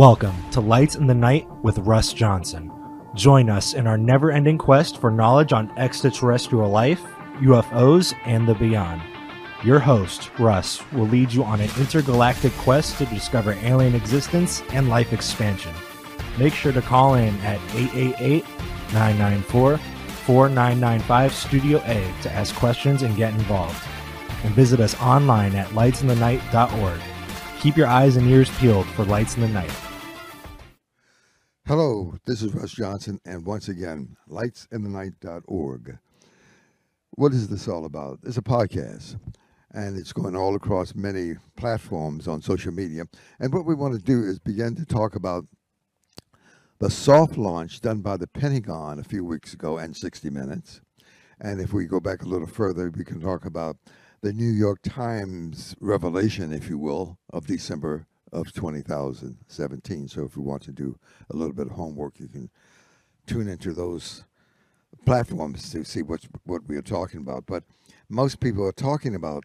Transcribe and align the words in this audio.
Welcome 0.00 0.50
to 0.52 0.62
Lights 0.62 0.94
in 0.94 1.06
the 1.06 1.14
Night 1.14 1.46
with 1.62 1.76
Russ 1.80 2.14
Johnson. 2.14 2.72
Join 3.14 3.50
us 3.50 3.74
in 3.74 3.86
our 3.86 3.98
never 3.98 4.30
ending 4.30 4.56
quest 4.56 4.98
for 4.98 5.10
knowledge 5.10 5.52
on 5.52 5.70
extraterrestrial 5.76 6.70
life, 6.70 7.02
UFOs, 7.42 8.14
and 8.24 8.48
the 8.48 8.54
beyond. 8.54 9.02
Your 9.62 9.78
host, 9.78 10.30
Russ, 10.38 10.80
will 10.92 11.04
lead 11.04 11.30
you 11.34 11.44
on 11.44 11.60
an 11.60 11.68
intergalactic 11.78 12.54
quest 12.54 12.96
to 12.96 13.04
discover 13.04 13.52
alien 13.60 13.94
existence 13.94 14.62
and 14.72 14.88
life 14.88 15.12
expansion. 15.12 15.74
Make 16.38 16.54
sure 16.54 16.72
to 16.72 16.80
call 16.80 17.16
in 17.16 17.36
at 17.40 17.60
888 17.74 18.44
994 18.94 19.76
4995 19.76 21.34
Studio 21.34 21.82
A 21.84 22.10
to 22.22 22.32
ask 22.32 22.54
questions 22.54 23.02
and 23.02 23.14
get 23.18 23.34
involved. 23.34 23.86
And 24.44 24.54
visit 24.54 24.80
us 24.80 24.98
online 25.02 25.54
at 25.56 25.68
lightsinthenight.org. 25.72 27.00
Keep 27.60 27.76
your 27.76 27.86
eyes 27.86 28.16
and 28.16 28.26
ears 28.30 28.48
peeled 28.56 28.86
for 28.86 29.04
Lights 29.04 29.36
in 29.36 29.42
the 29.42 29.48
Night. 29.48 29.89
Hello, 31.70 32.14
this 32.24 32.42
is 32.42 32.52
Russ 32.52 32.72
Johnson, 32.72 33.20
and 33.24 33.46
once 33.46 33.68
again, 33.68 34.16
lightsinthenight.org. 34.28 35.98
What 37.12 37.32
is 37.32 37.46
this 37.46 37.68
all 37.68 37.84
about? 37.84 38.18
It's 38.24 38.38
a 38.38 38.42
podcast, 38.42 39.20
and 39.70 39.96
it's 39.96 40.12
going 40.12 40.34
all 40.34 40.56
across 40.56 40.96
many 40.96 41.34
platforms 41.54 42.26
on 42.26 42.42
social 42.42 42.72
media. 42.72 43.04
And 43.38 43.54
what 43.54 43.66
we 43.66 43.76
want 43.76 43.94
to 43.94 44.04
do 44.04 44.18
is 44.18 44.40
begin 44.40 44.74
to 44.74 44.84
talk 44.84 45.14
about 45.14 45.44
the 46.80 46.90
soft 46.90 47.38
launch 47.38 47.80
done 47.80 48.00
by 48.00 48.16
the 48.16 48.26
Pentagon 48.26 48.98
a 48.98 49.04
few 49.04 49.24
weeks 49.24 49.54
ago 49.54 49.78
and 49.78 49.96
60 49.96 50.28
Minutes. 50.28 50.80
And 51.40 51.60
if 51.60 51.72
we 51.72 51.84
go 51.84 52.00
back 52.00 52.24
a 52.24 52.28
little 52.28 52.48
further, 52.48 52.90
we 52.90 53.04
can 53.04 53.20
talk 53.20 53.44
about 53.44 53.76
the 54.22 54.32
New 54.32 54.50
York 54.50 54.80
Times 54.82 55.76
revelation, 55.78 56.52
if 56.52 56.68
you 56.68 56.78
will, 56.78 57.20
of 57.32 57.46
December 57.46 58.08
of 58.32 58.52
2017. 58.52 60.08
So 60.08 60.24
if 60.24 60.36
you 60.36 60.42
want 60.42 60.62
to 60.62 60.72
do 60.72 60.98
a 61.30 61.36
little 61.36 61.54
bit 61.54 61.66
of 61.66 61.72
homework, 61.72 62.18
you 62.18 62.28
can 62.28 62.50
tune 63.26 63.48
into 63.48 63.72
those 63.72 64.24
platforms 65.04 65.70
to 65.70 65.84
see 65.84 66.02
what 66.02 66.20
what 66.44 66.66
we 66.66 66.76
are 66.76 66.82
talking 66.82 67.20
about. 67.20 67.46
But 67.46 67.64
most 68.08 68.40
people 68.40 68.66
are 68.66 68.72
talking 68.72 69.14
about 69.14 69.44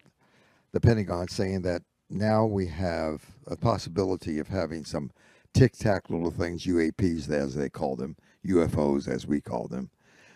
the 0.71 0.79
Pentagon 0.79 1.27
saying 1.27 1.61
that 1.63 1.83
now 2.09 2.45
we 2.45 2.67
have 2.67 3.23
a 3.47 3.55
possibility 3.55 4.39
of 4.39 4.47
having 4.47 4.85
some 4.85 5.11
tic 5.53 5.73
tac 5.73 6.09
little 6.09 6.31
things, 6.31 6.65
UAPs 6.65 7.29
as 7.29 7.55
they 7.55 7.69
call 7.69 7.95
them, 7.95 8.15
UFOs 8.45 9.07
as 9.07 9.25
we 9.25 9.41
call 9.41 9.67
them, 9.67 9.89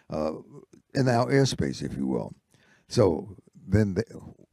uh, 0.09 0.33
in 0.95 1.07
our 1.07 1.27
airspace, 1.27 1.83
if 1.83 1.95
you 1.95 2.07
will. 2.07 2.33
So 2.87 3.35
then 3.67 3.93
they, 3.95 4.03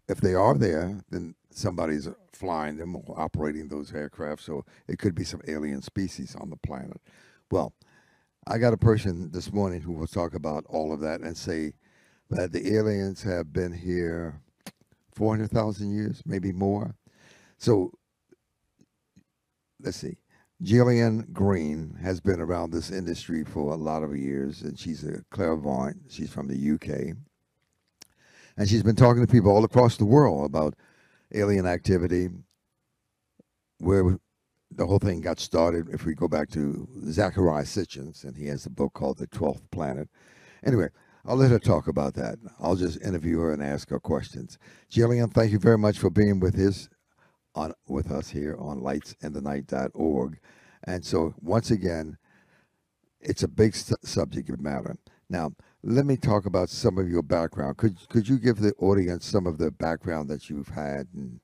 if 0.08 0.20
they 0.20 0.34
are 0.34 0.54
there, 0.54 1.02
then 1.10 1.34
somebody's 1.50 2.08
flying 2.36 2.76
them 2.76 2.96
or 2.96 3.18
operating 3.18 3.68
those 3.68 3.92
aircraft. 3.92 4.42
So 4.42 4.64
it 4.88 4.98
could 4.98 5.14
be 5.14 5.24
some 5.24 5.40
alien 5.48 5.82
species 5.82 6.36
on 6.36 6.50
the 6.50 6.56
planet. 6.56 7.00
Well, 7.50 7.72
I 8.46 8.58
got 8.58 8.72
a 8.72 8.78
person 8.78 9.30
this 9.32 9.52
morning 9.52 9.80
who 9.80 9.92
will 9.92 10.06
talk 10.06 10.34
about 10.34 10.64
all 10.68 10.92
of 10.92 11.00
that 11.00 11.20
and 11.20 11.36
say 11.36 11.72
that 12.30 12.52
the 12.52 12.76
aliens 12.76 13.22
have 13.22 13.52
been 13.52 13.72
here 13.72 14.40
400,000 15.14 15.94
years, 15.94 16.22
maybe 16.26 16.52
more. 16.52 16.94
So 17.58 17.92
let's 19.80 19.96
see. 19.96 20.18
Gillian 20.62 21.28
Green 21.32 21.98
has 22.02 22.20
been 22.20 22.40
around 22.40 22.70
this 22.70 22.90
industry 22.90 23.44
for 23.44 23.72
a 23.72 23.76
lot 23.76 24.02
of 24.02 24.16
years, 24.16 24.62
and 24.62 24.78
she's 24.78 25.04
a 25.04 25.22
clairvoyant. 25.30 25.98
She's 26.08 26.30
from 26.30 26.48
the 26.48 26.74
UK 26.74 27.16
and 28.56 28.68
she's 28.68 28.82
been 28.82 28.96
talking 28.96 29.24
to 29.24 29.30
people 29.30 29.50
all 29.50 29.64
across 29.64 29.96
the 29.96 30.04
world 30.04 30.46
about 30.46 30.74
alien 31.34 31.66
activity, 31.66 32.28
where 33.78 34.18
the 34.70 34.86
whole 34.86 34.98
thing 34.98 35.20
got 35.20 35.40
started. 35.40 35.88
If 35.90 36.04
we 36.04 36.14
go 36.14 36.28
back 36.28 36.50
to 36.50 36.88
Zecharia 37.04 37.64
Sitchin, 37.64 38.24
and 38.24 38.36
he 38.36 38.46
has 38.46 38.66
a 38.66 38.70
book 38.70 38.92
called 38.94 39.18
The 39.18 39.26
Twelfth 39.26 39.70
Planet. 39.70 40.08
Anyway, 40.64 40.88
I'll 41.24 41.36
let 41.36 41.50
her 41.50 41.58
talk 41.58 41.88
about 41.88 42.14
that. 42.14 42.38
I'll 42.60 42.76
just 42.76 43.00
interview 43.02 43.40
her 43.40 43.52
and 43.52 43.62
ask 43.62 43.90
her 43.90 43.98
questions. 43.98 44.58
Gillian, 44.88 45.30
thank 45.30 45.52
you 45.52 45.58
very 45.58 45.78
much 45.78 45.98
for 45.98 46.10
being 46.10 46.40
with 46.40 46.58
us 46.58 46.88
on 47.54 47.72
with 47.88 48.10
us 48.10 48.30
here 48.30 48.56
on 48.58 48.80
lightsinthenight.org. 48.80 50.38
And 50.84 51.04
so 51.04 51.34
once 51.40 51.70
again, 51.70 52.18
it's 53.20 53.42
a 53.42 53.48
big 53.48 53.74
subject 53.74 54.60
matter. 54.60 54.96
Now, 55.28 55.52
let 55.88 56.04
me 56.04 56.16
talk 56.16 56.46
about 56.46 56.68
some 56.68 56.98
of 56.98 57.08
your 57.08 57.22
background. 57.22 57.76
Could 57.76 57.96
could 58.08 58.28
you 58.28 58.38
give 58.38 58.56
the 58.56 58.74
audience 58.78 59.24
some 59.24 59.46
of 59.46 59.56
the 59.56 59.70
background 59.70 60.28
that 60.28 60.50
you've 60.50 60.68
had 60.68 61.06
in 61.14 61.40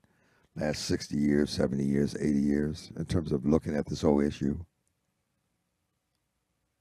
last 0.56 0.84
60 0.86 1.16
years, 1.16 1.50
70 1.50 1.84
years, 1.84 2.16
80 2.16 2.38
years 2.38 2.92
in 2.96 3.04
terms 3.04 3.30
of 3.30 3.46
looking 3.46 3.76
at 3.76 3.86
this 3.86 4.02
whole 4.02 4.20
issue? 4.20 4.58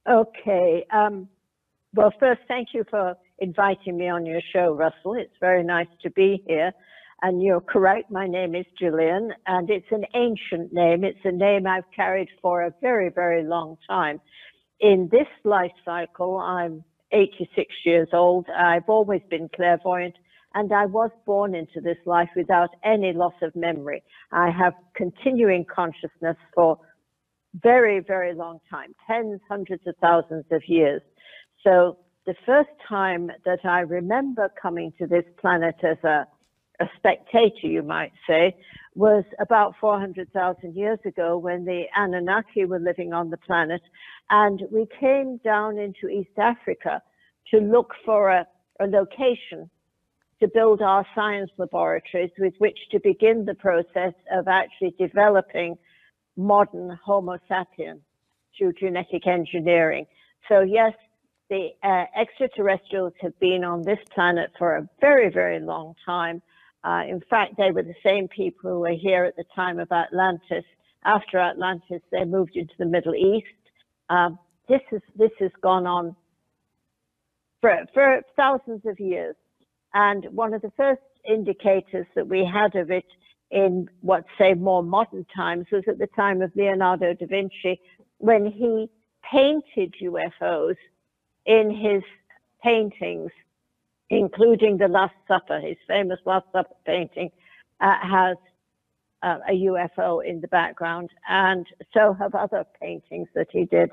Okay. 0.10 0.86
Um, 0.92 1.30
well, 1.94 2.12
first, 2.20 2.42
thank 2.48 2.70
you 2.74 2.84
for 2.90 3.16
inviting 3.38 3.98
me 3.98 4.10
on 4.10 4.26
your 4.26 4.42
show, 4.52 4.74
Russell. 4.74 5.14
It's 5.14 5.36
very 5.40 5.64
nice 5.64 5.88
to 6.02 6.10
be 6.10 6.44
here. 6.48 6.72
And 7.22 7.44
you're 7.44 7.62
correct, 7.62 8.10
my 8.10 8.26
name 8.26 8.56
is 8.56 8.66
Julian, 8.80 9.32
and 9.46 9.70
it's 9.70 9.86
an 9.92 10.06
ancient 10.16 10.74
name. 10.74 11.04
It's 11.04 11.20
a 11.24 11.32
name 11.32 11.68
I've 11.68 11.84
carried 11.96 12.30
for 12.42 12.64
a 12.64 12.74
very, 12.82 13.10
very 13.10 13.44
long 13.44 13.78
time. 13.88 14.20
In 14.80 15.08
this 15.12 15.28
life 15.44 15.72
cycle, 15.86 16.38
I'm 16.38 16.84
86 17.12 17.74
years 17.86 18.10
old. 18.14 18.48
I've 18.50 18.90
always 18.90 19.22
been 19.30 19.50
clairvoyant 19.56 20.16
and 20.54 20.72
I 20.74 20.86
was 20.86 21.12
born 21.26 21.56
into 21.56 21.80
this 21.80 21.98
life 22.06 22.30
without 22.36 22.70
any 22.84 23.14
loss 23.14 23.34
of 23.42 23.56
memory. 23.56 24.04
I 24.32 24.50
have 24.50 24.74
continuing 24.96 25.66
consciousness 25.66 26.38
for 26.54 26.78
very, 27.62 28.00
very 28.00 28.34
long 28.34 28.60
time, 28.70 28.94
tens, 29.08 29.40
hundreds 29.50 29.86
of 29.88 29.96
thousands 30.02 30.46
of 30.52 30.62
years. 30.68 31.02
So 31.64 31.98
the 32.26 32.36
first 32.46 32.70
time 32.88 33.32
that 33.46 33.66
I 33.66 33.80
remember 33.82 34.52
coming 34.62 34.94
to 35.00 35.08
this 35.08 35.26
planet 35.40 35.76
as 35.84 35.98
a, 36.04 36.28
a 36.80 36.90
spectator, 36.98 37.68
you 37.68 37.84
might 37.84 38.12
say, 38.28 38.56
was 38.96 39.24
about 39.40 39.76
400,000 39.80 40.76
years 40.76 41.00
ago 41.06 41.38
when 41.38 41.64
the 41.66 41.84
Anunnaki 41.96 42.66
were 42.66 42.80
living 42.80 43.14
on 43.14 43.30
the 43.30 43.38
planet. 43.38 43.82
And 44.30 44.64
we 44.72 44.86
came 45.00 45.38
down 45.38 45.78
into 45.78 46.10
East 46.10 46.38
Africa 46.38 47.02
to 47.52 47.60
look 47.60 47.94
for 48.06 48.30
a, 48.30 48.46
a 48.80 48.86
location 48.86 49.70
to 50.42 50.48
build 50.48 50.82
our 50.82 51.06
science 51.14 51.52
laboratories 51.58 52.32
with 52.40 52.54
which 52.58 52.78
to 52.92 53.00
begin 53.00 53.46
the 53.46 53.54
process 53.54 54.14
of 54.32 54.48
actually 54.48 54.94
developing 55.00 55.78
modern 56.36 56.98
Homo 57.06 57.38
sapiens 57.48 58.02
through 58.58 58.74
genetic 58.74 59.28
engineering. 59.28 60.06
So 60.50 60.62
yes, 60.62 60.94
the 61.50 61.70
uh, 61.84 62.06
extraterrestrials 62.20 63.14
have 63.22 63.38
been 63.40 63.64
on 63.64 63.84
this 63.84 64.00
planet 64.14 64.52
for 64.58 64.78
a 64.78 64.90
very, 65.00 65.30
very 65.30 65.60
long 65.60 65.96
time. 66.06 66.42
Uh, 66.84 67.04
in 67.08 67.22
fact, 67.30 67.56
they 67.58 67.72
were 67.72 67.84
the 67.84 67.96
same 68.04 68.28
people 68.28 68.70
who 68.70 68.80
were 68.80 68.90
here 68.92 69.24
at 69.24 69.36
the 69.36 69.46
time 69.56 69.80
of 69.80 69.92
Atlantis. 69.92 70.66
After 71.06 71.38
Atlantis, 71.38 72.02
they 72.12 72.26
moved 72.26 72.56
into 72.56 72.74
the 72.78 72.86
Middle 72.86 73.16
East. 73.16 73.48
Um, 74.10 74.40
this, 74.68 74.82
is, 74.92 75.02
this 75.16 75.32
has 75.40 75.52
gone 75.62 75.86
on 75.86 76.16
for, 77.62 77.86
for 77.94 78.22
thousands 78.36 78.82
of 78.86 79.00
years. 79.00 79.36
And 79.94 80.26
one 80.32 80.54
of 80.54 80.62
the 80.62 80.72
first 80.76 81.02
indicators 81.28 82.08
that 82.16 82.28
we 82.28 82.46
had 82.46 82.76
of 82.76 82.90
it 82.90 83.06
in 83.52 83.88
what 84.02 84.24
say 84.40 84.54
more 84.54 84.82
modern 84.82 85.26
times 85.36 85.66
was 85.72 85.84
at 85.88 86.00
the 86.00 86.08
time 86.16 86.42
of 86.42 86.52
Leonardo 86.56 87.14
da 87.14 87.26
Vinci 87.28 87.80
when 88.18 88.46
he 88.46 88.90
painted 89.30 89.94
UFOs 90.02 90.78
in 91.46 91.72
his 91.72 92.04
paintings, 92.64 93.32
including 94.12 94.78
the 94.78 94.90
Last 94.90 95.16
Supper, 95.28 95.60
his 95.60 95.78
famous 95.88 96.20
Last 96.26 96.46
Supper 96.52 96.76
painting 96.86 97.32
uh, 97.80 97.96
has 98.04 98.38
uh, 99.24 99.38
a 99.50 99.54
UFO 99.54 100.24
in 100.24 100.42
the 100.42 100.50
background, 100.50 101.10
and 101.30 101.66
so 101.94 102.14
have 102.14 102.36
other 102.36 102.66
paintings 102.80 103.30
that 103.36 103.48
he 103.52 103.66
did. 103.66 103.90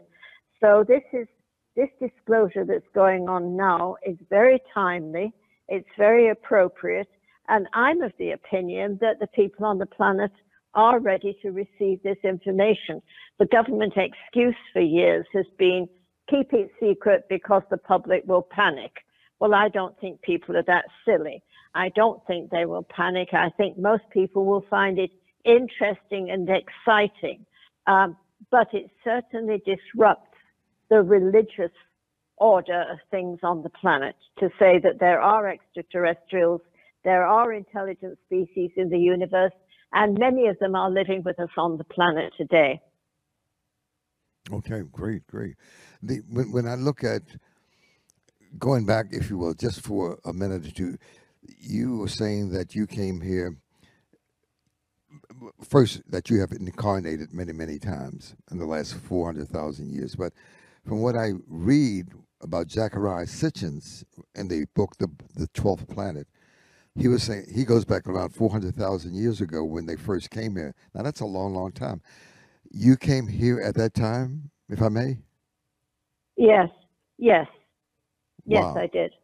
So 0.61 0.85
this 0.87 1.03
is 1.13 1.29
this 1.77 1.89
disclosure 2.01 2.65
that's 2.65 2.89
going 2.93 3.29
on 3.29 3.57
now 3.57 3.95
is 4.05 4.17
very 4.29 4.61
timely, 4.75 5.33
it's 5.69 5.89
very 5.97 6.31
appropriate, 6.31 7.09
and 7.49 7.69
I'm 7.73 8.03
of 8.03 8.13
the 8.19 8.33
opinion 8.33 8.99
that 9.01 9.21
the 9.21 9.29
people 9.29 9.65
on 9.65 9.79
the 9.79 9.87
planet 9.87 10.33
are 10.75 10.99
ready 10.99 11.39
to 11.43 11.53
receive 11.53 12.03
this 12.03 12.19
information. 12.25 13.01
The 13.39 13.47
government 13.47 13.95
excuse 13.97 14.57
for 14.73 14.83
years 14.83 15.27
has 15.33 15.47
been 15.57 15.89
keep 16.29 16.53
it 16.53 16.71
secret 16.81 17.27
because 17.29 17.63
the 17.71 17.77
public 17.77 18.25
will 18.27 18.43
panic. 18.43 18.93
Well, 19.41 19.55
I 19.55 19.69
don't 19.69 19.99
think 20.01 20.21
people 20.23 20.57
are 20.57 20.65
that 20.65 20.87
silly. 21.05 21.43
I 21.75 21.91
don't 21.91 22.25
think 22.27 22.51
they 22.51 22.67
will 22.67 22.83
panic. 22.83 23.29
I 23.33 23.51
think 23.51 23.79
most 23.79 24.03
people 24.11 24.45
will 24.45 24.65
find 24.69 24.99
it 24.99 25.11
interesting 25.45 26.31
and 26.31 26.49
exciting. 26.49 27.47
Um, 27.87 28.17
but 28.51 28.69
it 28.73 28.91
certainly 29.05 29.63
disrupts 29.65 30.37
the 30.91 31.03
religious 31.03 31.73
order 32.37 32.85
of 32.91 32.99
things 33.11 33.41
on 33.43 33.63
the 33.63 33.71
planet 33.71 34.17
to 34.39 34.49
say 34.59 34.79
that 34.79 35.01
there 35.01 35.21
are 35.21 35.49
extraterrestrials, 35.49 36.61
there 37.05 37.27
are 37.27 37.53
intelligent 37.53 38.19
species 38.27 38.71
in 38.77 38.89
the 38.91 38.99
universe, 38.99 39.53
and 39.93 40.19
many 40.19 40.47
of 40.47 40.59
them 40.59 40.75
are 40.75 40.91
living 40.91 41.23
with 41.25 41.39
us 41.41 41.51
on 41.57 41.79
the 41.79 41.85
planet 41.85 42.33
today. 42.37 42.81
Okay, 44.53 44.83
great, 44.91 45.27
great. 45.27 45.57
The 46.03 46.23
when 46.31 46.53
when 46.53 46.67
I 46.67 46.75
look 46.75 47.05
at 47.05 47.23
going 48.59 48.87
back, 48.87 49.07
if 49.11 49.31
you 49.31 49.39
will, 49.39 49.55
just 49.55 49.81
for 49.83 50.19
a 50.25 50.33
minute 50.33 50.67
or 50.67 50.71
two, 50.71 50.97
you 51.59 51.99
were 51.99 52.09
saying 52.09 52.51
that 52.51 52.75
you 52.75 52.87
came 52.87 53.21
here 53.21 53.57
first 55.63 56.03
that 56.11 56.31
you 56.31 56.41
have 56.41 56.53
incarnated 56.53 57.33
many 57.33 57.53
many 57.53 57.79
times 57.79 58.35
in 58.51 58.59
the 58.59 58.67
last 58.67 58.95
four 58.95 59.27
hundred 59.27 59.49
thousand 59.49 59.91
years, 59.93 60.15
but 60.15 60.33
from 60.85 61.01
what 61.01 61.17
I 61.17 61.33
read 61.47 62.09
about 62.41 62.69
Zecharia 62.69 63.27
Sitchin 63.27 64.05
in 64.35 64.49
the 64.49 64.67
book 64.75 64.97
the 64.99 65.09
the 65.35 65.49
twelfth 65.49 65.89
planet, 65.89 66.27
he 66.95 67.09
was 67.09 67.23
saying 67.23 67.47
he 67.55 67.65
goes 67.65 67.85
back 67.85 68.07
around 68.07 68.31
four 68.31 68.51
hundred 68.51 68.75
thousand 68.75 69.15
years 69.15 69.41
ago 69.41 69.65
when 69.65 69.87
they 69.87 69.97
first 69.97 70.31
came 70.31 70.57
here. 70.57 70.75
Now 70.95 71.03
that's 71.03 71.21
a 71.21 71.27
long, 71.27 71.55
long 71.55 71.73
time. 71.73 72.03
You 72.71 72.97
came 72.97 73.27
here 73.27 73.61
at 73.61 73.75
that 73.77 73.95
time, 73.95 74.51
if 74.69 74.83
I 74.83 74.89
may. 74.89 75.19
Yes, 76.37 76.69
yes, 77.19 77.47
yes, 78.49 78.65
Wow. 78.65 78.77
I 78.77 78.87
did. 78.89 79.15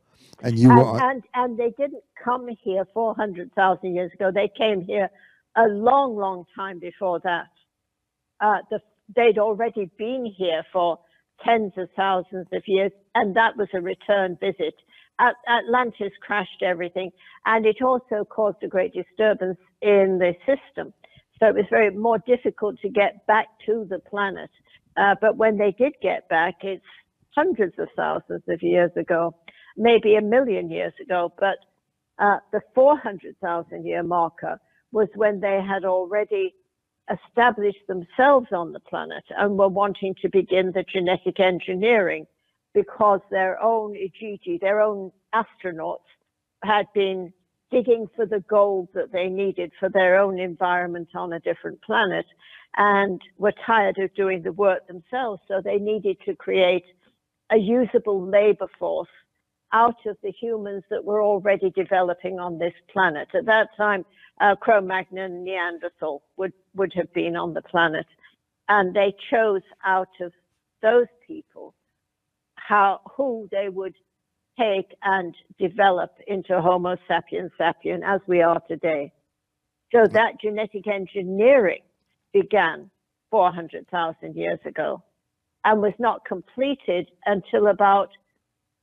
And 0.43 0.59
you 0.59 0.71
and, 0.71 0.79
were 0.79 1.01
and 1.01 1.23
and 1.35 1.59
they 1.59 1.71
didn't 1.79 2.05
come 2.23 2.49
here 2.63 2.87
400,000 2.95 3.95
years 3.95 4.13
ago. 4.13 4.31
They 4.33 4.51
came 4.57 4.83
here 4.83 5.11
a 5.57 5.65
long, 5.69 6.17
long 6.17 6.45
time 6.55 6.79
before 6.79 7.21
that. 7.21 7.49
Uh, 8.41 8.59
the, 8.71 8.81
they'd 9.15 9.39
already 9.39 9.91
been 9.99 10.27
here 10.27 10.65
for 10.73 10.99
tens 11.45 11.73
of 11.77 11.89
thousands 11.97 12.47
of 12.53 12.63
years, 12.67 12.93
and 13.15 13.37
that 13.37 13.57
was 13.57 13.69
a 13.75 13.81
return 13.81 14.37
visit. 14.41 14.75
At, 15.21 15.37
Atlantis 15.49 16.13
crashed 16.21 16.63
everything, 16.63 17.11
and 17.47 17.67
it 17.67 17.83
also 17.83 18.25
caused 18.25 18.63
a 18.63 18.69
great 18.69 18.93
disturbance 18.93 19.59
in 19.83 20.19
the 20.19 20.35
system. 20.47 20.93
So 21.39 21.49
it 21.49 21.55
was 21.55 21.67
very 21.71 21.91
more 21.91 22.19
difficult 22.19 22.81
to 22.81 22.89
get 22.89 23.27
back 23.27 23.47
to 23.67 23.87
the 23.89 23.99
planet. 23.99 24.51
Uh, 24.97 25.15
but 25.21 25.37
when 25.37 25.59
they 25.59 25.73
did 25.73 25.95
get 26.03 26.29
back, 26.29 26.57
it's 26.63 26.85
hundreds 27.35 27.79
of 27.79 27.89
thousands 27.97 28.43
of 28.49 28.63
years 28.63 28.91
ago 28.97 29.35
maybe 29.77 30.15
a 30.17 30.23
million 30.23 30.71
years 30.71 30.93
ago, 31.01 31.33
but 31.39 31.59
uh, 32.19 32.39
the 32.53 32.61
400,000 32.75 33.85
year 33.85 34.03
marker 34.03 34.61
was 34.93 35.09
when 35.17 35.41
they 35.41 35.61
had 35.67 35.85
already 35.85 36.55
established 37.13 37.87
themselves 37.89 38.47
on 38.53 38.73
the 38.73 38.81
planet 38.81 39.25
and 39.37 39.59
were 39.59 39.69
wanting 39.69 40.15
to 40.23 40.29
begin 40.29 40.73
the 40.73 40.85
genetic 40.85 41.41
engineering 41.41 42.27
because 42.73 43.21
their 43.31 43.61
own 43.63 43.95
Igigi, 43.95 44.61
their 44.61 44.81
own 44.81 45.11
astronauts, 45.35 45.99
had 46.63 46.87
been 46.95 47.33
digging 47.71 48.07
for 48.15 48.25
the 48.25 48.41
gold 48.49 48.89
that 48.95 49.13
they 49.13 49.27
needed 49.29 49.73
for 49.79 49.89
their 49.89 50.19
own 50.19 50.39
environment 50.39 51.09
on 51.15 51.33
a 51.33 51.41
different 51.41 51.81
planet 51.83 52.27
and 52.77 53.21
were 53.39 53.53
tired 53.67 53.99
of 53.99 54.15
doing 54.15 54.43
the 54.43 54.53
work 54.53 54.87
themselves. 54.87 55.43
So 55.49 55.61
they 55.63 55.77
needed 55.77 56.17
to 56.27 56.35
create 56.37 56.85
a 57.51 57.57
usable 57.57 58.25
labor 58.25 58.69
force 58.79 59.09
out 59.73 60.07
of 60.07 60.17
the 60.23 60.31
humans 60.31 60.85
that 60.89 61.05
were 61.05 61.23
already 61.23 61.71
developing 61.71 62.39
on 62.39 62.59
this 62.59 62.73
planet. 62.93 63.29
At 63.35 63.47
that 63.47 63.69
time, 63.77 64.05
uh, 64.41 64.55
Cro-Magnon 64.57 65.25
and 65.25 65.45
Neanderthal 65.45 66.23
would, 66.37 66.53
would 66.75 66.93
have 66.95 67.13
been 67.13 67.37
on 67.37 67.55
the 67.55 67.63
planet. 67.63 68.07
And 68.69 68.95
they 68.95 69.15
chose 69.31 69.63
out 69.85 70.09
of 70.21 70.33
those 70.81 71.07
people 71.27 71.75
how, 72.55 73.01
who 73.17 73.49
they 73.51 73.69
would 73.69 73.95
take 74.59 74.95
and 75.03 75.35
develop 75.59 76.13
into 76.29 76.61
Homo 76.61 76.97
sapiens 77.09 77.51
sapien 77.61 78.03
as 78.05 78.21
we 78.27 78.43
are 78.43 78.61
today. 78.69 79.13
So 79.93 80.07
that 80.13 80.41
genetic 80.41 80.87
engineering 80.87 81.83
began 82.33 82.91
400,000 83.31 84.37
years 84.37 84.61
ago 84.65 85.03
and 85.65 85.81
was 85.81 85.95
not 85.99 86.25
completed 86.25 87.11
until 87.27 87.69
about 87.69 88.11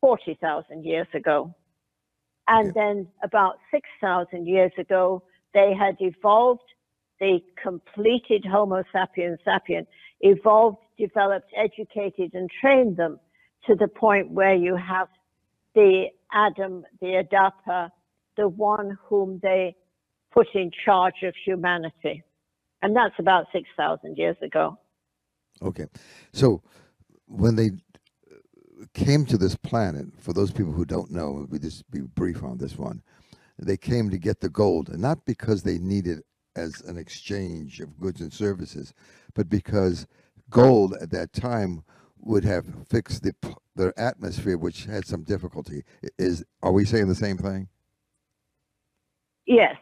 40,000 0.02 0.84
years 0.84 1.08
ago. 1.14 1.54
And 2.48 2.72
Okay. 2.72 2.80
then 2.80 3.08
about 3.22 3.60
6,000 3.70 4.48
years 4.48 4.72
ago, 4.78 5.24
they 5.54 5.74
had 5.74 5.96
evolved, 6.00 6.74
they 7.20 7.44
completed 7.62 8.44
Homo 8.46 8.84
sapiens 8.92 9.40
sapien, 9.46 9.86
evolved, 10.22 10.80
developed, 10.98 11.52
educated, 11.56 12.34
and 12.34 12.50
trained 12.50 12.98
them 12.98 13.20
to 13.68 13.76
the 13.76 13.88
point 13.88 14.32
where 14.32 14.56
you 14.56 14.76
have 14.76 15.08
the 15.76 16.10
Adam, 16.34 16.84
the 17.00 17.24
Adapa, 17.24 17.92
the 18.38 18.48
one 18.48 18.98
whom 19.08 19.40
they 19.44 19.76
put 20.32 20.48
in 20.56 20.72
charge 20.84 21.24
of 21.24 21.36
humanity. 21.46 22.24
And 22.82 22.96
that's 22.96 23.20
about 23.20 23.46
6,000 23.52 24.18
years 24.18 24.38
ago. 24.42 24.78
Okay. 25.62 25.86
So 26.34 26.62
when 27.28 27.56
they 27.56 27.72
came 28.94 29.26
to 29.26 29.38
this 29.38 29.56
planet, 29.56 30.08
for 30.20 30.34
those 30.34 30.52
people 30.52 30.74
who 30.74 30.86
don't 30.86 31.12
know, 31.12 31.48
we 31.50 31.60
just 31.60 31.90
be 31.92 32.02
brief 32.02 32.44
on 32.44 32.58
this 32.58 32.78
one. 32.78 33.02
They 33.60 33.78
came 33.78 34.10
to 34.10 34.18
get 34.18 34.40
the 34.40 34.50
gold, 34.50 34.90
and 34.90 35.02
not 35.02 35.26
because 35.26 35.64
they 35.64 35.78
needed 35.78 36.24
as 36.56 36.82
an 36.82 36.98
exchange 36.98 37.80
of 37.80 38.00
goods 38.00 38.22
and 38.22 38.34
services, 38.34 38.94
but 39.36 39.50
because 39.50 40.08
gold 40.50 40.96
at 41.02 41.12
that 41.12 41.32
time 41.32 41.84
would 42.20 42.44
have 42.44 42.66
fixed 42.90 43.24
the 43.24 43.34
their 43.76 43.98
atmosphere, 43.98 44.58
which 44.58 44.86
had 44.86 45.06
some 45.06 45.24
difficulty. 45.24 45.84
Is 46.18 46.44
are 46.62 46.72
we 46.72 46.86
saying 46.86 47.08
the 47.08 47.16
same 47.16 47.38
thing? 47.38 47.70
Yes, 49.46 49.76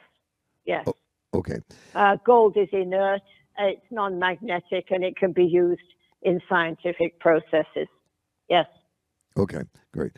yes. 0.66 0.84
Oh. 0.88 0.94
Okay. 1.34 1.60
Uh, 1.94 2.18
gold 2.26 2.58
is 2.58 2.70
inert, 2.72 3.22
it's 3.60 3.86
non-magnetic, 3.92 4.86
and 4.92 5.04
it 5.04 5.16
can 5.18 5.32
be 5.34 5.46
used 5.46 5.82
in 6.24 6.40
scientific 6.50 7.20
processes. 7.20 7.88
Yes. 8.50 8.66
Okay, 9.38 9.62
great. 9.94 10.14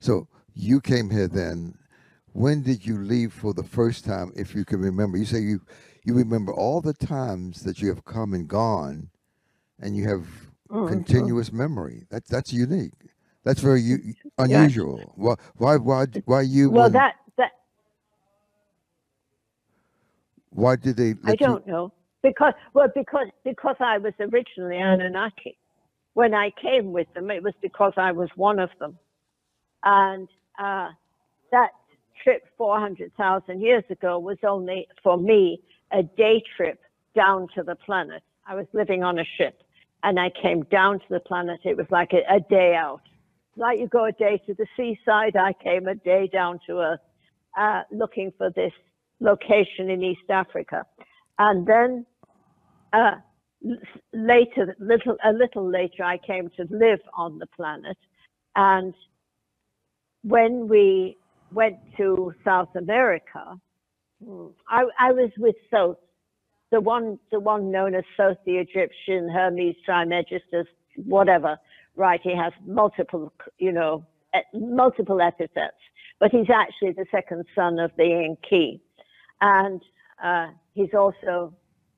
So 0.00 0.28
you 0.54 0.80
came 0.80 1.10
here 1.10 1.28
then. 1.28 1.74
When 2.32 2.62
did 2.62 2.84
you 2.84 2.98
leave 2.98 3.32
for 3.32 3.54
the 3.54 3.62
first 3.62 4.04
time, 4.04 4.30
if 4.36 4.54
you 4.54 4.64
can 4.64 4.80
remember? 4.80 5.16
You 5.16 5.24
say 5.24 5.38
you 5.40 5.60
you 6.04 6.14
remember 6.14 6.52
all 6.52 6.80
the 6.80 6.92
times 6.92 7.62
that 7.62 7.80
you 7.80 7.88
have 7.88 8.04
come 8.04 8.34
and 8.34 8.46
gone, 8.46 9.08
and 9.80 9.96
you 9.96 10.06
have 10.08 10.26
Mhm. 10.70 10.88
continuous 10.88 11.52
memory. 11.52 12.04
That's 12.10 12.28
that's 12.28 12.52
unique. 12.52 12.92
That's 13.44 13.60
very 13.60 13.80
u- 13.80 14.14
unusual. 14.38 15.12
Why 15.16 15.34
why 15.56 15.76
why 15.76 16.06
why 16.26 16.42
you? 16.42 16.70
Well, 16.70 16.84
when- 16.84 16.92
that 16.92 17.14
that 17.38 17.52
why 20.50 20.76
did 20.76 20.96
they? 20.96 21.14
I 21.24 21.36
don't 21.36 21.66
know 21.66 21.92
because 22.22 22.52
well 22.74 22.88
because 22.94 23.28
because 23.44 23.76
I 23.80 23.98
was 23.98 24.12
originally 24.20 24.78
Anunnaki. 24.78 25.56
When 26.14 26.32
I 26.34 26.50
came 26.60 26.92
with 26.92 27.12
them, 27.14 27.30
it 27.30 27.42
was 27.42 27.52
because 27.60 27.92
I 27.96 28.12
was 28.12 28.30
one 28.36 28.58
of 28.58 28.70
them, 28.80 28.98
and 29.84 30.28
uh, 30.58 30.88
that 31.52 31.70
trip 32.22 32.44
400,000 32.56 33.60
years 33.60 33.84
ago 33.90 34.18
was 34.18 34.38
only 34.42 34.88
for 35.02 35.18
me 35.18 35.60
a 35.92 36.02
day 36.02 36.42
trip 36.56 36.80
down 37.14 37.48
to 37.54 37.62
the 37.62 37.74
planet. 37.74 38.22
I 38.46 38.54
was 38.54 38.66
living 38.72 39.02
on 39.02 39.18
a 39.18 39.24
ship, 39.36 39.62
and 40.02 40.18
I 40.18 40.30
came 40.30 40.62
down 40.64 41.00
to 41.00 41.04
the 41.10 41.20
planet. 41.20 41.60
It 41.64 41.76
was 41.76 41.86
like 41.90 42.12
a, 42.14 42.22
a 42.34 42.40
day 42.40 42.74
out, 42.74 43.02
like 43.56 43.78
you 43.78 43.88
go 43.88 44.06
a 44.06 44.12
day 44.12 44.40
to 44.46 44.54
the 44.54 44.66
seaside. 44.76 45.36
I 45.36 45.52
came 45.52 45.88
a 45.88 45.94
day 45.94 46.28
down 46.32 46.60
to 46.66 46.80
Earth, 46.80 47.00
uh, 47.58 47.82
looking 47.90 48.32
for 48.36 48.50
this 48.50 48.72
location 49.20 49.90
in 49.90 50.02
East 50.02 50.28
Africa, 50.28 50.84
and 51.38 51.66
then 51.66 52.06
uh, 52.92 53.16
later, 54.12 54.74
little 54.78 55.16
a 55.24 55.32
little 55.32 55.68
later, 55.68 56.02
I 56.04 56.18
came 56.18 56.50
to 56.56 56.66
live 56.70 57.00
on 57.16 57.38
the 57.38 57.46
planet, 57.46 57.96
and 58.54 58.94
when 60.22 60.68
we 60.68 61.16
went 61.52 61.76
to 61.96 62.34
South 62.44 62.74
America, 62.74 63.58
hmm, 64.24 64.46
I, 64.68 64.84
I 64.98 65.12
was 65.12 65.30
with 65.38 65.56
Thoth, 65.70 65.98
the 66.70 66.80
one 66.80 67.18
the 67.30 67.40
one 67.40 67.70
known 67.70 67.94
as 67.94 68.04
Thoth 68.16 68.38
the 68.44 68.56
Egyptian, 68.56 69.28
Hermes 69.28 69.76
Trismegistus, 69.84 70.66
whatever. 70.96 71.58
Right? 71.94 72.20
He 72.22 72.36
has 72.36 72.52
multiple, 72.66 73.32
you 73.58 73.72
know, 73.72 74.04
multiple 74.52 75.20
epithets, 75.20 75.76
but 76.20 76.30
he's 76.30 76.50
actually 76.54 76.92
the 76.92 77.06
second 77.10 77.44
son 77.54 77.78
of 77.78 77.90
the 77.96 78.04
Enki 78.04 78.82
and 79.40 79.80
uh, 80.22 80.48
he's 80.74 80.94
also 80.94 81.52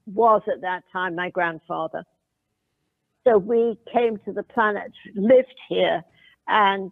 was 0.07 0.43
at 0.53 0.61
that 0.63 0.83
time 0.93 1.15
my 1.15 1.31
grandfather. 1.31 2.03
So 3.27 3.37
we 3.37 3.79
came 3.93 4.19
to 4.25 4.33
the 4.33 4.43
planet, 4.43 4.91
lived 5.15 5.55
here, 5.69 6.03
and 6.47 6.91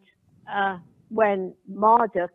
uh, 0.53 0.79
when 1.09 1.55
Marduk 1.69 2.31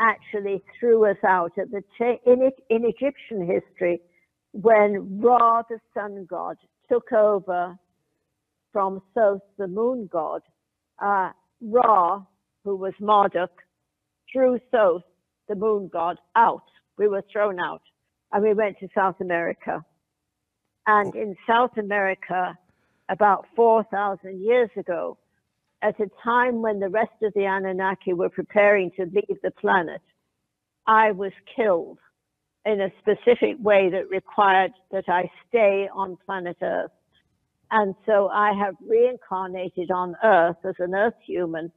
actually 0.00 0.62
threw 0.78 1.04
us 1.04 1.18
out 1.26 1.52
at 1.58 1.70
the 1.70 1.82
cha- 1.98 2.18
in 2.24 2.50
in 2.70 2.84
Egyptian 2.84 3.46
history, 3.46 4.00
when 4.52 5.20
Ra, 5.20 5.62
the 5.68 5.78
sun 5.94 6.26
god, 6.28 6.56
took 6.90 7.12
over 7.12 7.76
from 8.72 9.02
Thoth, 9.14 9.42
the 9.58 9.68
moon 9.68 10.08
god, 10.10 10.42
uh, 11.02 11.30
Ra, 11.60 12.22
who 12.64 12.76
was 12.76 12.94
Marduk, 13.00 13.50
threw 14.32 14.58
Thoth, 14.72 15.02
the 15.48 15.54
moon 15.54 15.88
god, 15.92 16.18
out. 16.34 16.64
We 16.98 17.08
were 17.08 17.22
thrown 17.32 17.58
out, 17.60 17.82
and 18.32 18.42
we 18.42 18.54
went 18.54 18.78
to 18.80 18.88
South 18.94 19.20
America. 19.20 19.84
And 20.86 21.14
in 21.14 21.36
South 21.46 21.76
America, 21.78 22.58
about 23.08 23.46
4,000 23.56 24.40
years 24.42 24.70
ago, 24.76 25.18
at 25.82 25.98
a 26.00 26.10
time 26.22 26.62
when 26.62 26.78
the 26.78 26.88
rest 26.88 27.22
of 27.22 27.32
the 27.34 27.46
Anunnaki 27.46 28.12
were 28.12 28.28
preparing 28.28 28.90
to 28.92 29.04
leave 29.04 29.38
the 29.42 29.50
planet, 29.50 30.02
I 30.86 31.12
was 31.12 31.32
killed 31.56 31.98
in 32.66 32.80
a 32.80 32.90
specific 33.00 33.56
way 33.60 33.88
that 33.90 34.10
required 34.10 34.72
that 34.90 35.04
I 35.08 35.30
stay 35.48 35.88
on 35.92 36.18
planet 36.26 36.58
Earth. 36.62 36.90
And 37.70 37.94
so 38.04 38.28
I 38.28 38.52
have 38.52 38.74
reincarnated 38.86 39.90
on 39.90 40.16
Earth 40.22 40.56
as 40.64 40.74
an 40.78 40.94
Earth 40.94 41.14
human 41.24 41.72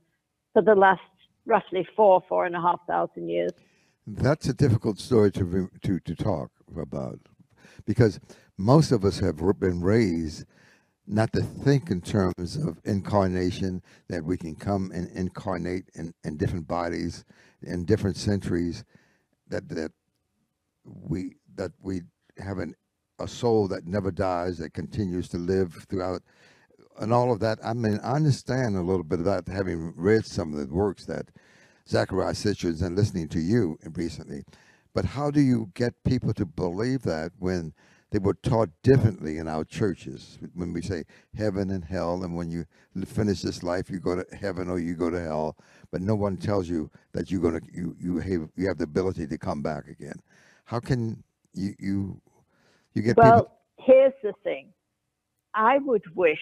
for 0.54 0.62
the 0.62 0.76
last 0.76 1.02
roughly 1.46 1.88
four, 1.96 2.22
four 2.28 2.46
and 2.46 2.56
a 2.56 2.62
half 2.62 2.80
thousand 2.88 3.30
years. 3.30 3.52
That's 4.06 4.50
a 4.50 4.54
difficult 4.54 5.00
story 5.00 5.32
to 5.32 5.70
to 5.82 6.00
to 6.00 6.16
talk 6.16 6.52
about 6.76 7.20
because 7.86 8.20
most 8.58 8.92
of 8.92 9.06
us 9.06 9.20
have 9.20 9.38
been 9.60 9.82
raised 9.82 10.46
not 11.08 11.32
to 11.34 11.42
think 11.42 11.90
in 11.90 12.02
terms 12.02 12.58
of 12.58 12.80
incarnation 12.84 13.82
that 14.10 14.24
we 14.24 14.38
can 14.38 14.56
come 14.56 14.92
and 14.94 15.10
incarnate 15.12 15.86
in, 15.96 16.14
in 16.24 16.38
different 16.38 16.68
bodies 16.68 17.24
in 17.62 17.86
different 17.86 18.18
centuries 18.18 18.84
that 19.48 19.70
that 19.70 19.92
we 20.84 21.36
that 21.56 21.72
we 21.82 22.02
have 22.38 22.58
an, 22.58 22.76
a 23.20 23.28
soul 23.28 23.70
that 23.70 23.86
never 23.86 24.12
dies 24.12 24.58
that 24.58 24.74
continues 24.74 25.30
to 25.30 25.38
live 25.38 25.86
throughout 25.90 26.22
and 27.00 27.14
all 27.14 27.32
of 27.32 27.40
that. 27.40 27.58
I 27.64 27.74
mean 27.74 28.02
i 28.04 28.14
understand 28.16 28.76
a 28.76 28.82
little 28.82 29.04
bit 29.04 29.22
about 29.22 29.48
having 29.48 29.94
read 29.96 30.26
some 30.26 30.54
of 30.54 30.60
the 30.60 30.74
works 30.74 31.06
that 31.06 31.30
Zecharia 31.88 32.34
Sitchin 32.34 32.82
and 32.82 32.96
listening 32.96 33.28
to 33.30 33.40
you 33.40 33.78
recently. 33.94 34.44
But 34.94 35.06
how 35.06 35.32
do 35.32 35.42
you 35.42 35.72
get 35.74 36.04
people 36.04 36.34
to 36.34 36.46
believe 36.46 37.02
that 37.04 37.32
when 37.40 37.74
they 38.12 38.20
were 38.20 38.36
taught 38.36 38.70
differently 38.84 39.38
in 39.38 39.48
our 39.48 39.64
churches? 39.64 40.38
When 40.54 40.72
we 40.72 40.82
say 40.82 41.04
heaven 41.36 41.72
and 41.72 41.84
hell 41.84 42.24
and 42.24 42.36
when 42.36 42.50
you 42.50 42.66
finish 43.06 43.42
this 43.42 43.64
life 43.64 43.90
you 43.90 44.00
go 44.00 44.16
to 44.16 44.36
heaven 44.36 44.70
or 44.70 44.80
you 44.80 44.96
go 44.96 45.10
to 45.10 45.20
hell. 45.20 45.58
But 45.92 46.02
no 46.02 46.16
one 46.16 46.38
tells 46.38 46.70
you 46.70 46.90
that 47.14 47.32
you're 47.32 47.60
to 47.60 47.62
you 47.74 47.96
you 48.00 48.20
have 48.20 48.50
you 48.56 48.68
have 48.68 48.78
the 48.78 48.86
ability 48.86 49.28
to 49.28 49.38
come 49.38 49.62
back 49.62 49.88
again. 49.88 50.20
How 50.66 50.80
can 50.80 51.24
you 51.54 51.74
you 51.80 52.22
you 52.94 53.02
get 53.02 53.18
well 53.18 53.40
people 53.40 53.52
here's 53.80 54.14
the 54.22 54.34
thing. 54.44 54.70
I 55.56 55.80
would 55.80 56.04
wish 56.16 56.40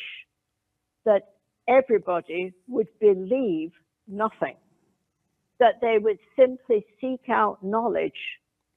that 1.06 1.30
everybody 1.68 2.54
would 2.68 2.88
believe 3.00 3.72
nothing 4.08 4.56
that 5.62 5.76
they 5.80 5.98
would 6.00 6.18
simply 6.38 6.84
seek 7.00 7.30
out 7.30 7.64
knowledge 7.64 8.22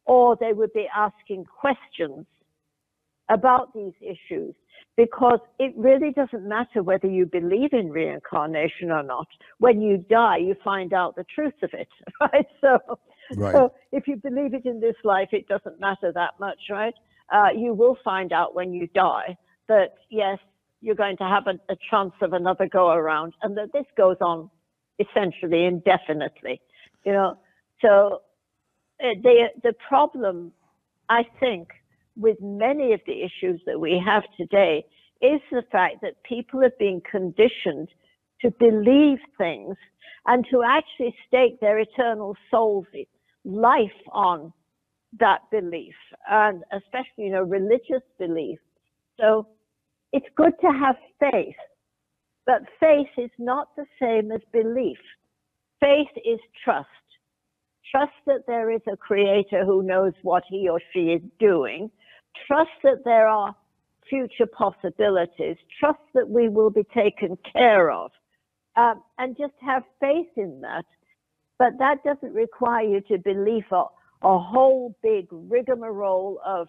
or 0.05 0.37
they 0.39 0.53
would 0.53 0.73
be 0.75 0.87
asking 0.95 1.45
questions 1.45 2.27
about 3.31 3.73
these 3.75 3.95
issues 4.03 4.55
because 4.99 5.41
it 5.59 5.73
really 5.77 6.13
doesn't 6.13 6.47
matter 6.47 6.83
whether 6.83 7.09
you 7.09 7.25
believe 7.25 7.73
in 7.73 7.91
reincarnation 7.91 8.91
or 8.91 9.03
not. 9.03 9.27
When 9.59 9.81
you 9.81 9.97
die, 9.97 10.37
you 10.37 10.55
find 10.63 10.93
out 10.93 11.17
the 11.17 11.25
truth 11.35 11.55
of 11.63 11.71
it, 11.73 11.89
right? 12.21 12.47
So, 12.61 12.79
right 13.37 13.55
so 13.55 13.73
if 13.91 14.07
you 14.07 14.17
believe 14.17 14.53
it 14.53 14.67
in 14.67 14.79
this 14.79 14.95
life, 15.03 15.31
it 15.33 15.49
doesn't 15.49 15.81
matter 15.81 16.13
that 16.13 16.35
much, 16.39 16.61
right? 16.71 16.95
Uh, 17.33 17.49
you 17.57 17.73
will 17.73 17.97
find 18.05 18.31
out 18.31 18.55
when 18.55 18.75
you 18.75 18.87
die 18.95 19.37
that 19.69 19.95
yes, 20.11 20.39
you're 20.83 20.95
going 20.95 21.17
to 21.17 21.25
have 21.25 21.47
a, 21.47 21.73
a 21.73 21.77
chance 21.91 22.13
of 22.21 22.35
another 22.35 22.69
go 22.71 22.91
around, 22.91 23.33
and 23.43 23.57
that 23.57 23.73
this 23.73 23.87
goes 23.97 24.19
on 24.21 24.51
essentially 24.99 25.65
indefinitely. 25.65 26.61
You 27.05 27.13
know, 27.13 27.39
so 27.81 28.23
uh, 29.03 29.15
the 29.23 29.49
the 29.63 29.75
problem, 29.89 30.53
I 31.09 31.25
think, 31.41 31.69
with 32.17 32.39
many 32.41 32.93
of 32.93 33.01
the 33.07 33.23
issues 33.23 33.61
that 33.67 33.79
we 33.79 34.03
have 34.05 34.23
today 34.37 34.85
is 35.21 35.41
the 35.51 35.63
fact 35.73 35.97
that 36.03 36.23
people 36.23 36.61
have 36.63 36.79
been 36.79 37.01
conditioned 37.11 37.89
to 38.41 38.51
believe 38.59 39.19
things 39.39 39.77
and 40.27 40.45
to 40.51 40.63
actually 40.63 41.15
stake 41.27 41.61
their 41.61 41.79
eternal 41.79 42.37
soul's 42.51 42.87
life 43.45 44.01
on 44.13 44.53
that 45.19 45.41
belief, 45.51 45.95
and 46.31 46.63
especially, 46.73 47.25
you 47.25 47.31
know, 47.31 47.43
religious 47.43 48.03
belief. 48.19 48.59
So 49.21 49.47
it's 50.13 50.27
good 50.37 50.55
to 50.61 50.69
have 50.69 50.97
faith, 51.21 51.57
but 52.47 52.63
faith 52.81 53.09
is 53.17 53.31
not 53.39 53.69
the 53.77 53.87
same 54.01 54.33
as 54.33 54.41
belief. 54.53 54.99
Faith 55.85 56.25
is 56.25 56.41
trust. 56.65 56.89
Trust 57.91 58.13
that 58.27 58.47
there 58.47 58.71
is 58.71 58.81
a 58.91 58.97
creator 58.97 59.65
who 59.65 59.83
knows 59.83 60.15
what 60.23 60.43
he 60.49 60.69
or 60.69 60.81
she 60.93 61.11
is 61.11 61.23
doing 61.39 61.91
trust 62.47 62.71
that 62.83 63.05
there 63.05 63.29
are 63.29 63.55
future 64.09 64.47
possibilities, 64.47 65.57
trust 65.79 66.01
that 66.15 66.29
we 66.29 66.49
will 66.49 66.71
be 66.71 66.85
taken 66.95 67.39
care 67.53 67.91
of, 67.91 68.11
um, 68.77 69.03
and 69.19 69.37
just 69.37 69.55
have 69.61 69.83
faith 70.01 70.29
in 70.37 70.61
that. 70.61 70.85
But 71.59 71.79
that 71.79 72.03
doesn't 72.05 72.35
require 72.35 72.85
you 72.85 73.01
to 73.03 73.19
believe 73.19 73.65
a, 73.71 73.85
a 74.23 74.39
whole 74.39 74.97
big 75.03 75.27
rigmarole 75.31 76.41
of 76.45 76.69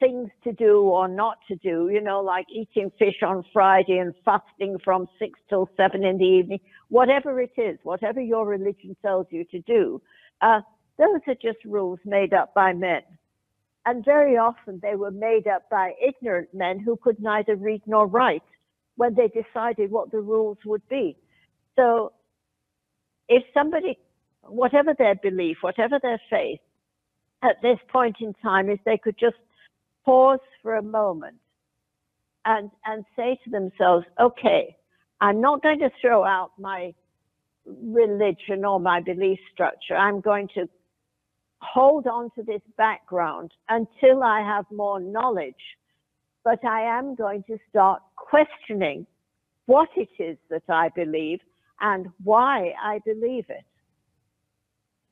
things 0.00 0.30
to 0.42 0.52
do 0.52 0.80
or 0.80 1.08
not 1.08 1.38
to 1.48 1.56
do, 1.56 1.88
you 1.92 2.00
know, 2.00 2.20
like 2.20 2.46
eating 2.50 2.90
fish 2.98 3.22
on 3.26 3.44
Friday 3.52 3.98
and 3.98 4.14
fasting 4.24 4.78
from 4.84 5.06
six 5.18 5.38
till 5.48 5.68
seven 5.76 6.04
in 6.04 6.18
the 6.18 6.24
evening, 6.24 6.60
whatever 6.88 7.40
it 7.40 7.52
is, 7.56 7.78
whatever 7.82 8.20
your 8.20 8.46
religion 8.46 8.96
tells 9.02 9.26
you 9.30 9.44
to 9.44 9.60
do, 9.60 10.00
uh, 10.40 10.60
those 10.98 11.20
are 11.26 11.34
just 11.34 11.58
rules 11.64 11.98
made 12.04 12.32
up 12.32 12.54
by 12.54 12.72
men. 12.72 13.02
And 13.86 14.04
very 14.04 14.36
often 14.36 14.80
they 14.82 14.94
were 14.94 15.10
made 15.10 15.46
up 15.46 15.68
by 15.70 15.92
ignorant 16.06 16.48
men 16.54 16.78
who 16.78 16.96
could 16.96 17.20
neither 17.20 17.56
read 17.56 17.82
nor 17.86 18.06
write 18.06 18.42
when 18.96 19.14
they 19.14 19.28
decided 19.28 19.90
what 19.90 20.10
the 20.10 20.20
rules 20.20 20.58
would 20.64 20.86
be. 20.88 21.16
So 21.76 22.12
if 23.28 23.42
somebody, 23.52 23.98
whatever 24.42 24.94
their 24.96 25.14
belief, 25.16 25.58
whatever 25.60 25.98
their 26.00 26.20
faith, 26.30 26.60
at 27.42 27.60
this 27.62 27.78
point 27.92 28.16
in 28.20 28.32
time, 28.42 28.70
if 28.70 28.80
they 28.84 28.96
could 28.96 29.18
just 29.18 29.36
pause 30.04 30.40
for 30.62 30.76
a 30.76 30.82
moment 30.82 31.36
and, 32.44 32.70
and 32.84 33.04
say 33.16 33.38
to 33.44 33.50
themselves, 33.50 34.06
okay, 34.20 34.76
I'm 35.20 35.40
not 35.40 35.62
going 35.62 35.78
to 35.80 35.90
throw 36.00 36.24
out 36.24 36.52
my 36.58 36.94
religion 37.66 38.64
or 38.64 38.78
my 38.78 39.00
belief 39.00 39.38
structure. 39.52 39.96
I'm 39.96 40.20
going 40.20 40.48
to 40.54 40.68
hold 41.60 42.06
on 42.06 42.30
to 42.36 42.42
this 42.42 42.60
background 42.76 43.52
until 43.68 44.22
I 44.22 44.40
have 44.40 44.66
more 44.70 45.00
knowledge. 45.00 45.54
But 46.44 46.62
I 46.64 46.82
am 46.98 47.14
going 47.14 47.42
to 47.44 47.56
start 47.70 48.02
questioning 48.16 49.06
what 49.66 49.88
it 49.96 50.10
is 50.18 50.36
that 50.50 50.64
I 50.68 50.90
believe 50.90 51.40
and 51.80 52.08
why 52.22 52.74
I 52.82 53.00
believe 53.04 53.46
it. 53.48 53.64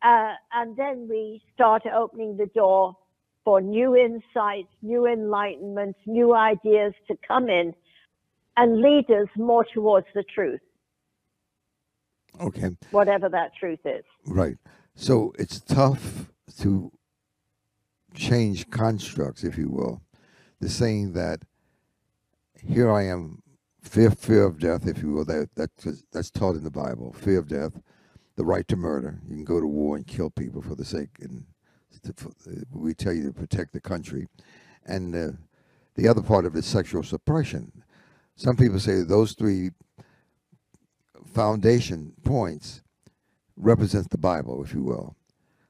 Uh, 0.02 0.34
and 0.52 0.76
then 0.76 1.08
we 1.08 1.40
start 1.54 1.82
opening 1.86 2.36
the 2.36 2.46
door 2.46 2.96
for 3.44 3.60
new 3.60 3.96
insights, 3.96 4.68
new 4.82 5.06
enlightenment, 5.06 5.96
new 6.06 6.34
ideas 6.34 6.92
to 7.08 7.16
come 7.26 7.48
in 7.48 7.74
and 8.56 8.80
lead 8.80 9.10
us 9.10 9.28
more 9.36 9.64
towards 9.74 10.06
the 10.14 10.24
truth. 10.34 10.60
okay 12.40 12.70
Whatever 12.90 13.28
that 13.28 13.52
truth 13.58 13.80
is. 13.84 14.04
right 14.26 14.56
so 14.94 15.32
it's 15.38 15.60
tough 15.60 16.30
to 16.60 16.92
change 18.14 18.68
constructs, 18.70 19.44
if 19.44 19.56
you 19.56 19.68
will. 19.68 20.02
The 20.60 20.68
saying 20.68 21.12
that 21.14 21.40
here 22.62 22.90
I 22.90 23.06
am, 23.06 23.42
fear, 23.82 24.10
fear 24.10 24.44
of 24.44 24.58
death, 24.58 24.86
if 24.86 25.02
you 25.02 25.12
will, 25.12 25.24
that, 25.24 25.50
that's, 25.56 26.04
that's 26.12 26.30
taught 26.30 26.56
in 26.56 26.64
the 26.64 26.70
Bible. 26.70 27.12
Fear 27.14 27.38
of 27.38 27.48
death, 27.48 27.80
the 28.36 28.44
right 28.44 28.66
to 28.68 28.76
murder. 28.76 29.20
You 29.28 29.36
can 29.36 29.44
go 29.44 29.60
to 29.60 29.66
war 29.66 29.96
and 29.96 30.06
kill 30.06 30.30
people 30.30 30.62
for 30.62 30.74
the 30.74 30.84
sake, 30.84 31.16
and 31.20 31.44
we 32.72 32.94
tell 32.94 33.12
you 33.12 33.24
to 33.24 33.32
protect 33.32 33.72
the 33.72 33.80
country. 33.80 34.26
And 34.84 35.14
uh, 35.14 35.36
the 35.94 36.08
other 36.08 36.22
part 36.22 36.46
of 36.46 36.54
it 36.54 36.60
is 36.60 36.66
sexual 36.66 37.02
suppression. 37.02 37.70
Some 38.36 38.56
people 38.56 38.80
say 38.80 39.02
those 39.02 39.32
three 39.32 39.70
foundation 41.32 42.12
points 42.24 42.82
represents 43.56 44.08
the 44.08 44.18
Bible, 44.18 44.64
if 44.64 44.74
you 44.74 44.82
will. 44.82 45.16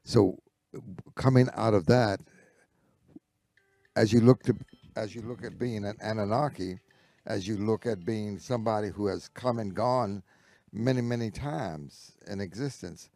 So 0.03 0.39
coming 1.15 1.49
out 1.55 1.73
of 1.73 1.85
that, 1.87 2.19
as 3.95 4.11
you 4.11 4.21
look 4.21 4.43
to 4.43 4.55
as 4.95 5.15
you 5.15 5.21
look 5.21 5.43
at 5.43 5.57
being 5.57 5.85
an 5.85 5.97
Anunnaki, 6.01 6.79
as 7.25 7.47
you 7.47 7.57
look 7.57 7.85
at 7.85 8.05
being 8.05 8.37
somebody 8.37 8.89
who 8.89 9.07
has 9.07 9.27
come 9.27 9.57
and 9.57 9.73
gone 9.73 10.21
many, 10.71 11.01
many 11.01 11.31
times 11.31 12.11
in 12.27 12.39
existence, 12.39 13.09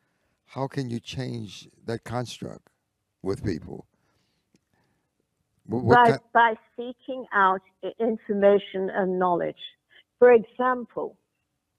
how 0.45 0.67
can 0.67 0.89
you 0.89 0.99
change 0.99 1.67
that 1.85 2.03
construct 2.03 2.69
with 3.27 3.43
people? 3.43 3.85
What, 5.67 5.95
by, 5.95 6.09
kind- 6.11 6.21
by 6.33 6.53
seeking 6.75 7.25
out 7.33 7.61
information 7.99 8.89
and 8.89 9.19
knowledge. 9.19 9.63
For 10.17 10.31
example, 10.31 11.17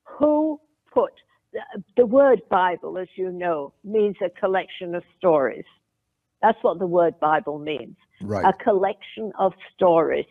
who 0.04 0.60
put 0.92 1.12
the, 1.52 1.60
the 1.96 2.06
word 2.06 2.42
Bible, 2.50 2.98
as 2.98 3.08
you 3.16 3.32
know, 3.32 3.72
means 3.82 4.16
a 4.24 4.30
collection 4.30 4.94
of 4.94 5.02
stories. 5.16 5.64
That's 6.42 6.58
what 6.62 6.78
the 6.78 6.86
word 6.86 7.18
Bible 7.18 7.58
means 7.58 7.96
right. 8.20 8.44
a 8.44 8.52
collection 8.64 9.32
of 9.38 9.52
stories. 9.74 10.26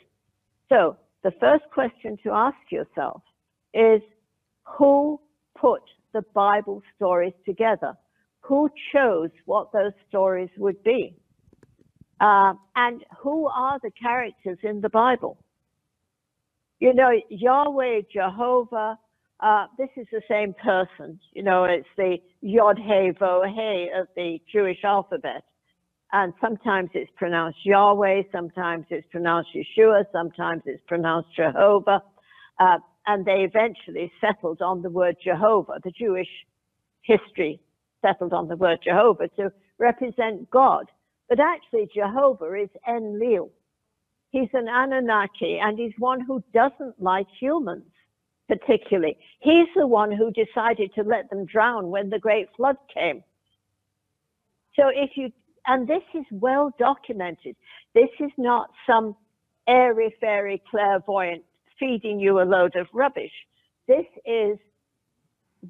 So, 0.69 0.97
the 1.23 1.31
first 1.39 1.63
question 1.73 2.17
to 2.23 2.31
ask 2.31 2.57
yourself 2.71 3.21
is 3.73 4.01
who 4.63 5.19
put 5.57 5.81
the 6.13 6.21
Bible 6.33 6.81
stories 6.95 7.33
together? 7.45 7.97
Who 8.47 8.69
chose 8.93 9.31
what 9.43 9.73
those 9.73 9.91
stories 10.07 10.49
would 10.57 10.81
be? 10.81 11.13
Uh, 12.21 12.53
and 12.77 13.03
who 13.19 13.47
are 13.47 13.77
the 13.83 13.91
characters 13.91 14.57
in 14.63 14.79
the 14.79 14.87
Bible? 14.87 15.37
You 16.79 16.93
know, 16.93 17.11
Yahweh, 17.29 18.03
Jehovah, 18.11 18.97
uh, 19.41 19.65
this 19.77 19.89
is 19.97 20.07
the 20.13 20.21
same 20.29 20.53
person. 20.63 21.19
You 21.33 21.43
know, 21.43 21.65
it's 21.65 21.89
the 21.97 22.19
Yod 22.39 22.77
He 22.77 23.11
Vo 23.19 23.43
He 23.45 23.89
of 23.93 24.07
the 24.15 24.39
Jewish 24.49 24.81
alphabet. 24.81 25.43
And 26.13 26.33
sometimes 26.39 26.89
it's 26.93 27.11
pronounced 27.17 27.59
Yahweh, 27.65 28.23
sometimes 28.31 28.85
it's 28.89 29.07
pronounced 29.11 29.49
Yeshua, 29.53 30.05
sometimes 30.13 30.61
it's 30.65 30.81
pronounced 30.87 31.35
Jehovah. 31.35 32.01
Uh, 32.61 32.77
and 33.07 33.25
they 33.25 33.45
eventually 33.45 34.09
settled 34.21 34.61
on 34.61 34.83
the 34.83 34.89
word 34.89 35.17
Jehovah. 35.21 35.81
The 35.83 35.91
Jewish 35.91 36.29
history 37.01 37.59
settled 38.07 38.33
on 38.33 38.47
the 38.47 38.55
word 38.55 38.79
Jehovah 38.83 39.27
to 39.29 39.51
represent 39.77 40.49
God. 40.49 40.85
But 41.29 41.39
actually, 41.39 41.89
Jehovah 41.93 42.53
is 42.53 42.69
Enlil. 42.87 43.49
He's 44.31 44.49
an 44.53 44.67
Anunnaki 44.67 45.59
and 45.59 45.77
he's 45.77 45.93
one 45.97 46.21
who 46.21 46.43
doesn't 46.53 47.01
like 47.01 47.27
humans 47.39 47.85
particularly. 48.47 49.17
He's 49.39 49.67
the 49.75 49.87
one 49.87 50.11
who 50.11 50.31
decided 50.31 50.93
to 50.95 51.03
let 51.03 51.29
them 51.29 51.45
drown 51.45 51.89
when 51.89 52.09
the 52.09 52.19
great 52.19 52.47
flood 52.55 52.77
came. 52.93 53.23
So 54.75 54.87
if 54.87 55.11
you, 55.15 55.31
and 55.65 55.87
this 55.87 56.03
is 56.13 56.25
well 56.31 56.73
documented, 56.79 57.55
this 57.93 58.09
is 58.19 58.31
not 58.37 58.69
some 58.85 59.15
airy 59.67 60.15
fairy 60.21 60.61
clairvoyant 60.69 61.43
feeding 61.77 62.19
you 62.19 62.39
a 62.39 62.43
load 62.43 62.75
of 62.75 62.87
rubbish. 62.93 63.33
This 63.87 64.05
is 64.25 64.57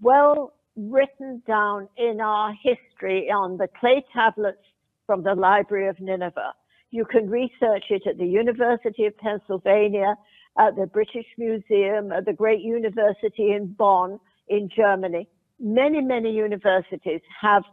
well 0.01 0.53
written 0.78 1.42
down 1.48 1.90
in 1.98 2.22
our 2.22 2.54
history 2.54 3.30
on 3.30 3.58
the 3.58 3.68
clay 3.80 4.06
tablets 4.14 4.62
from 5.06 5.24
the 5.24 5.34
Library 5.34 5.88
of 5.88 6.00
Nineveh. 6.00 6.54
You 6.92 7.04
can 7.06 7.30
research 7.30 7.86
it 7.90 8.04
at 8.08 8.18
the 8.18 8.26
University 8.26 9.06
of 9.06 9.18
Pennsylvania, 9.18 10.16
at 10.58 10.76
the 10.76 10.86
British 10.86 11.26
Museum, 11.38 12.12
at 12.12 12.26
the 12.26 12.34
Great 12.34 12.62
University 12.62 13.52
in 13.52 13.74
Bonn 13.74 14.20
in 14.48 14.70
Germany. 14.74 15.28
Many, 15.60 16.02
many 16.02 16.32
universities 16.32 17.22
have 17.42 17.64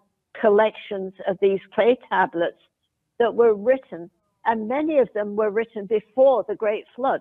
collections 0.40 1.12
of 1.28 1.36
these 1.40 1.60
clay 1.74 1.96
tablets 2.08 2.58
that 3.18 3.34
were 3.34 3.54
written, 3.54 4.10
and 4.46 4.66
many 4.66 4.98
of 4.98 5.08
them 5.14 5.36
were 5.36 5.50
written 5.50 5.86
before 5.86 6.44
the 6.48 6.56
Great 6.56 6.84
Flood. 6.96 7.20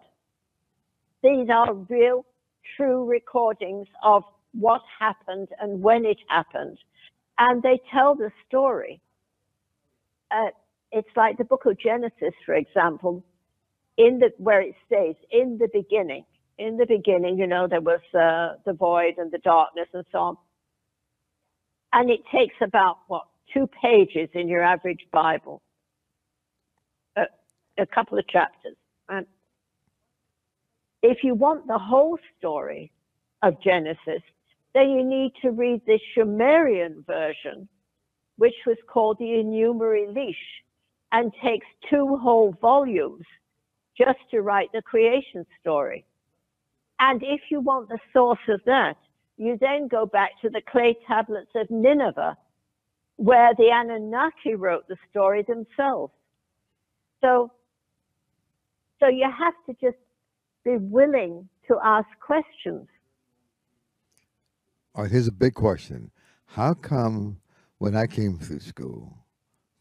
These 1.22 1.50
are 1.50 1.74
real, 1.74 2.26
true 2.76 3.06
recordings 3.06 3.88
of 4.04 4.24
what 4.54 4.82
happened 5.00 5.50
and 5.60 5.82
when 5.82 6.06
it 6.06 6.18
happened. 6.30 6.78
And 7.38 7.62
they 7.64 7.80
tell 7.92 8.16
the 8.16 8.32
story. 8.48 9.02
Uh, 10.32 10.50
it's 10.92 11.10
like 11.16 11.38
the 11.38 11.44
book 11.44 11.66
of 11.66 11.78
Genesis, 11.80 12.34
for 12.46 12.56
example, 12.56 13.24
in 13.98 14.20
the 14.20 14.32
where 14.38 14.62
it 14.62 14.76
stays 14.86 15.16
in 15.32 15.58
the 15.58 15.68
beginning. 15.74 16.26
In 16.60 16.78
the 16.78 16.86
beginning, 16.86 17.38
you 17.38 17.48
know, 17.48 17.68
there 17.68 17.82
was 17.82 18.02
uh, 18.14 18.60
the 18.66 18.74
void 18.74 19.16
and 19.18 19.32
the 19.32 19.40
darkness 19.40 19.88
and 19.94 20.06
so 20.12 20.18
on. 20.20 20.38
And 21.94 22.10
it 22.12 22.22
takes 22.32 22.56
about 22.62 23.00
what 23.08 23.24
two 23.54 23.68
pages 23.82 24.30
in 24.34 24.48
your 24.48 24.62
average 24.62 25.06
Bible, 25.12 25.62
a 27.78 27.86
couple 27.86 28.18
of 28.18 28.28
chapters. 28.28 28.76
And 29.10 29.26
if 31.02 31.24
you 31.24 31.36
want 31.36 31.68
the 31.68 31.78
whole 31.78 32.18
story 32.38 32.92
of 33.42 33.62
Genesis, 33.62 34.22
then 34.74 34.90
you 34.90 35.04
need 35.04 35.34
to 35.42 35.52
read 35.52 35.82
the 35.86 36.00
Sumerian 36.16 37.04
version, 37.06 37.68
which 38.38 38.56
was 38.66 38.78
called 38.88 39.18
the 39.20 39.26
Enuma 39.26 40.08
Elish, 40.08 40.34
and 41.12 41.32
takes 41.44 41.68
two 41.90 42.18
whole 42.18 42.56
volumes 42.60 43.26
just 43.96 44.20
to 44.32 44.42
write 44.42 44.70
the 44.74 44.82
creation 44.82 45.46
story. 45.62 46.06
And 47.00 47.22
if 47.22 47.42
you 47.52 47.60
want 47.62 47.90
the 47.90 48.00
source 48.12 48.40
of 48.50 48.62
that, 48.66 48.98
you 49.38 49.58
then 49.60 49.88
go 49.88 50.06
back 50.06 50.32
to 50.42 50.50
the 50.50 50.62
clay 50.72 50.96
tablets 51.08 51.52
of 51.56 51.70
Nineveh, 51.70 52.38
where 53.18 53.52
the 53.58 53.70
Anunnaki 53.72 54.56
wrote 54.56 54.88
the 54.88 54.98
story 55.10 55.44
themselves. 55.44 56.14
So, 57.22 57.52
so 59.00 59.08
you 59.08 59.28
have 59.30 59.54
to 59.68 59.74
just 59.86 60.02
be 60.66 60.78
willing 60.78 61.48
to 61.68 61.78
ask 61.84 62.08
questions. 62.26 62.88
All 64.96 65.04
right, 65.04 65.12
here's 65.12 65.28
a 65.28 65.32
big 65.32 65.56
question. 65.56 66.12
How 66.46 66.74
come 66.76 67.40
when 67.80 67.96
I 67.96 68.08
came 68.08 68.38
through 68.38 68.60
school, 68.60 69.18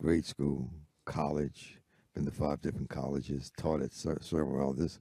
grade 0.00 0.24
school, 0.24 0.70
college, 1.04 1.78
been 2.14 2.24
to 2.24 2.30
five 2.30 2.60
different 2.62 2.88
colleges, 2.90 3.52
taught 3.56 3.82
at 3.82 3.92
several 3.92 4.70
others. 4.70 5.00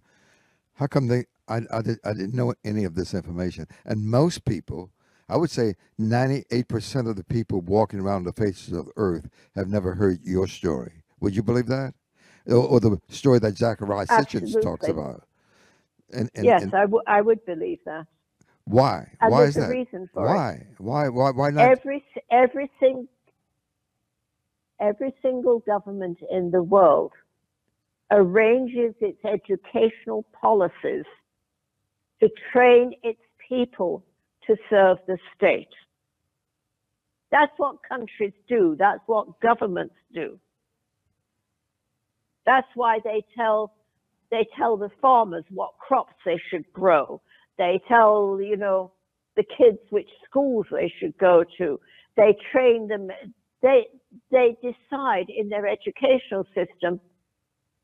How 0.76 0.88
come 0.88 1.08
they? 1.08 1.26
I, 1.47 1.62
I, 1.71 1.82
did, 1.82 2.00
I 2.06 2.13
didn't 2.13 2.34
know 2.34 2.54
any 2.63 2.84
of 2.86 2.95
this 2.95 3.13
information. 3.13 3.67
And 3.86 4.06
most 4.06 4.45
people, 4.45 4.91
I 5.30 5.38
would 5.38 5.50
say 5.52 5.76
98% 6.00 7.10
of 7.10 7.15
the 7.15 7.24
people 7.24 7.62
walking 7.62 8.00
around 8.00 8.24
the 8.24 8.34
faces 8.34 8.74
of 8.74 8.89
earth 8.97 9.30
have 9.56 9.67
never 9.67 9.95
heard 9.95 10.19
your 10.24 10.47
story. 10.47 11.04
Would 11.19 11.36
you 11.36 11.43
believe 11.43 11.67
that? 11.67 11.93
Or, 12.47 12.56
or 12.58 12.80
the 12.80 13.00
story 13.10 13.39
that 13.39 13.56
Zecharia 13.56 14.08
Sitchin 14.08 14.60
talks 14.62 14.88
about. 14.88 15.24
And, 16.13 16.30
and 16.36 16.45
yes, 16.45 16.62
and, 16.62 16.74
I, 16.74 16.82
w- 16.82 17.04
I 17.08 17.21
would 17.21 17.45
believe 17.45 17.80
that. 17.86 18.08
Why? 18.65 19.08
And 19.21 19.32
why 19.32 19.43
is 19.45 19.56
that? 19.56 19.69
reason 19.69 20.10
for 20.13 20.26
why? 20.26 20.54
It. 20.54 20.67
Why? 20.80 21.10
Why? 21.10 21.32
Why 21.32 21.50
not? 21.50 21.71
Every 21.71 22.04
everything 22.32 23.08
every 24.80 25.13
single 25.21 25.60
government 25.60 26.19
in 26.32 26.52
the 26.52 26.63
world 26.63 27.12
arranges 28.12 28.93
its 29.00 29.24
educational 29.26 30.26
policies 30.39 31.06
to 32.19 32.30
train 32.52 32.93
its 33.04 33.21
people 33.47 34.04
to 34.47 34.56
serve 34.69 34.97
the 35.08 35.17
state. 35.36 35.69
That's 37.32 37.54
what 37.58 37.78
countries 37.88 38.34
do. 38.47 38.76
That's 38.78 39.02
what 39.06 39.39
governments 39.39 39.95
do. 40.13 40.39
That's 42.45 42.67
why 42.76 43.00
they 43.04 43.24
tell 43.36 43.74
they 44.32 44.47
tell 44.58 44.78
the 44.78 44.89
farmers 45.02 45.43
what 45.50 45.71
crops 45.78 46.13
they 46.26 46.39
should 46.50 46.71
grow. 46.74 47.21
They 47.62 47.80
tell, 47.88 48.39
you 48.41 48.58
know, 48.58 48.91
the 49.36 49.43
kids 49.43 49.78
which 49.91 50.10
schools 50.28 50.65
they 50.71 50.91
should 51.00 51.15
go 51.19 51.43
to. 51.60 51.80
They 52.17 52.36
train 52.52 52.88
them 52.88 53.10
they 53.62 53.86
they 54.32 54.58
decide 54.63 55.28
in 55.30 55.47
their 55.50 55.67
educational 55.67 56.47
system 56.56 57.00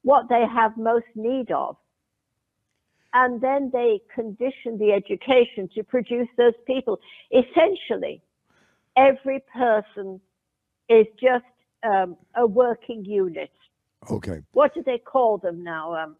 what 0.01 0.29
they 0.29 0.45
have 0.51 0.75
most 0.77 1.05
need 1.13 1.51
of. 1.51 1.77
And 3.13 3.39
then 3.39 3.69
they 3.71 3.99
condition 4.15 4.79
the 4.79 4.93
education 4.93 5.69
to 5.75 5.83
produce 5.83 6.27
those 6.37 6.57
people. 6.65 6.99
Essentially, 7.31 8.23
every 8.97 9.43
person 9.53 10.19
is 10.89 11.05
just 11.21 11.45
um, 11.83 12.17
a 12.35 12.47
working 12.47 13.05
unit. 13.05 13.51
Okay. 14.09 14.41
What 14.53 14.73
do 14.73 14.81
they 14.83 14.97
call 14.97 15.37
them 15.37 15.63
now? 15.63 15.93
Um, 15.93 16.15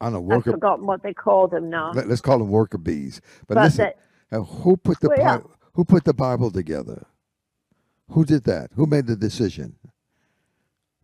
I 0.00 0.10
know. 0.10 0.20
Worker, 0.20 0.50
I've 0.50 0.54
forgotten 0.54 0.86
what 0.86 1.02
they 1.02 1.14
call 1.14 1.48
them 1.48 1.70
now. 1.70 1.92
Let, 1.92 2.10
us 2.10 2.20
call 2.20 2.38
them 2.38 2.48
worker 2.48 2.78
bees. 2.78 3.20
But, 3.46 3.54
but 3.54 3.64
listen, 3.64 3.90
that, 4.30 4.40
who 4.40 4.76
put 4.76 5.00
the 5.00 5.08
well, 5.16 5.50
who 5.74 5.84
put 5.84 6.04
the 6.04 6.14
Bible 6.14 6.50
together? 6.50 7.06
Who 8.10 8.24
did 8.24 8.44
that? 8.44 8.70
Who 8.74 8.86
made 8.86 9.06
the 9.06 9.16
decision? 9.16 9.76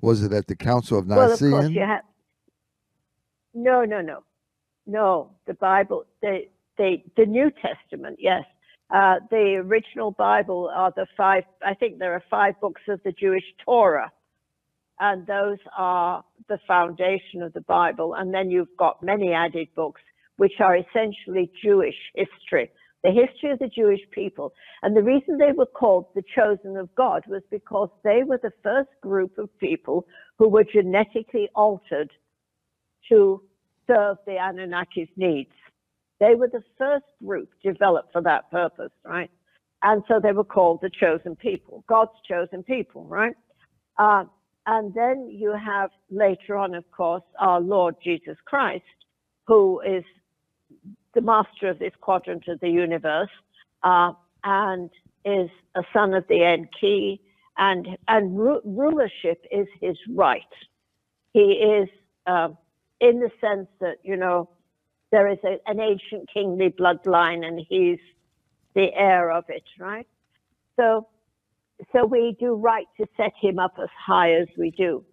Was 0.00 0.22
it 0.22 0.32
at 0.32 0.46
the 0.46 0.56
Council 0.56 0.98
of 0.98 1.06
Nicaea? 1.06 1.38
Well, 1.40 1.66
of 1.66 1.72
have. 1.74 2.02
No, 3.54 3.84
no, 3.84 4.00
no, 4.00 4.24
no. 4.86 5.30
The 5.46 5.54
Bible, 5.54 6.04
the 6.20 6.46
the 6.76 7.02
the 7.16 7.26
New 7.26 7.50
Testament, 7.50 8.18
yes. 8.20 8.44
Uh, 8.90 9.20
the 9.30 9.56
original 9.56 10.10
Bible 10.10 10.70
are 10.74 10.92
the 10.94 11.06
five. 11.16 11.44
I 11.64 11.74
think 11.74 11.98
there 11.98 12.12
are 12.12 12.22
five 12.30 12.60
books 12.60 12.82
of 12.88 13.00
the 13.04 13.12
Jewish 13.12 13.44
Torah, 13.64 14.12
and 15.02 15.26
those 15.26 15.58
are 15.76 16.24
the 16.48 16.58
foundation 16.66 17.42
of 17.42 17.52
the 17.52 17.60
Bible. 17.62 18.14
And 18.14 18.32
then 18.32 18.50
you've 18.50 18.76
got 18.78 19.02
many 19.02 19.32
added 19.32 19.68
books, 19.76 20.00
which 20.36 20.54
are 20.60 20.76
essentially 20.76 21.52
Jewish 21.62 21.96
history 22.14 22.70
the 23.02 23.10
history 23.10 23.50
of 23.50 23.58
the 23.58 23.68
Jewish 23.68 24.00
people. 24.12 24.52
And 24.82 24.96
the 24.96 25.02
reason 25.02 25.36
they 25.36 25.52
were 25.52 25.66
called 25.66 26.06
the 26.14 26.22
chosen 26.34 26.76
of 26.76 26.94
God 26.94 27.24
was 27.26 27.42
because 27.50 27.88
they 28.04 28.22
were 28.24 28.38
the 28.42 28.52
first 28.62 28.90
group 29.00 29.38
of 29.38 29.48
people 29.58 30.06
who 30.38 30.48
were 30.48 30.64
genetically 30.64 31.48
altered 31.54 32.10
to 33.08 33.42
serve 33.86 34.18
the 34.24 34.32
Anunnaki's 34.32 35.10
needs. 35.16 35.50
They 36.20 36.36
were 36.36 36.48
the 36.48 36.62
first 36.78 37.06
group 37.24 37.50
developed 37.64 38.12
for 38.12 38.22
that 38.22 38.50
purpose, 38.50 38.92
right? 39.04 39.30
And 39.82 40.04
so 40.06 40.20
they 40.22 40.30
were 40.30 40.44
called 40.44 40.78
the 40.80 40.90
chosen 40.90 41.34
people, 41.34 41.82
God's 41.88 42.12
chosen 42.28 42.62
people, 42.62 43.04
right? 43.06 43.34
Uh, 43.98 44.24
and 44.66 44.94
then 44.94 45.28
you 45.30 45.52
have 45.52 45.90
later 46.10 46.56
on, 46.56 46.74
of 46.74 46.90
course, 46.90 47.22
our 47.38 47.60
Lord 47.60 47.96
Jesus 48.02 48.36
Christ, 48.44 48.84
who 49.46 49.80
is 49.80 50.04
the 51.14 51.20
master 51.20 51.68
of 51.68 51.78
this 51.78 51.92
quadrant 52.00 52.48
of 52.48 52.60
the 52.60 52.68
universe, 52.70 53.30
uh, 53.82 54.12
and 54.44 54.90
is 55.24 55.50
a 55.76 55.82
son 55.92 56.14
of 56.14 56.26
the 56.28 56.44
Enki, 56.44 57.20
and 57.58 57.86
and 58.08 58.38
ru- 58.38 58.62
rulership 58.64 59.44
is 59.50 59.66
his 59.80 59.96
right. 60.14 60.42
He 61.32 61.40
is 61.40 61.88
um, 62.26 62.56
in 63.00 63.20
the 63.20 63.30
sense 63.40 63.68
that 63.80 63.98
you 64.04 64.16
know 64.16 64.48
there 65.12 65.28
is 65.28 65.38
a, 65.44 65.58
an 65.66 65.80
ancient 65.80 66.28
kingly 66.32 66.70
bloodline, 66.70 67.44
and 67.46 67.60
he's 67.68 67.98
the 68.74 68.92
heir 68.94 69.30
of 69.32 69.44
it, 69.48 69.64
right? 69.78 70.08
So, 70.78 71.08
so 71.92 72.04
we 72.04 72.36
do 72.38 72.54
right 72.54 72.86
to 72.98 73.06
set 73.16 73.32
him 73.40 73.58
up 73.58 73.74
as 73.82 73.88
high 74.06 74.34
as 74.34 74.48
we 74.56 74.70
do. 74.70 75.04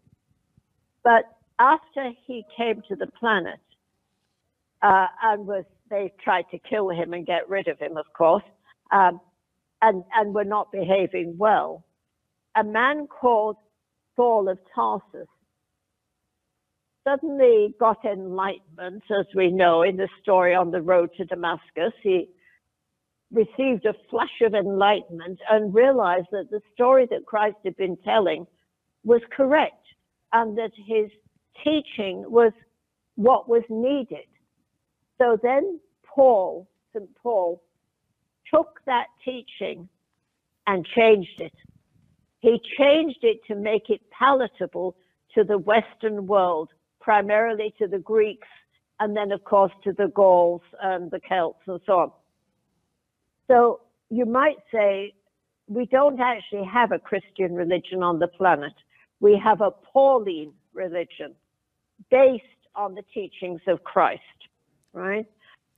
But 1.04 1.24
after 1.60 2.12
he 2.26 2.44
came 2.56 2.82
to 2.90 2.96
the 2.96 3.08
planet, 3.20 3.60
uh, 4.82 5.08
and 5.24 5.46
was 5.46 5.66
they 5.90 6.14
tried 6.24 6.46
to 6.52 6.60
kill 6.60 6.90
him 6.90 7.14
and 7.14 7.26
get 7.26 7.50
rid 7.50 7.68
of 7.68 7.80
him, 7.80 7.98
of 7.98 8.06
course, 8.18 8.44
um, 8.92 9.20
and 9.82 10.04
and 10.16 10.34
were 10.34 10.46
not 10.46 10.72
behaving 10.72 11.36
well. 11.38 11.84
A 12.56 12.64
man 12.64 13.08
called 13.08 13.58
Saul 14.16 14.50
of 14.50 14.60
Tarsus 14.74 15.28
suddenly 17.08 17.74
got 17.80 18.04
enlightenment, 18.06 19.04
as 19.10 19.26
we 19.36 19.52
know 19.52 19.82
in 19.82 19.98
the 19.98 20.10
story 20.22 20.54
on 20.54 20.72
the 20.72 20.82
road 20.82 21.10
to 21.18 21.26
Damascus. 21.26 21.94
He 22.04 22.30
received 23.32 23.86
a 23.86 23.94
flash 24.10 24.42
of 24.42 24.54
enlightenment 24.54 25.40
and 25.50 25.74
realized 25.74 26.28
that 26.32 26.50
the 26.50 26.62
story 26.74 27.08
that 27.12 27.26
Christ 27.26 27.58
had 27.64 27.78
been 27.78 27.98
telling 27.98 28.48
was 29.04 29.22
correct 29.36 29.86
and 30.34 30.58
that 30.58 30.72
his 30.76 31.10
teaching 31.64 32.24
was 32.28 32.52
what 33.16 33.48
was 33.48 33.64
needed. 33.70 34.26
So 35.18 35.38
then 35.42 35.80
Paul, 36.04 36.68
St. 36.94 37.10
Paul, 37.22 37.62
took 38.54 38.80
that 38.86 39.08
teaching 39.24 39.88
and 40.66 40.86
changed 40.86 41.40
it. 41.40 41.54
He 42.40 42.60
changed 42.78 43.20
it 43.24 43.42
to 43.48 43.56
make 43.56 43.90
it 43.90 44.02
palatable 44.12 44.96
to 45.36 45.44
the 45.44 45.58
Western 45.58 46.26
world, 46.26 46.70
primarily 47.02 47.74
to 47.80 47.88
the 47.88 48.00
Greeks, 48.00 48.48
and 49.00 49.16
then, 49.16 49.32
of 49.32 49.44
course, 49.44 49.72
to 49.84 49.94
the 49.94 50.08
Gauls 50.08 50.62
and 50.82 51.12
the 51.12 51.20
Celts 51.28 51.62
and 51.68 51.80
so 51.86 52.00
on. 52.00 52.12
So 53.50 53.82
you 54.10 54.26
might 54.26 54.58
say 54.72 55.14
we 55.68 55.86
don't 55.86 56.20
actually 56.20 56.66
have 56.66 56.92
a 56.92 57.00
Christian 57.00 57.56
religion 57.56 58.04
on 58.04 58.20
the 58.20 58.28
planet. 58.28 58.74
We 59.20 59.40
have 59.44 59.62
a 59.62 59.72
Pauline 59.72 60.54
religion 60.74 61.36
based 62.10 62.44
on 62.76 62.96
the 62.96 63.04
teachings 63.14 63.62
of 63.68 63.84
Christ, 63.84 64.22
right? 64.94 65.26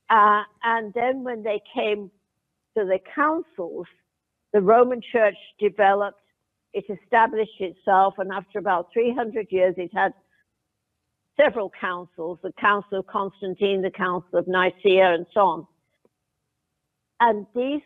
Uh, 0.10 0.44
and 0.64 0.94
then 0.94 1.24
when 1.24 1.44
they 1.44 1.62
came 1.74 2.12
to 2.78 2.86
the 2.86 3.00
councils, 3.16 3.88
the 4.54 4.62
Roman 4.62 5.02
Church 5.12 5.38
developed, 5.60 6.20
it 6.74 6.86
established 6.90 7.60
itself, 7.60 8.16
and 8.18 8.32
after 8.32 8.60
about 8.60 8.90
300 8.94 9.48
years, 9.50 9.76
it 9.78 9.92
had 9.94 10.14
several 11.38 11.72
councils 11.80 12.38
the 12.44 12.52
Council 12.54 13.00
of 13.00 13.08
Constantine, 13.08 13.82
the 13.82 13.92
Council 13.92 14.40
of 14.40 14.48
Nicaea, 14.48 15.14
and 15.14 15.26
so 15.34 15.40
on. 15.42 15.68
And 17.22 17.46
these 17.56 17.82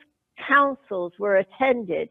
councils 0.48 1.12
were 1.19 1.36
attended 1.36 2.10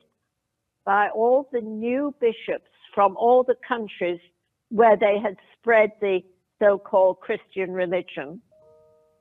by 0.84 1.08
all 1.08 1.48
the 1.52 1.60
new 1.62 2.14
bishops 2.20 2.68
from 2.94 3.16
all 3.16 3.42
the 3.42 3.56
countries 3.66 4.20
where 4.68 4.96
they 4.96 5.18
had 5.18 5.36
spread 5.58 5.90
the 6.00 6.20
so 6.60 6.78
called 6.78 7.20
Christian 7.20 7.72
religion. 7.72 8.40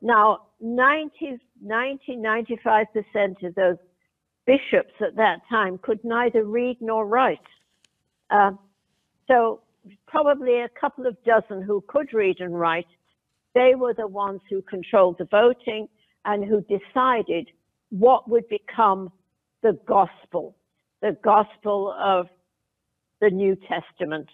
Now, 0.02 0.48
90, 0.60 1.40
90 1.62 2.18
95% 2.18 3.44
of 3.44 3.56
those 3.56 3.78
bishops 4.46 4.94
at 5.00 5.16
that 5.16 5.40
time 5.50 5.78
could 5.82 6.04
neither 6.04 6.44
read 6.44 6.78
nor 6.82 7.08
write. 7.08 7.40
Uh, 8.30 8.52
so, 9.30 9.62
probably 10.08 10.60
a 10.60 10.70
couple 10.70 11.08
of 11.08 11.16
dozen 11.24 11.62
who 11.62 11.82
could 11.88 12.14
read 12.14 12.42
and 12.42 12.60
write, 12.60 12.88
they 13.56 13.76
were 13.76 13.94
the 13.94 14.08
ones 14.08 14.42
who 14.50 14.62
controlled 14.64 15.18
the 15.20 15.26
voting 15.26 15.88
and 16.26 16.44
who 16.44 16.62
decided 16.62 17.50
what 17.94 18.28
would 18.28 18.48
become 18.50 19.12
the 19.62 19.78
gospel, 19.86 20.56
the 21.04 21.16
gospel 21.24 21.96
of 22.04 22.26
the 23.22 23.30
New 23.30 23.56
Testament. 23.56 24.28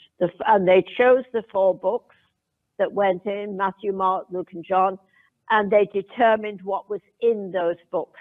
And 0.47 0.65
they 0.65 0.83
chose 0.97 1.25
the 1.33 1.43
four 1.51 1.75
books 1.75 2.15
that 2.77 2.93
went 2.93 3.25
in 3.25 3.57
Matthew, 3.57 3.91
Mark, 3.91 4.27
Luke, 4.31 4.47
and 4.53 4.63
John, 4.63 4.97
and 5.49 5.69
they 5.69 5.89
determined 5.93 6.61
what 6.63 6.89
was 6.89 7.01
in 7.21 7.51
those 7.51 7.75
books. 7.91 8.19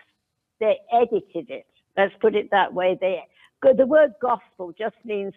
They 0.59 0.77
edited 0.93 1.51
it. 1.51 1.67
Let's 1.97 2.15
put 2.21 2.35
it 2.35 2.49
that 2.51 2.75
way. 2.75 2.99
They, 3.01 3.23
the 3.63 3.87
word 3.87 4.15
gospel 4.21 4.73
just 4.77 4.97
means 5.05 5.35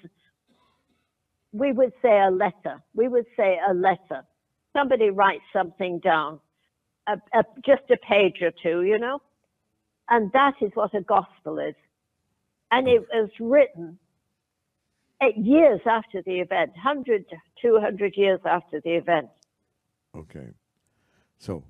we 1.54 1.74
would 1.74 1.94
say 2.02 2.20
a 2.22 2.32
letter. 2.32 2.82
We 2.96 3.08
would 3.08 3.28
say 3.38 3.60
a 3.70 3.74
letter. 3.76 4.24
Somebody 4.74 5.12
writes 5.12 5.44
something 5.54 6.00
down, 6.00 6.40
a, 7.08 7.18
a, 7.38 7.44
just 7.64 7.84
a 7.92 7.98
page 7.98 8.42
or 8.42 8.52
two, 8.64 8.82
you 8.82 8.98
know? 8.98 9.22
And 10.12 10.30
that 10.34 10.56
is 10.62 10.72
what 10.74 10.94
a 10.94 11.02
gospel 11.02 11.58
is. 11.58 11.74
And 12.70 12.88
it 12.88 13.08
was 13.14 13.30
written 13.40 13.98
years 15.38 15.80
after 15.86 16.22
the 16.22 16.42
event, 16.42 16.72
100, 16.72 17.26
200 17.62 18.18
years 18.18 18.42
after 18.46 18.82
the 18.82 18.92
event. 18.92 19.30
Okay. 20.16 20.50
So, 21.40 21.64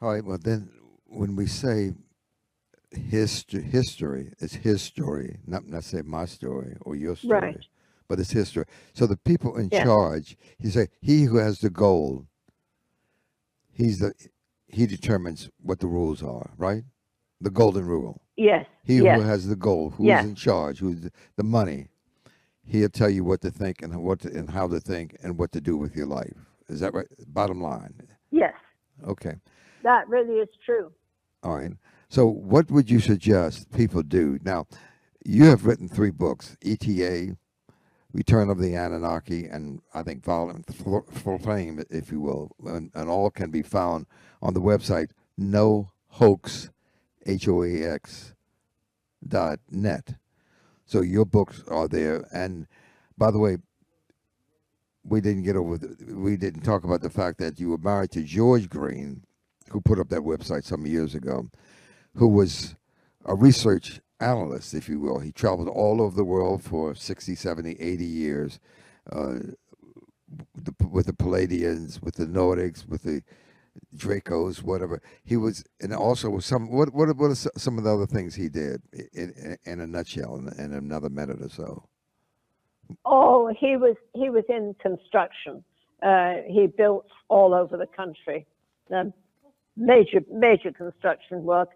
all 0.00 0.12
right, 0.12 0.24
well, 0.24 0.38
then 0.42 0.70
when 1.04 1.36
we 1.36 1.46
say 1.46 1.92
history, 2.90 3.62
history, 3.62 4.32
it's 4.38 4.54
his 4.54 4.80
story, 4.80 5.40
not 5.46 5.66
necessarily 5.66 6.08
my 6.08 6.24
story 6.24 6.74
or 6.80 6.96
your 6.96 7.16
story, 7.16 7.40
right. 7.40 7.66
but 8.08 8.18
it's 8.18 8.30
history. 8.30 8.64
So 8.94 9.06
the 9.06 9.18
people 9.18 9.56
in 9.58 9.68
yeah. 9.70 9.84
charge, 9.84 10.38
he 10.58 10.70
say, 10.70 10.88
he 11.02 11.24
who 11.24 11.36
has 11.36 11.58
the 11.58 11.70
goal, 11.70 12.26
he's 13.74 13.98
the, 13.98 14.14
he 14.68 14.86
determines 14.86 15.50
what 15.60 15.80
the 15.80 15.86
rules 15.86 16.22
are, 16.22 16.50
right? 16.56 16.84
The 17.44 17.50
golden 17.50 17.86
rule. 17.86 18.20
Yes. 18.36 18.66
He 18.82 18.96
yes. 18.98 19.20
who 19.20 19.26
has 19.26 19.46
the 19.46 19.56
goal, 19.56 19.90
who's 19.90 20.06
yes. 20.06 20.24
in 20.24 20.34
charge, 20.34 20.78
who's 20.78 21.08
the 21.36 21.44
money, 21.44 21.88
he'll 22.66 22.88
tell 22.88 23.10
you 23.10 23.22
what 23.22 23.42
to 23.42 23.50
think 23.50 23.82
and 23.82 24.02
what 24.02 24.20
to, 24.20 24.28
and 24.28 24.50
how 24.50 24.66
to 24.68 24.80
think 24.80 25.16
and 25.22 25.38
what 25.38 25.52
to 25.52 25.60
do 25.60 25.76
with 25.76 25.94
your 25.94 26.06
life. 26.06 26.36
Is 26.68 26.80
that 26.80 26.94
right? 26.94 27.06
Bottom 27.28 27.62
line. 27.62 27.94
Yes. 28.30 28.54
Okay. 29.06 29.34
That 29.82 30.08
really 30.08 30.40
is 30.40 30.48
true. 30.64 30.90
All 31.42 31.56
right. 31.56 31.72
So, 32.08 32.26
what 32.26 32.70
would 32.70 32.90
you 32.90 33.00
suggest 33.00 33.70
people 33.72 34.02
do 34.02 34.38
now? 34.42 34.66
You 35.24 35.44
have 35.46 35.66
written 35.66 35.88
three 35.88 36.10
books: 36.10 36.56
ETA, 36.62 37.36
Return 38.12 38.48
of 38.48 38.58
the 38.58 38.74
Anunnaki, 38.74 39.46
and 39.46 39.80
I 39.92 40.02
think 40.02 40.24
Violent 40.24 40.66
Flame, 40.74 41.84
if 41.90 42.10
you 42.10 42.20
will, 42.20 42.52
and, 42.64 42.90
and 42.94 43.10
all 43.10 43.30
can 43.30 43.50
be 43.50 43.62
found 43.62 44.06
on 44.40 44.54
the 44.54 44.62
website 44.62 45.10
No 45.36 45.90
Hoax 46.08 46.70
H-O-A-X 47.26 48.34
dot 49.26 49.58
net. 49.70 50.14
So 50.84 51.00
your 51.00 51.24
books 51.24 51.62
are 51.68 51.88
there. 51.88 52.26
And 52.32 52.66
by 53.16 53.30
the 53.30 53.38
way, 53.38 53.58
we 55.04 55.20
didn't 55.20 55.42
get 55.42 55.56
over, 55.56 55.78
the, 55.78 56.14
we 56.14 56.36
didn't 56.36 56.62
talk 56.62 56.84
about 56.84 57.02
the 57.02 57.10
fact 57.10 57.38
that 57.38 57.60
you 57.60 57.70
were 57.70 57.78
married 57.78 58.10
to 58.12 58.22
George 58.22 58.68
Green, 58.68 59.24
who 59.70 59.80
put 59.80 59.98
up 59.98 60.08
that 60.08 60.20
website 60.20 60.64
some 60.64 60.86
years 60.86 61.14
ago, 61.14 61.50
who 62.14 62.28
was 62.28 62.74
a 63.24 63.34
research 63.34 64.00
analyst, 64.20 64.74
if 64.74 64.88
you 64.88 65.00
will. 65.00 65.20
He 65.20 65.32
traveled 65.32 65.68
all 65.68 66.00
over 66.00 66.16
the 66.16 66.24
world 66.24 66.62
for 66.62 66.94
60, 66.94 67.34
70, 67.34 67.72
80 67.72 68.04
years 68.04 68.60
uh, 69.12 69.34
with, 70.88 71.06
the, 71.06 71.12
Pleiadians, 71.12 72.02
with 72.02 72.16
the 72.16 72.26
Nordics, 72.26 72.88
with 72.88 73.02
the 73.02 73.22
Dracos, 73.96 74.62
whatever. 74.62 75.00
He 75.24 75.36
was, 75.36 75.64
and 75.80 75.94
also 75.94 76.38
some. 76.38 76.70
What 76.70 76.92
what 76.92 77.16
what 77.16 77.30
are 77.30 77.34
some 77.34 77.78
of 77.78 77.84
the 77.84 77.92
other 77.92 78.06
things 78.06 78.34
he 78.34 78.48
did 78.48 78.82
in, 78.92 79.32
in, 79.36 79.56
in 79.64 79.80
a 79.80 79.86
nutshell, 79.86 80.36
in, 80.36 80.48
in, 80.58 80.72
another 80.72 81.08
minute 81.08 81.40
or 81.40 81.48
so? 81.48 81.88
Oh, 83.04 83.52
he 83.58 83.76
was 83.76 83.96
he 84.14 84.30
was 84.30 84.44
in 84.48 84.74
construction. 84.80 85.64
Uh, 86.02 86.34
he 86.46 86.66
built 86.66 87.06
all 87.28 87.54
over 87.54 87.76
the 87.76 87.86
country, 87.86 88.46
major 89.76 90.20
major 90.30 90.72
construction 90.72 91.44
work. 91.44 91.70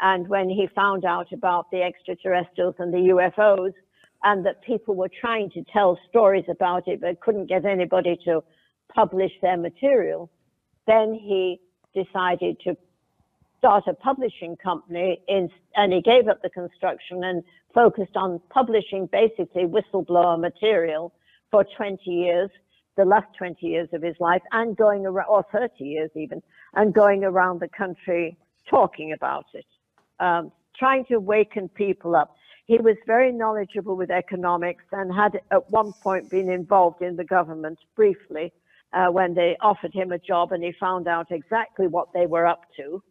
And 0.00 0.28
when 0.28 0.48
he 0.48 0.68
found 0.74 1.04
out 1.04 1.32
about 1.32 1.70
the 1.70 1.82
extraterrestrials 1.82 2.74
and 2.78 2.92
the 2.92 3.12
UFOs, 3.14 3.72
and 4.24 4.44
that 4.46 4.62
people 4.62 4.94
were 4.94 5.10
trying 5.20 5.50
to 5.50 5.62
tell 5.72 5.98
stories 6.08 6.46
about 6.48 6.88
it 6.88 7.00
but 7.00 7.20
couldn't 7.20 7.46
get 7.46 7.64
anybody 7.64 8.18
to 8.24 8.42
publish 8.92 9.32
their 9.42 9.56
material, 9.56 10.30
then 10.86 11.14
he 11.14 11.60
decided 11.94 12.58
to 12.60 12.76
start 13.58 13.84
a 13.86 13.94
publishing 13.94 14.56
company 14.56 15.20
in, 15.28 15.48
and 15.76 15.92
he 15.92 16.02
gave 16.02 16.28
up 16.28 16.42
the 16.42 16.50
construction 16.50 17.24
and 17.24 17.42
focused 17.72 18.16
on 18.16 18.40
publishing 18.50 19.06
basically 19.06 19.64
whistleblower 19.64 20.38
material 20.38 21.12
for 21.50 21.64
20 21.76 22.10
years. 22.10 22.50
the 22.96 23.04
last 23.04 23.26
20 23.36 23.66
years 23.66 23.88
of 23.92 24.02
his 24.02 24.14
life 24.20 24.42
and 24.52 24.76
going 24.76 25.04
around, 25.04 25.26
or 25.28 25.44
30 25.50 25.82
years 25.82 26.10
even, 26.14 26.40
and 26.74 26.94
going 26.94 27.24
around 27.24 27.60
the 27.60 27.68
country 27.68 28.36
talking 28.70 29.12
about 29.12 29.46
it, 29.52 29.66
um, 30.20 30.52
trying 30.78 31.04
to 31.06 31.18
waken 31.18 31.68
people 31.68 32.14
up. 32.14 32.36
He 32.66 32.78
was 32.78 32.96
very 33.04 33.32
knowledgeable 33.32 33.96
with 33.96 34.10
economics 34.12 34.84
and 34.92 35.12
had 35.12 35.40
at 35.50 35.68
one 35.70 35.92
point 36.04 36.30
been 36.30 36.48
involved 36.48 37.02
in 37.02 37.16
the 37.16 37.24
government 37.24 37.78
briefly 37.96 38.52
uh, 38.94 39.06
when 39.08 39.34
they 39.34 39.56
offered 39.60 39.92
him 39.92 40.12
a 40.12 40.18
job 40.18 40.52
and 40.52 40.62
he 40.62 40.72
found 40.78 41.08
out 41.08 41.26
exactly 41.30 41.86
what 41.86 42.08
they 42.14 42.26
were 42.26 42.46
up 42.46 42.62
to 42.76 43.02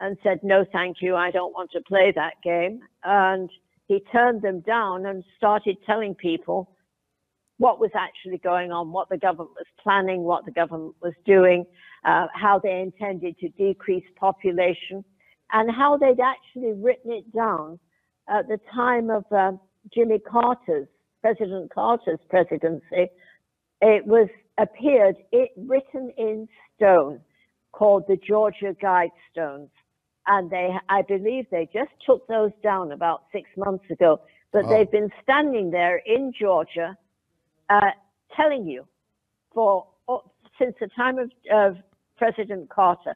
and 0.00 0.16
said, 0.22 0.38
No, 0.42 0.64
thank 0.72 0.98
you, 1.00 1.16
I 1.16 1.30
don't 1.30 1.52
want 1.52 1.70
to 1.72 1.80
play 1.82 2.12
that 2.14 2.34
game. 2.42 2.80
And 3.02 3.50
he 3.86 4.00
turned 4.12 4.42
them 4.42 4.60
down 4.60 5.06
and 5.06 5.24
started 5.36 5.76
telling 5.84 6.14
people 6.14 6.70
what 7.58 7.80
was 7.80 7.90
actually 7.94 8.38
going 8.38 8.72
on, 8.72 8.92
what 8.92 9.08
the 9.08 9.16
government 9.16 9.50
was 9.50 9.66
planning, 9.82 10.22
what 10.22 10.44
the 10.44 10.50
government 10.50 10.94
was 11.02 11.14
doing, 11.24 11.64
uh, 12.04 12.26
how 12.34 12.58
they 12.58 12.80
intended 12.80 13.38
to 13.38 13.48
decrease 13.50 14.04
population, 14.16 15.04
and 15.52 15.70
how 15.70 15.96
they'd 15.96 16.20
actually 16.20 16.72
written 16.72 17.12
it 17.12 17.32
down 17.34 17.78
at 18.28 18.48
the 18.48 18.58
time 18.74 19.10
of 19.10 19.24
uh, 19.30 19.52
Jimmy 19.92 20.18
Carter's, 20.18 20.88
President 21.22 21.72
Carter's 21.72 22.18
presidency. 22.28 23.08
It 23.86 24.06
was 24.06 24.28
appeared 24.56 25.16
it 25.30 25.50
written 25.56 26.10
in 26.16 26.48
stone 26.74 27.20
called 27.72 28.04
the 28.08 28.16
Georgia 28.16 28.74
Guidestones. 28.82 29.68
And 30.26 30.50
they, 30.50 30.70
I 30.88 31.02
believe 31.02 31.44
they 31.50 31.68
just 31.70 31.90
took 32.06 32.26
those 32.26 32.52
down 32.62 32.92
about 32.92 33.24
six 33.30 33.50
months 33.58 33.84
ago, 33.90 34.20
but 34.52 34.66
they've 34.70 34.90
been 34.90 35.10
standing 35.22 35.70
there 35.70 36.00
in 36.06 36.32
Georgia 36.38 36.96
uh, 37.68 37.90
telling 38.34 38.66
you 38.66 38.86
for 39.52 39.86
oh, 40.08 40.22
since 40.58 40.74
the 40.80 40.88
time 40.96 41.18
of, 41.18 41.30
of 41.52 41.76
President 42.16 42.70
Carter 42.70 43.14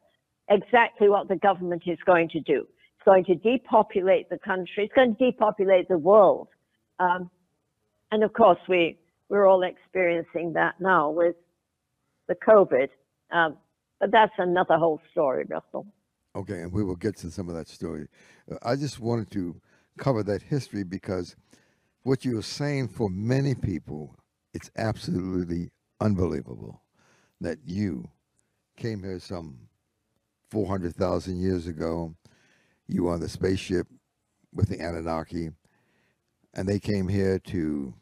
exactly 0.50 1.08
what 1.08 1.28
the 1.28 1.36
government 1.36 1.84
is 1.86 1.98
going 2.04 2.28
to 2.30 2.40
do. 2.40 2.66
It's 2.96 3.04
going 3.06 3.24
to 3.24 3.36
depopulate 3.36 4.28
the 4.28 4.38
country. 4.38 4.84
It's 4.84 4.94
going 4.94 5.16
to 5.16 5.30
depopulate 5.30 5.88
the 5.88 5.96
world. 5.96 6.48
Um, 6.98 7.30
and 8.10 8.22
of 8.22 8.34
course, 8.34 8.58
we 8.68 8.97
we're 9.28 9.46
all 9.46 9.62
experiencing 9.62 10.52
that 10.54 10.80
now 10.80 11.10
with 11.10 11.36
the 12.28 12.34
COVID. 12.34 12.88
Um, 13.30 13.56
but 14.00 14.10
that's 14.10 14.32
another 14.38 14.76
whole 14.76 15.00
story, 15.10 15.44
Russell. 15.48 15.86
Okay, 16.36 16.60
and 16.60 16.72
we 16.72 16.84
will 16.84 16.96
get 16.96 17.16
to 17.18 17.30
some 17.30 17.48
of 17.48 17.54
that 17.56 17.68
story. 17.68 18.06
I 18.62 18.76
just 18.76 19.00
wanted 19.00 19.30
to 19.32 19.60
cover 19.98 20.22
that 20.22 20.42
history 20.42 20.84
because 20.84 21.34
what 22.02 22.24
you're 22.24 22.42
saying 22.42 22.88
for 22.88 23.10
many 23.10 23.54
people, 23.54 24.14
it's 24.54 24.70
absolutely 24.76 25.70
unbelievable 26.00 26.80
that 27.40 27.58
you 27.64 28.08
came 28.76 29.02
here 29.02 29.18
some 29.18 29.58
400,000 30.50 31.40
years 31.40 31.66
ago. 31.66 32.14
You 32.86 33.04
were 33.04 33.12
on 33.12 33.20
the 33.20 33.28
spaceship 33.28 33.86
with 34.54 34.68
the 34.68 34.78
Anunnaki, 34.78 35.50
and 36.54 36.68
they 36.68 36.78
came 36.78 37.08
here 37.08 37.38
to 37.40 37.92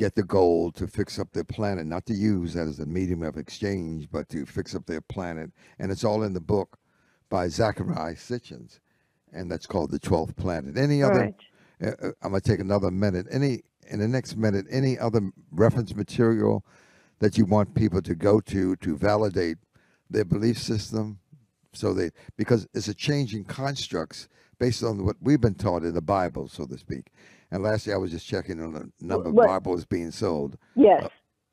get 0.00 0.14
the 0.14 0.22
gold 0.22 0.74
to 0.74 0.86
fix 0.86 1.18
up 1.18 1.30
their 1.32 1.44
planet, 1.44 1.84
not 1.84 2.06
to 2.06 2.14
use 2.14 2.54
that 2.54 2.66
as 2.66 2.78
a 2.78 2.86
medium 2.86 3.22
of 3.22 3.36
exchange, 3.36 4.08
but 4.10 4.30
to 4.30 4.46
fix 4.46 4.74
up 4.74 4.86
their 4.86 5.02
planet. 5.02 5.50
And 5.78 5.92
it's 5.92 6.04
all 6.04 6.22
in 6.22 6.32
the 6.32 6.40
book 6.40 6.78
by 7.28 7.48
Zecharia 7.48 8.16
Sitchins, 8.16 8.78
and 9.30 9.50
that's 9.50 9.66
called 9.66 9.90
The 9.90 9.98
Twelfth 9.98 10.36
Planet. 10.36 10.78
Any 10.78 11.02
other? 11.02 11.20
Right. 11.20 11.34
Uh, 11.82 12.06
uh, 12.08 12.12
I'm 12.22 12.30
gonna 12.30 12.40
take 12.40 12.60
another 12.60 12.90
minute. 12.90 13.26
Any 13.30 13.60
in 13.88 14.00
the 14.00 14.08
next 14.08 14.36
minute, 14.38 14.64
any 14.70 14.98
other 14.98 15.20
reference 15.52 15.94
material 15.94 16.64
that 17.18 17.36
you 17.36 17.44
want 17.44 17.74
people 17.74 18.00
to 18.00 18.14
go 18.14 18.40
to 18.40 18.76
to 18.76 18.96
validate 18.96 19.58
their 20.08 20.24
belief 20.24 20.56
system, 20.56 21.18
so 21.74 21.92
they 21.92 22.10
because 22.38 22.66
it's 22.72 22.88
a 22.88 22.94
changing 22.94 23.44
constructs 23.44 24.28
based 24.58 24.82
on 24.82 25.04
what 25.04 25.16
we've 25.20 25.42
been 25.42 25.54
taught 25.54 25.82
in 25.82 25.92
the 25.92 26.00
Bible, 26.00 26.48
so 26.48 26.64
to 26.64 26.78
speak. 26.78 27.12
And 27.50 27.62
lastly, 27.62 27.92
I 27.92 27.96
was 27.96 28.10
just 28.10 28.26
checking 28.26 28.60
on 28.62 28.72
the 28.72 28.90
number 29.00 29.28
of 29.28 29.34
What- 29.34 29.46
Bibles 29.48 29.84
being 29.84 30.10
sold 30.10 30.56
Yes. 30.76 31.04
Uh, 31.04 31.08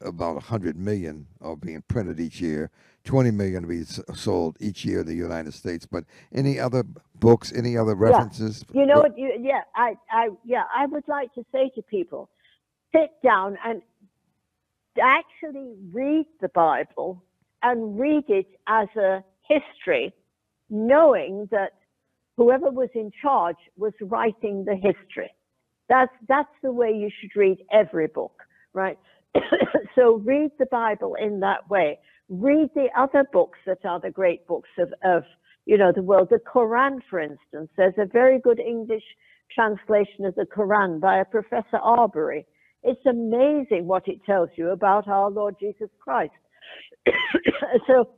about 0.09 0.35
100 0.35 0.77
million 0.77 1.25
are 1.41 1.55
being 1.55 1.81
printed 1.87 2.19
each 2.19 2.39
year 2.39 2.69
20 3.03 3.31
million 3.31 3.63
to 3.63 3.67
be 3.67 3.83
sold 3.83 4.55
each 4.59 4.85
year 4.85 4.99
in 4.99 5.07
the 5.07 5.15
united 5.15 5.51
states 5.55 5.87
but 5.87 6.03
any 6.31 6.59
other 6.59 6.83
books 7.15 7.51
any 7.55 7.75
other 7.75 7.95
references 7.95 8.63
You 8.73 8.85
know 8.85 8.97
What- 8.99 9.13
what? 9.13 9.17
You, 9.17 9.33
yeah, 9.41 9.61
I, 9.75 9.95
I, 10.11 10.29
yeah, 10.45 10.65
I 10.75 10.85
would 10.85 11.07
like 11.07 11.33
to 11.33 11.43
say 11.51 11.69
to 11.73 11.81
people, 11.81 12.29
sit 12.93 13.09
down 13.23 13.57
and 13.65 13.81
actually 15.01 15.73
read 15.91 16.25
the 16.41 16.49
Bible 16.49 17.23
and 17.63 17.99
read 17.99 18.25
it 18.29 18.47
as 18.67 18.87
a 18.95 19.23
history, 19.47 20.13
knowing 20.69 21.47
that 21.51 21.71
whoever 22.35 22.69
was 22.69 22.89
in 22.93 23.11
charge 23.21 23.57
was 23.77 23.93
writing 24.01 24.63
the 24.65 24.75
history. 24.75 25.31
That's 25.89 26.11
that's 26.27 26.49
the 26.61 26.71
way 26.71 26.91
you 26.91 27.09
should 27.19 27.35
read 27.35 27.57
every 27.71 28.07
book, 28.07 28.43
right? 28.73 28.97
so 29.95 30.15
read 30.25 30.51
the 30.59 30.65
Bible 30.67 31.15
in 31.15 31.39
that 31.41 31.69
way. 31.69 31.99
Read 32.29 32.69
the 32.75 32.87
other 32.97 33.25
books 33.31 33.59
that 33.65 33.85
are 33.85 33.99
the 33.99 34.11
great 34.11 34.45
books 34.47 34.69
of, 34.77 34.93
of 35.03 35.23
you 35.65 35.77
know 35.77 35.91
the 35.95 36.01
world. 36.01 36.27
The 36.29 36.39
Quran, 36.39 36.99
for 37.09 37.19
instance, 37.19 37.69
there's 37.77 37.97
a 37.97 38.05
very 38.05 38.39
good 38.39 38.59
English 38.59 39.03
translation 39.53 40.25
of 40.25 40.35
the 40.35 40.45
Quran 40.45 40.99
by 40.99 41.19
a 41.19 41.25
Professor 41.25 41.77
Arberry. 41.81 42.45
It's 42.83 43.05
amazing 43.05 43.87
what 43.87 44.07
it 44.07 44.23
tells 44.25 44.49
you 44.55 44.69
about 44.69 45.07
our 45.07 45.29
Lord 45.29 45.55
Jesus 45.59 45.89
Christ. 45.99 46.33
so 47.87 48.09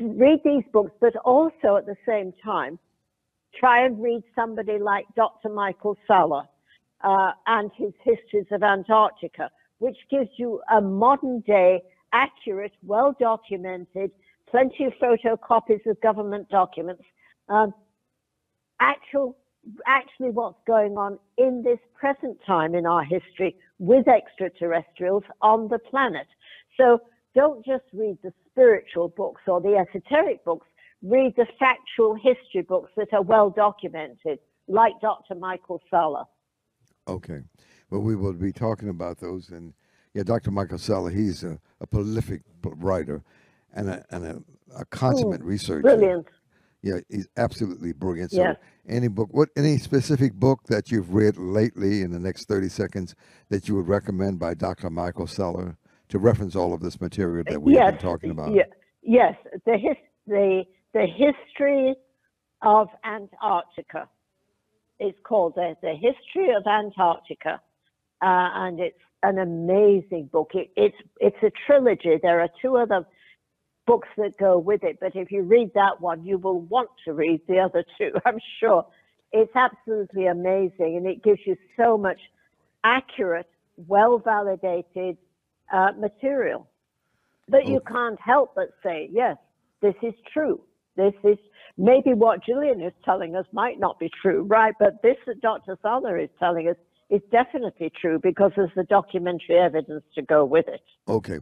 read 0.00 0.40
these 0.44 0.64
books, 0.72 0.92
but 1.00 1.16
also 1.16 1.76
at 1.76 1.86
the 1.86 1.96
same 2.06 2.32
time, 2.44 2.78
try 3.58 3.84
and 3.84 4.02
read 4.02 4.22
somebody 4.34 4.78
like 4.78 5.06
Dr. 5.14 5.48
Michael 5.48 5.96
Salla 6.06 6.48
uh, 7.02 7.32
and 7.46 7.70
his 7.76 7.92
Histories 8.02 8.46
of 8.50 8.62
Antarctica, 8.62 9.50
which 9.78 9.96
gives 10.10 10.30
you 10.36 10.60
a 10.70 10.80
modern 10.80 11.40
day, 11.40 11.82
accurate, 12.12 12.72
well 12.84 13.14
documented, 13.18 14.10
plenty 14.50 14.84
of 14.84 14.92
photocopies 15.02 15.84
of 15.86 16.00
government 16.00 16.48
documents, 16.48 17.02
um, 17.48 17.74
actual, 18.80 19.36
actually 19.86 20.30
what's 20.30 20.60
going 20.66 20.96
on 20.96 21.18
in 21.38 21.62
this 21.62 21.78
present 21.98 22.38
time 22.46 22.74
in 22.74 22.86
our 22.86 23.04
history 23.04 23.56
with 23.78 24.06
extraterrestrials 24.08 25.24
on 25.42 25.68
the 25.68 25.78
planet. 25.78 26.26
So 26.76 27.00
don't 27.34 27.64
just 27.64 27.84
read 27.92 28.18
the 28.22 28.32
spiritual 28.50 29.08
books 29.08 29.42
or 29.46 29.60
the 29.60 29.76
esoteric 29.76 30.44
books, 30.44 30.66
read 31.06 31.34
the 31.36 31.46
factual 31.58 32.14
history 32.14 32.62
books 32.62 32.90
that 32.96 33.12
are 33.12 33.22
well 33.22 33.50
documented, 33.50 34.38
like 34.68 34.94
Dr. 35.00 35.34
Michael 35.36 35.80
Salla. 35.90 36.26
okay 37.08 37.40
well 37.90 38.00
we 38.00 38.16
will 38.16 38.32
be 38.32 38.52
talking 38.52 38.88
about 38.88 39.18
those 39.20 39.50
and 39.50 39.72
yeah 40.14 40.24
dr 40.24 40.50
michael 40.50 40.78
Salla 40.78 41.10
he's 41.12 41.44
a, 41.44 41.58
a 41.80 41.86
prolific 41.86 42.42
writer 42.64 43.22
and 43.74 43.88
a, 43.88 44.04
and 44.10 44.24
a, 44.24 44.42
a 44.76 44.84
consummate 44.86 45.40
hmm, 45.42 45.46
researcher 45.46 45.82
Brilliant. 45.82 46.26
yeah 46.82 46.98
he's 47.08 47.28
absolutely 47.36 47.92
brilliant 47.92 48.32
so 48.32 48.42
Yes. 48.42 48.56
any 48.88 49.06
book 49.06 49.28
what 49.30 49.50
any 49.56 49.78
specific 49.78 50.34
book 50.34 50.64
that 50.66 50.90
you've 50.90 51.14
read 51.14 51.36
lately 51.36 52.02
in 52.02 52.10
the 52.10 52.18
next 52.18 52.48
30 52.48 52.68
seconds 52.68 53.14
that 53.50 53.68
you 53.68 53.76
would 53.76 53.86
recommend 53.86 54.40
by 54.40 54.52
dr 54.54 54.90
michael 54.90 55.28
Salla 55.28 55.76
to 56.08 56.18
reference 56.18 56.56
all 56.56 56.72
of 56.74 56.80
this 56.80 57.00
material 57.00 57.44
that 57.48 57.62
we 57.62 57.74
yes, 57.74 57.92
been 57.92 57.98
talking 57.98 58.30
about 58.30 58.50
ye- 58.52 58.64
yes, 59.02 59.34
the, 59.64 59.78
his, 59.78 59.96
the, 60.26 60.64
the 60.96 61.06
history 61.06 61.94
of 62.62 62.88
Antarctica. 63.04 64.08
It's 64.98 65.18
called 65.24 65.54
the, 65.54 65.76
the 65.82 65.92
History 65.92 66.54
of 66.56 66.66
Antarctica, 66.66 67.60
uh, 68.22 68.48
and 68.64 68.80
it's 68.80 68.96
an 69.22 69.38
amazing 69.38 70.30
book. 70.32 70.52
It, 70.54 70.70
it's 70.74 70.96
it's 71.20 71.36
a 71.42 71.50
trilogy. 71.66 72.18
There 72.22 72.40
are 72.40 72.48
two 72.62 72.78
other 72.78 73.04
books 73.86 74.08
that 74.16 74.38
go 74.38 74.58
with 74.58 74.84
it, 74.84 74.96
but 74.98 75.14
if 75.14 75.30
you 75.30 75.42
read 75.42 75.70
that 75.74 76.00
one, 76.00 76.24
you 76.24 76.38
will 76.38 76.60
want 76.60 76.88
to 77.04 77.12
read 77.12 77.42
the 77.46 77.58
other 77.58 77.84
two. 77.98 78.12
I'm 78.24 78.38
sure. 78.58 78.86
It's 79.32 79.54
absolutely 79.54 80.28
amazing, 80.28 80.96
and 80.96 81.06
it 81.06 81.22
gives 81.22 81.40
you 81.44 81.56
so 81.76 81.98
much 81.98 82.20
accurate, 82.84 83.50
well 83.86 84.18
validated 84.18 85.18
uh, 85.70 85.92
material. 85.98 86.66
that 87.48 87.66
you 87.66 87.80
can't 87.86 88.18
help 88.18 88.54
but 88.54 88.70
say, 88.82 89.10
yes, 89.12 89.36
this 89.82 89.94
is 90.02 90.14
true. 90.32 90.62
This 90.96 91.14
is 91.24 91.38
maybe 91.76 92.14
what 92.14 92.44
Gillian 92.44 92.80
is 92.80 92.92
telling 93.04 93.36
us 93.36 93.46
might 93.52 93.78
not 93.78 93.98
be 93.98 94.10
true, 94.22 94.42
right? 94.44 94.74
But 94.78 95.02
this 95.02 95.16
that 95.26 95.40
Dr. 95.40 95.76
Salla 95.82 96.16
is 96.18 96.30
telling 96.38 96.68
us 96.68 96.76
is 97.10 97.20
definitely 97.30 97.92
true 98.00 98.18
because 98.20 98.50
there's 98.56 98.70
the 98.74 98.82
documentary 98.84 99.56
evidence 99.58 100.02
to 100.14 100.22
go 100.22 100.44
with 100.44 100.66
it. 100.66 100.80
okay 101.08 101.38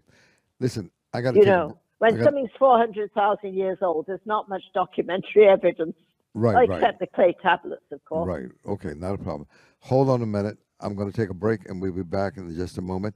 listen 0.61 0.91
i 1.15 1.23
got 1.23 1.33
to 1.33 1.39
You 1.39 1.47
know, 1.47 1.79
when 2.01 2.13
I 2.15 2.17
got- 2.19 2.25
something's 2.25 2.51
400,000 2.59 3.55
years 3.55 3.79
old, 3.81 4.07
there's 4.07 4.21
not 4.27 4.47
much 4.51 4.63
documentary 4.75 5.49
evidence, 5.57 5.97
right 6.35 6.69
right 6.69 6.79
except 6.83 7.01
the 7.01 7.07
clay 7.07 7.35
tablets, 7.41 7.85
of 7.93 8.05
course. 8.05 8.29
Right. 8.29 8.51
Okay. 8.67 8.93
Not 8.95 9.15
a 9.15 9.19
problem. 9.19 9.47
Hold 9.81 10.11
on 10.11 10.21
a 10.21 10.27
minute. 10.27 10.59
I'm 10.81 10.95
going 10.95 11.11
to 11.11 11.17
take 11.17 11.31
a 11.31 11.35
break 11.35 11.67
and 11.67 11.81
we'll 11.81 11.93
be 11.93 12.03
back 12.03 12.37
in 12.37 12.55
just 12.55 12.77
a 12.77 12.83
moment. 12.83 13.15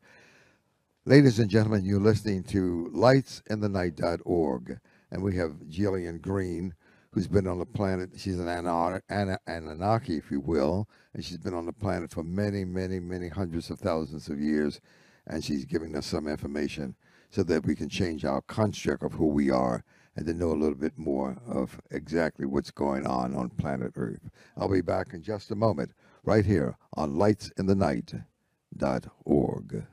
Ladies 1.04 1.38
and 1.38 1.50
gentlemen, 1.50 1.84
you're 1.84 2.00
listening 2.00 2.44
to 2.44 2.90
lightsinthenight.org, 2.94 4.78
and 5.10 5.22
we 5.22 5.36
have 5.36 5.68
Gillian 5.68 6.18
Green, 6.18 6.74
who's 7.10 7.26
been 7.26 7.46
on 7.46 7.58
the 7.58 7.66
planet. 7.66 8.10
She's 8.16 8.38
an 8.38 8.48
Anunnaki, 8.48 10.16
if 10.16 10.30
you 10.30 10.40
will, 10.40 10.88
and 11.14 11.24
she's 11.24 11.38
been 11.38 11.54
on 11.54 11.66
the 11.66 11.72
planet 11.72 12.12
for 12.12 12.22
many, 12.22 12.64
many, 12.64 13.00
many 13.00 13.28
hundreds 13.28 13.70
of 13.70 13.78
thousands 13.78 14.28
of 14.28 14.40
years, 14.40 14.80
and 15.26 15.42
she's 15.42 15.64
giving 15.64 15.96
us 15.96 16.06
some 16.06 16.28
information 16.28 16.94
so 17.30 17.42
that 17.42 17.66
we 17.66 17.74
can 17.74 17.88
change 17.88 18.24
our 18.24 18.40
construct 18.42 19.02
of 19.02 19.14
who 19.14 19.26
we 19.26 19.50
are 19.50 19.82
and 20.16 20.26
to 20.26 20.34
know 20.34 20.50
a 20.50 20.52
little 20.52 20.74
bit 20.74 20.96
more 20.96 21.36
of 21.46 21.80
exactly 21.90 22.46
what's 22.46 22.70
going 22.70 23.06
on 23.06 23.34
on 23.34 23.48
planet 23.50 23.92
Earth. 23.96 24.30
I'll 24.56 24.68
be 24.68 24.80
back 24.80 25.12
in 25.12 25.22
just 25.22 25.50
a 25.50 25.54
moment, 25.54 25.92
right 26.24 26.44
here 26.44 26.76
on 26.94 27.14
lightsinthenight.org. 27.14 29.86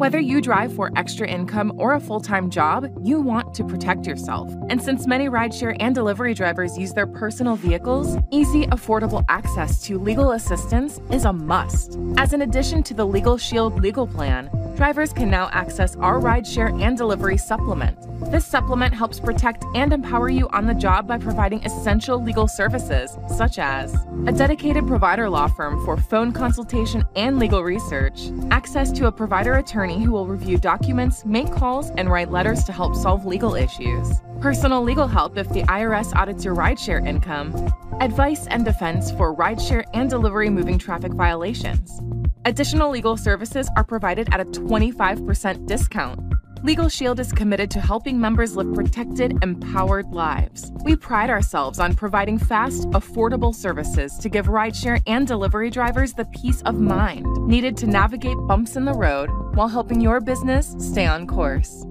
Whether 0.00 0.18
you 0.18 0.40
drive 0.40 0.74
for 0.74 0.90
extra 0.96 1.28
income 1.28 1.74
or 1.76 1.92
a 1.92 2.00
full 2.00 2.20
time 2.20 2.48
job, 2.48 2.90
you 3.02 3.20
want 3.20 3.52
to 3.52 3.62
protect 3.62 4.06
yourself. 4.06 4.50
And 4.70 4.80
since 4.80 5.06
many 5.06 5.28
rideshare 5.28 5.76
and 5.78 5.94
delivery 5.94 6.32
drivers 6.32 6.78
use 6.78 6.94
their 6.94 7.06
personal 7.06 7.54
vehicles, 7.54 8.16
easy, 8.30 8.66
affordable 8.68 9.26
access 9.28 9.82
to 9.82 9.98
legal 9.98 10.32
assistance 10.32 11.02
is 11.12 11.26
a 11.26 11.34
must. 11.34 11.98
As 12.16 12.32
an 12.32 12.40
addition 12.40 12.82
to 12.84 12.94
the 12.94 13.06
Legal 13.06 13.36
Shield 13.36 13.78
legal 13.82 14.06
plan, 14.06 14.48
drivers 14.74 15.12
can 15.12 15.28
now 15.28 15.50
access 15.52 15.96
our 15.96 16.18
rideshare 16.18 16.82
and 16.82 16.96
delivery 16.96 17.36
supplement. 17.36 17.98
This 18.30 18.46
supplement 18.46 18.94
helps 18.94 19.20
protect 19.20 19.64
and 19.74 19.92
empower 19.92 20.30
you 20.30 20.48
on 20.48 20.66
the 20.66 20.74
job 20.74 21.06
by 21.06 21.18
providing 21.18 21.62
essential 21.64 22.22
legal 22.22 22.48
services, 22.48 23.18
such 23.36 23.58
as 23.58 23.94
a 24.26 24.32
dedicated 24.32 24.86
provider 24.86 25.28
law 25.28 25.48
firm 25.48 25.84
for 25.84 25.96
phone 25.96 26.32
consultation 26.32 27.04
and 27.16 27.38
legal 27.38 27.62
research, 27.62 28.30
access 28.50 28.92
to 28.92 29.06
a 29.06 29.12
provider 29.12 29.54
attorney 29.90 30.04
who 30.04 30.12
will 30.12 30.26
review 30.26 30.58
documents, 30.58 31.24
make 31.24 31.50
calls, 31.52 31.90
and 31.96 32.10
write 32.10 32.30
letters 32.30 32.64
to 32.64 32.72
help 32.72 32.94
solve 32.94 33.26
legal 33.26 33.54
issues, 33.54 34.20
personal 34.40 34.82
legal 34.82 35.08
help 35.08 35.36
if 35.36 35.48
the 35.50 35.62
IRS 35.62 36.14
audits 36.14 36.44
your 36.44 36.54
rideshare 36.54 37.04
income, 37.06 37.52
advice 38.00 38.46
and 38.48 38.64
defense 38.64 39.10
for 39.12 39.34
rideshare 39.34 39.84
and 39.94 40.08
delivery 40.08 40.50
moving 40.50 40.78
traffic 40.78 41.12
violations. 41.12 42.00
Additional 42.44 42.90
legal 42.90 43.16
services 43.16 43.68
are 43.76 43.84
provided 43.84 44.32
at 44.32 44.40
a 44.40 44.44
25% 44.44 45.66
discount. 45.66 46.29
Legal 46.62 46.90
Shield 46.90 47.18
is 47.18 47.32
committed 47.32 47.70
to 47.70 47.80
helping 47.80 48.20
members 48.20 48.54
live 48.54 48.74
protected, 48.74 49.32
empowered 49.42 50.12
lives. 50.12 50.70
We 50.84 50.94
pride 50.94 51.30
ourselves 51.30 51.78
on 51.78 51.94
providing 51.94 52.36
fast, 52.36 52.82
affordable 52.90 53.54
services 53.54 54.18
to 54.18 54.28
give 54.28 54.46
rideshare 54.46 55.02
and 55.06 55.26
delivery 55.26 55.70
drivers 55.70 56.12
the 56.12 56.26
peace 56.26 56.60
of 56.66 56.78
mind 56.78 57.24
needed 57.46 57.78
to 57.78 57.86
navigate 57.86 58.36
bumps 58.46 58.76
in 58.76 58.84
the 58.84 58.92
road 58.92 59.30
while 59.54 59.68
helping 59.68 60.02
your 60.02 60.20
business 60.20 60.76
stay 60.78 61.06
on 61.06 61.26
course. 61.26 61.86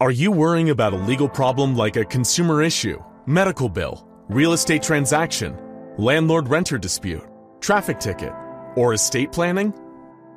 Are 0.00 0.10
you 0.10 0.32
worrying 0.32 0.70
about 0.70 0.94
a 0.94 0.96
legal 0.96 1.28
problem 1.28 1.76
like 1.76 1.96
a 1.96 2.06
consumer 2.06 2.62
issue, 2.62 2.98
medical 3.26 3.68
bill, 3.68 4.08
real 4.30 4.54
estate 4.54 4.82
transaction, 4.82 5.54
landlord 5.98 6.48
renter 6.48 6.78
dispute, 6.78 7.22
traffic 7.60 8.00
ticket, 8.00 8.32
or 8.76 8.94
estate 8.94 9.30
planning? 9.30 9.74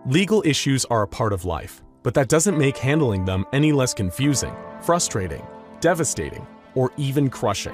Legal 0.08 0.44
issues 0.46 0.86
are 0.86 1.02
a 1.02 1.08
part 1.08 1.34
of 1.34 1.46
life, 1.46 1.82
but 2.04 2.14
that 2.14 2.30
doesn't 2.30 2.60
make 2.60 2.78
handling 2.78 3.26
them 3.26 3.44
any 3.54 3.72
less 3.72 3.92
confusing, 3.92 4.54
frustrating, 4.80 5.44
devastating, 5.80 6.46
or 6.76 6.92
even 6.96 7.28
crushing. 7.28 7.74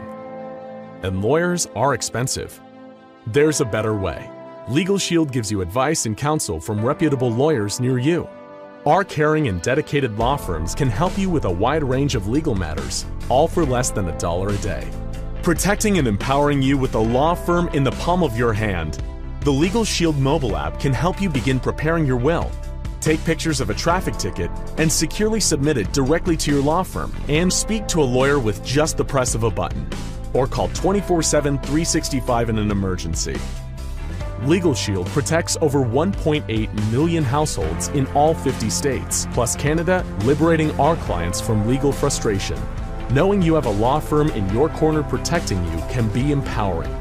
And 1.03 1.21
lawyers 1.21 1.67
are 1.75 1.93
expensive. 1.93 2.57
There's 3.27 3.59
a 3.59 3.65
better 3.65 3.97
way. 3.97 4.31
Legal 4.69 4.97
Shield 4.97 5.33
gives 5.33 5.51
you 5.51 5.59
advice 5.59 6.05
and 6.05 6.15
counsel 6.15 6.61
from 6.61 6.85
reputable 6.85 7.29
lawyers 7.29 7.81
near 7.81 7.97
you. 7.97 8.29
Our 8.85 9.03
caring 9.03 9.49
and 9.49 9.61
dedicated 9.61 10.17
law 10.17 10.37
firms 10.37 10.73
can 10.73 10.87
help 10.87 11.17
you 11.17 11.29
with 11.29 11.43
a 11.43 11.51
wide 11.51 11.83
range 11.83 12.15
of 12.15 12.29
legal 12.29 12.55
matters, 12.55 13.05
all 13.27 13.49
for 13.49 13.65
less 13.65 13.89
than 13.89 14.07
a 14.07 14.17
dollar 14.17 14.51
a 14.51 14.57
day. 14.59 14.89
Protecting 15.43 15.97
and 15.97 16.07
empowering 16.07 16.61
you 16.61 16.77
with 16.77 16.95
a 16.95 16.99
law 16.99 17.35
firm 17.35 17.67
in 17.73 17.83
the 17.83 17.91
palm 17.91 18.23
of 18.23 18.37
your 18.37 18.53
hand 18.53 19.03
the 19.41 19.51
Legal 19.51 19.83
Shield 19.83 20.19
mobile 20.19 20.55
app 20.55 20.79
can 20.79 20.93
help 20.93 21.19
you 21.19 21.27
begin 21.27 21.59
preparing 21.59 22.05
your 22.05 22.17
will. 22.17 22.51
Take 22.99 23.23
pictures 23.25 23.59
of 23.59 23.71
a 23.71 23.73
traffic 23.73 24.15
ticket 24.17 24.51
and 24.77 24.91
securely 24.91 25.39
submit 25.39 25.77
it 25.77 25.91
directly 25.91 26.37
to 26.37 26.51
your 26.51 26.61
law 26.61 26.83
firm 26.83 27.11
and 27.27 27.51
speak 27.51 27.87
to 27.87 28.03
a 28.03 28.03
lawyer 28.03 28.37
with 28.37 28.63
just 28.63 28.97
the 28.97 29.03
press 29.03 29.33
of 29.33 29.41
a 29.41 29.49
button. 29.49 29.89
Or 30.33 30.45
call 30.45 30.67
24 30.69 31.23
7 31.23 31.57
365 31.57 32.49
in 32.49 32.59
an 32.59 32.69
emergency. 32.69 33.35
Legal 34.43 34.75
Shield 34.75 35.07
protects 35.07 35.57
over 35.59 35.79
1.8 35.79 36.91
million 36.91 37.23
households 37.23 37.87
in 37.89 38.05
all 38.07 38.35
50 38.35 38.69
states, 38.69 39.27
plus 39.33 39.55
Canada, 39.55 40.05
liberating 40.23 40.69
our 40.79 40.95
clients 40.97 41.41
from 41.41 41.67
legal 41.67 41.91
frustration. 41.91 42.59
Knowing 43.09 43.41
you 43.41 43.55
have 43.55 43.65
a 43.65 43.69
law 43.71 43.99
firm 43.99 44.29
in 44.29 44.47
your 44.53 44.69
corner 44.69 45.01
protecting 45.01 45.63
you 45.71 45.77
can 45.89 46.07
be 46.09 46.31
empowering. 46.31 47.00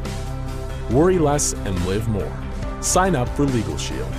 Worry 0.90 1.18
less 1.18 1.53
and 1.53 1.87
live 1.87 2.09
more. 2.09 2.33
Sign 2.81 3.14
up 3.14 3.29
for 3.31 3.44
Legal 3.44 3.76
Shield. 3.76 4.12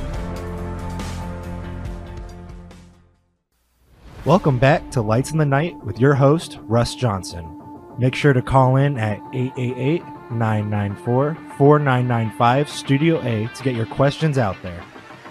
Welcome 4.24 4.58
back 4.58 4.90
to 4.92 5.02
Lights 5.02 5.32
in 5.32 5.38
the 5.38 5.46
Night 5.46 5.76
with 5.84 6.00
your 6.00 6.14
host, 6.14 6.60
Russ 6.62 6.96
Johnson. 6.96 7.58
Make 7.98 8.16
sure 8.16 8.32
to 8.32 8.42
call 8.42 8.78
in 8.78 8.98
at 8.98 9.20
888 9.34 10.02
994 10.32 11.36
4995 11.58 12.70
Studio 12.70 13.20
A 13.22 13.48
to 13.54 13.64
get 13.64 13.76
your 13.76 13.86
questions 13.86 14.38
out 14.38 14.56
there. 14.64 14.82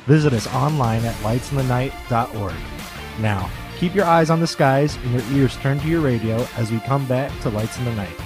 Visit 0.06 0.32
us 0.34 0.46
online 0.48 1.04
at 1.04 1.14
lightsinthenight.org. 1.22 2.54
Now, 3.20 3.48
keep 3.78 3.94
your 3.94 4.04
eyes 4.04 4.28
on 4.28 4.40
the 4.40 4.46
skies 4.46 4.96
and 4.96 5.12
your 5.12 5.40
ears 5.40 5.56
turned 5.58 5.80
to 5.80 5.88
your 5.88 6.00
radio 6.02 6.46
as 6.56 6.70
we 6.70 6.80
come 6.80 7.06
back 7.06 7.32
to 7.40 7.48
Lights 7.48 7.78
in 7.78 7.86
the 7.86 7.94
Night. 7.94 8.20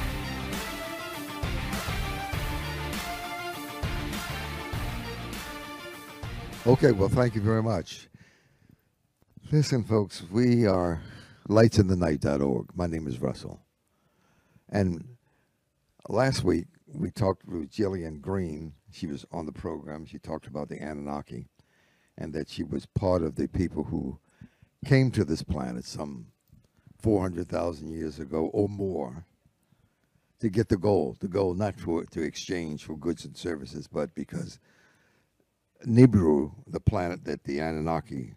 Okay, 6.67 6.93
well, 6.93 7.11
thank 7.11 7.35
you 7.35 7.43
very 7.43 7.63
much. 7.63 8.09
Listen, 9.53 9.85
folks, 9.85 10.23
we 10.31 10.67
are 10.67 11.03
lightsinthenight.org. 11.47 12.71
My 12.75 12.87
name 12.87 13.07
is 13.07 13.21
Russell. 13.21 13.61
And 14.71 15.07
last 16.09 16.43
week, 16.43 16.65
we 16.87 17.11
talked 17.11 17.47
with 17.47 17.71
Gillian 17.71 18.19
Green. 18.21 18.73
She 18.91 19.07
was 19.07 19.27
on 19.31 19.45
the 19.45 19.53
program. 19.53 20.07
She 20.07 20.19
talked 20.19 20.47
about 20.47 20.71
the 20.71 20.79
Anunnaki 20.79 21.49
and 22.17 22.33
that 22.33 22.49
she 22.49 22.63
was 22.63 22.87
part 22.87 23.21
of 23.21 23.35
the 23.35 23.47
people 23.47 23.85
who 23.85 24.19
came 24.87 25.11
to 25.11 25.25
this 25.27 25.43
planet 25.43 25.85
some 25.85 26.29
400,000 27.03 27.93
years 27.93 28.19
ago 28.19 28.47
or 28.55 28.71
more 28.71 29.27
to 30.41 30.49
get 30.49 30.71
the 30.71 30.79
gold. 30.79 31.19
The 31.21 31.29
gold 31.29 31.59
not 31.59 31.79
for 31.79 32.07
to 32.07 32.23
exchange 32.23 32.85
for 32.85 32.97
goods 32.97 33.27
and 33.27 33.37
services, 33.37 33.87
but 33.87 34.15
because 34.15 34.59
Nibiru, 35.87 36.53
the 36.67 36.81
planet 36.81 37.25
that 37.25 37.45
the 37.45 37.61
Anunnaki 37.61 38.33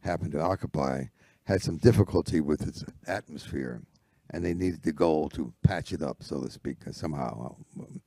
happened 0.00 0.32
to 0.32 0.40
occupy, 0.40 1.04
had 1.44 1.62
some 1.62 1.78
difficulty 1.78 2.40
with 2.40 2.66
its 2.66 2.84
atmosphere, 3.06 3.82
and 4.30 4.44
they 4.44 4.54
needed 4.54 4.82
the 4.82 4.92
gold 4.92 5.32
to 5.34 5.52
patch 5.62 5.92
it 5.92 6.02
up, 6.02 6.22
so 6.22 6.42
to 6.42 6.50
speak, 6.50 6.76
uh, 6.86 6.92
somehow. 6.92 7.54
Uh, 7.78 7.82
mm. 7.82 8.00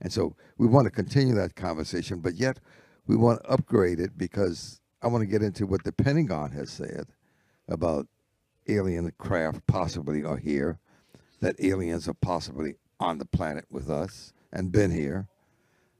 And 0.00 0.12
so 0.12 0.34
we 0.58 0.66
want 0.66 0.86
to 0.86 0.90
continue 0.90 1.34
that 1.34 1.54
conversation, 1.54 2.20
but 2.20 2.34
yet 2.34 2.58
we 3.06 3.16
want 3.16 3.42
to 3.42 3.50
upgrade 3.50 4.00
it 4.00 4.16
because 4.16 4.80
I 5.02 5.06
want 5.06 5.22
to 5.22 5.26
get 5.26 5.42
into 5.42 5.66
what 5.66 5.84
the 5.84 5.92
Pentagon 5.92 6.50
has 6.52 6.70
said 6.70 7.06
about 7.68 8.06
alien 8.68 9.10
craft 9.18 9.66
possibly 9.66 10.24
are 10.24 10.36
here, 10.36 10.78
that 11.40 11.56
aliens 11.60 12.08
are 12.08 12.14
possibly 12.14 12.74
on 13.00 13.18
the 13.18 13.24
planet 13.24 13.64
with 13.70 13.88
us 13.88 14.32
and 14.52 14.72
been 14.72 14.90
here. 14.90 15.28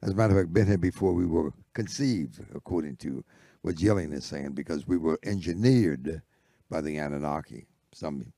As 0.03 0.11
a 0.11 0.15
matter 0.15 0.35
of 0.39 0.45
fact, 0.45 0.53
been 0.53 0.67
here 0.67 0.79
before 0.79 1.13
we 1.13 1.27
were 1.27 1.53
conceived, 1.75 2.41
according 2.55 2.97
to 2.99 3.25
what 3.63 3.77
Gillian 3.77 4.13
is 4.13 4.25
saying, 4.25 4.53
because 4.53 4.87
we 4.87 4.97
were 4.97 5.19
engineered 5.25 6.23
by 6.71 6.81
the 6.81 6.97
Anunnaki 6.99 7.67
some 7.93 8.33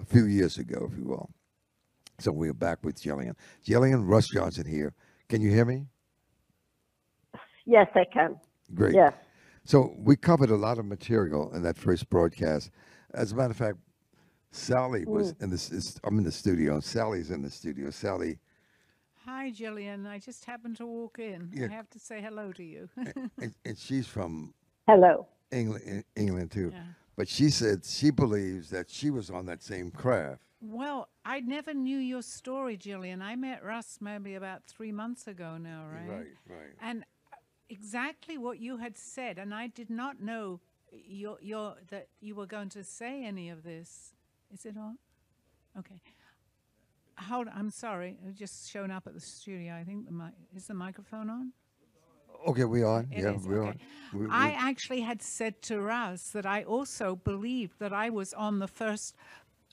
a 0.00 0.04
few 0.04 0.26
years 0.26 0.58
ago, 0.58 0.88
if 0.90 0.96
you 0.96 1.04
will. 1.04 1.30
So 2.18 2.30
we're 2.30 2.52
back 2.52 2.78
with 2.84 3.00
Gillian. 3.02 3.34
Gillian, 3.64 4.06
Russ 4.06 4.28
Johnson 4.32 4.66
here. 4.66 4.94
Can 5.28 5.40
you 5.40 5.50
hear 5.50 5.64
me? 5.64 5.86
Yes, 7.64 7.88
I 7.94 8.04
can. 8.12 8.36
Great. 8.74 8.94
Yes. 8.94 9.12
So 9.64 9.94
we 9.98 10.14
covered 10.16 10.50
a 10.50 10.56
lot 10.56 10.78
of 10.78 10.84
material 10.84 11.52
in 11.52 11.62
that 11.62 11.76
first 11.76 12.08
broadcast. 12.08 12.70
As 13.12 13.32
a 13.32 13.34
matter 13.34 13.50
of 13.50 13.56
fact, 13.56 13.78
Sally 14.52 15.04
was 15.04 15.34
Mm. 15.34 15.42
in 15.42 15.50
this. 15.50 15.98
I'm 16.04 16.18
in 16.18 16.24
the 16.24 16.32
studio. 16.32 16.78
Sally's 16.80 17.30
in 17.30 17.42
the 17.42 17.50
studio. 17.50 17.90
Sally, 17.90 18.38
Hi, 19.26 19.50
Gillian. 19.50 20.06
I 20.06 20.18
just 20.18 20.44
happened 20.44 20.76
to 20.76 20.86
walk 20.86 21.18
in. 21.18 21.50
Yeah. 21.52 21.66
I 21.66 21.74
have 21.74 21.90
to 21.90 21.98
say 21.98 22.20
hello 22.20 22.52
to 22.52 22.62
you. 22.62 22.88
and, 22.96 23.54
and 23.64 23.76
she's 23.76 24.06
from 24.06 24.54
Hello. 24.86 25.26
England, 25.50 26.04
England 26.14 26.52
too. 26.52 26.70
Yeah. 26.72 26.82
But 27.16 27.28
she 27.28 27.50
said 27.50 27.84
she 27.84 28.10
believes 28.10 28.70
that 28.70 28.88
she 28.88 29.10
was 29.10 29.30
on 29.30 29.46
that 29.46 29.62
same 29.62 29.90
craft 29.90 30.42
Well, 30.60 31.08
I 31.24 31.40
never 31.40 31.74
knew 31.74 31.98
your 31.98 32.22
story, 32.22 32.76
Gillian. 32.76 33.20
I 33.20 33.34
met 33.36 33.64
Russ 33.64 33.98
maybe 34.00 34.34
about 34.34 34.64
three 34.66 34.92
months 34.92 35.26
ago 35.26 35.56
now, 35.58 35.86
right? 35.92 36.08
Right, 36.08 36.26
right. 36.48 36.74
And 36.80 37.04
uh, 37.32 37.36
exactly 37.68 38.38
what 38.38 38.60
you 38.60 38.76
had 38.76 38.96
said, 38.96 39.38
and 39.38 39.52
I 39.54 39.66
did 39.66 39.90
not 39.90 40.20
know 40.20 40.60
your, 40.92 41.38
your, 41.40 41.76
that 41.88 42.08
you 42.20 42.34
were 42.36 42.46
going 42.46 42.68
to 42.70 42.84
say 42.84 43.24
any 43.24 43.48
of 43.48 43.64
this. 43.64 44.12
Is 44.52 44.64
it 44.64 44.76
on? 44.76 44.98
Okay. 45.76 46.00
Hold. 47.18 47.48
I'm 47.54 47.70
sorry. 47.70 48.18
It 48.26 48.34
just 48.36 48.70
showing 48.70 48.90
up 48.90 49.06
at 49.06 49.14
the 49.14 49.20
studio. 49.20 49.74
I 49.74 49.84
think 49.84 50.06
the 50.06 50.12
mic 50.12 50.32
is 50.54 50.66
the 50.66 50.74
microphone 50.74 51.30
on. 51.30 51.52
Okay, 52.46 52.64
we 52.64 52.82
are. 52.82 53.00
It 53.10 53.22
yeah, 53.22 53.34
is, 53.34 53.46
we're 53.46 53.60
okay. 53.62 53.68
on. 53.68 53.80
We- 54.12 54.26
we- 54.26 54.32
I 54.32 54.50
actually 54.50 55.00
had 55.00 55.22
said 55.22 55.62
to 55.62 55.80
Russ 55.80 56.30
that 56.30 56.46
I 56.46 56.62
also 56.62 57.16
believed 57.16 57.78
that 57.78 57.92
I 57.92 58.10
was 58.10 58.32
on 58.34 58.58
the 58.58 58.68
first, 58.68 59.14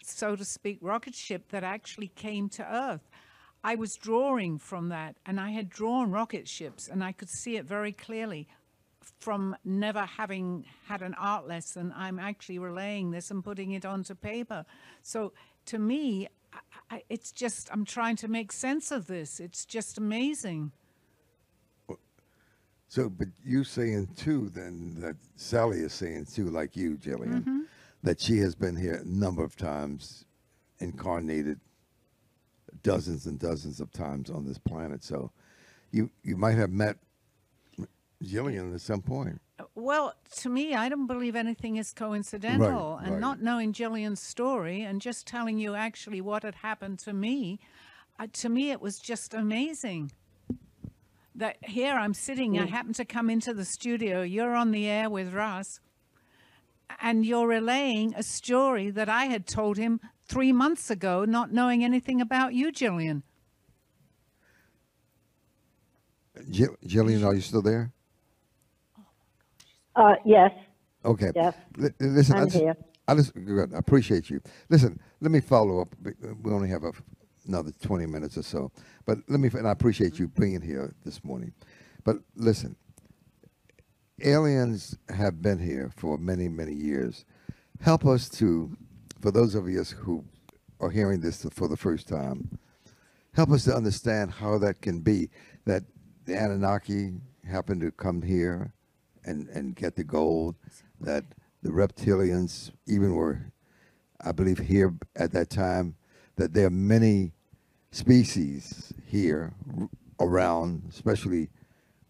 so 0.02 0.36
to 0.36 0.46
speak, 0.46 0.80
rocket 0.82 1.14
ship 1.14 1.50
that 1.50 1.64
actually 1.64 2.08
came 2.08 2.50
to 2.50 2.64
Earth. 2.64 3.10
I 3.64 3.76
was 3.76 3.96
drawing 3.96 4.58
from 4.58 4.90
that, 4.90 5.18
and 5.26 5.40
I 5.40 5.52
had 5.52 5.70
drawn 5.70 6.12
rocket 6.12 6.48
ships, 6.48 6.88
and 6.88 7.04
I 7.04 7.12
could 7.12 7.30
see 7.30 7.58
it 7.58 7.66
very 7.66 7.92
clearly 7.92 8.48
from 9.20 9.56
never 9.64 10.02
having 10.02 10.66
had 10.88 11.02
an 11.02 11.14
art 11.16 11.48
lesson. 11.48 11.94
I'm 11.96 12.20
actually 12.20 12.60
relaying 12.60 13.12
this 13.12 13.30
and 13.32 13.44
putting 13.44 13.72
it 13.72 13.86
onto 13.86 14.16
paper. 14.16 14.66
So 15.02 15.34
to 15.66 15.80
me, 15.80 16.28
I, 16.54 16.96
I, 16.96 17.04
it's 17.10 17.32
just, 17.32 17.70
I'm 17.72 17.86
trying 17.86 18.16
to 18.18 18.28
make 18.28 18.52
sense 18.52 18.92
of 18.92 19.08
this. 19.08 19.40
It's 19.40 19.66
just 19.66 19.98
amazing. 19.98 20.72
So, 22.88 23.10
but 23.10 23.30
you 23.44 23.64
saying 23.64 24.10
too, 24.16 24.50
then 24.54 24.96
that 25.00 25.16
Sally 25.36 25.80
is 25.80 25.94
saying 25.94 26.28
too, 26.28 26.46
like 26.50 26.76
you, 26.76 26.98
Gillian, 26.98 27.42
Mm-hmm. 27.42 27.60
that 28.04 28.22
she 28.22 28.38
has 28.38 28.54
been 28.54 28.76
here 28.76 29.02
a 29.04 29.06
number 29.08 29.44
of 29.44 29.56
times, 29.56 30.26
incarnated 30.80 31.60
dozens 32.84 33.26
and 33.26 33.40
dozens 33.40 33.80
of 33.80 33.92
times 33.92 34.30
on 34.30 34.46
this 34.46 34.60
planet. 34.60 35.04
So, 35.04 35.32
you 35.92 36.12
you 36.24 36.38
might 36.38 36.56
have 36.58 36.70
met 36.72 36.98
Gillian 38.24 38.74
at 38.74 38.82
some 38.82 39.02
point. 39.02 39.42
Well, 39.76 40.14
to 40.38 40.50
me, 40.50 40.74
I 40.74 40.90
don't 40.90 41.08
believe 41.08 41.36
anything 41.36 41.78
is 41.78 41.94
coincidental. 41.94 42.96
Right, 42.96 43.04
and 43.06 43.14
right. 43.14 43.22
not 43.22 43.42
knowing 43.42 43.72
Gillian's 43.72 44.22
story 44.22 44.82
and 44.82 45.02
just 45.02 45.28
telling 45.28 45.58
you 45.58 45.76
actually 45.76 46.22
what 46.22 46.44
had 46.44 46.56
happened 46.56 47.00
to 47.00 47.14
me, 47.14 47.60
uh, 48.20 48.28
to 48.34 48.50
me, 48.50 48.72
it 48.72 48.82
was 48.82 49.00
just 49.00 49.34
amazing. 49.34 50.12
That 51.36 51.58
here 51.64 51.94
I'm 51.94 52.14
sitting, 52.14 52.60
I 52.60 52.68
happen 52.68 52.94
to 52.94 53.06
come 53.06 53.30
into 53.30 53.54
the 53.54 53.66
studio, 53.66 54.22
you're 54.22 54.56
on 54.56 54.72
the 54.72 54.88
air 54.88 55.10
with 55.10 55.34
Russ, 55.34 55.80
and 57.02 57.26
you're 57.26 57.48
relaying 57.48 58.14
a 58.16 58.22
story 58.22 58.92
that 58.92 59.10
I 59.10 59.26
had 59.26 59.48
told 59.48 59.78
him 59.78 60.00
three 60.26 60.52
months 60.52 60.92
ago, 60.92 61.26
not 61.26 61.52
knowing 61.52 61.84
anything 61.84 62.22
about 62.22 62.54
you, 62.54 62.72
Gillian. 62.72 63.24
Jill, 66.50 66.76
Gillian, 66.86 67.24
are 67.24 67.34
you 67.34 67.42
still 67.42 67.62
there? 67.62 67.93
Uh, 69.96 70.16
yes, 70.26 70.52
Okay. 71.06 71.32
Yes. 71.36 71.56
Li- 71.78 71.90
listen, 72.00 72.38
I 72.38 72.42
I'm 72.42 72.46
just, 72.46 72.58
here. 72.58 72.76
I 73.08 73.16
just 73.16 73.34
good. 73.34 73.74
I 73.74 73.78
appreciate 73.78 74.30
you. 74.30 74.42
Listen, 74.70 75.00
let 75.22 75.32
me 75.32 75.42
follow 75.42 75.82
up. 75.82 75.90
We 76.44 76.52
only 76.52 76.70
have 76.70 76.84
a, 76.84 76.92
another 77.48 77.72
twenty 77.82 78.06
minutes 78.06 78.38
or 78.38 78.44
so, 78.44 78.72
but 79.06 79.20
let 79.28 79.40
me. 79.40 79.50
And 79.54 79.68
I 79.68 79.72
appreciate 79.72 80.20
you 80.20 80.28
being 80.30 80.62
here 80.62 80.94
this 81.04 81.24
morning. 81.24 81.54
But 82.04 82.18
listen, 82.36 82.76
aliens 84.24 84.98
have 85.10 85.42
been 85.42 85.60
here 85.60 85.92
for 85.96 86.18
many, 86.18 86.50
many 86.50 86.74
years. 86.74 87.26
Help 87.82 88.06
us 88.06 88.30
to, 88.30 88.76
for 89.22 89.32
those 89.32 89.56
of 89.56 89.68
us 89.68 89.92
who 89.92 90.26
are 90.80 90.92
hearing 90.92 91.22
this 91.22 91.46
for 91.52 91.68
the 91.68 91.78
first 91.78 92.08
time, 92.08 92.60
help 93.34 93.52
us 93.52 93.66
to 93.66 93.76
understand 93.76 94.32
how 94.32 94.58
that 94.60 94.82
can 94.82 95.02
be. 95.02 95.30
That 95.66 95.84
the 96.26 96.36
Anunnaki 96.38 97.14
happened 97.50 97.82
to 97.82 97.92
come 97.92 98.22
here 98.22 98.74
and, 99.26 99.48
and 99.50 99.76
get 99.76 99.96
the 99.96 100.04
gold, 100.04 100.56
that 101.00 101.24
the 101.62 101.70
reptilians 101.70 102.72
even 102.88 103.16
were, 103.16 103.52
I 104.22 104.32
believe, 104.32 104.60
here 104.60 104.94
at 105.16 105.32
that 105.32 105.50
time, 105.50 105.96
that 106.36 106.54
there 106.54 106.68
are 106.68 106.72
many 106.72 107.32
species 107.92 108.94
here 109.06 109.54
around, 110.20 110.84
especially 110.90 111.50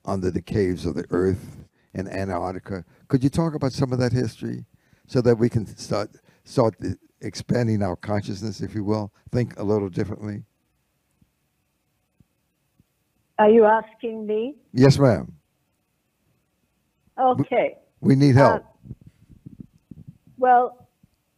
under 0.06 0.32
the 0.32 0.42
caves 0.42 0.86
of 0.86 0.96
the 0.96 1.06
earth 1.12 1.66
in 1.94 2.08
Antarctica. 2.08 2.86
Could 3.08 3.24
you 3.24 3.30
talk 3.30 3.54
about 3.54 3.74
some 3.74 3.94
of 3.94 4.00
that 4.00 4.12
history 4.12 4.66
so 5.08 5.22
that 5.22 5.36
we 5.36 5.50
can 5.50 5.66
start 5.66 6.10
start 6.46 6.76
expanding 7.22 7.82
our 7.82 7.96
consciousness, 7.96 8.60
if 8.62 8.76
you 8.76 8.84
will, 8.84 9.14
think 9.32 9.58
a 9.58 9.64
little 9.64 9.90
differently? 9.90 10.44
are 13.40 13.50
you 13.50 13.66
asking 13.66 14.26
me? 14.26 14.56
Yes, 14.74 14.98
ma'am. 14.98 15.34
Okay. 17.18 17.78
We 18.02 18.16
need 18.16 18.36
help. 18.36 18.64
Well, 20.38 20.88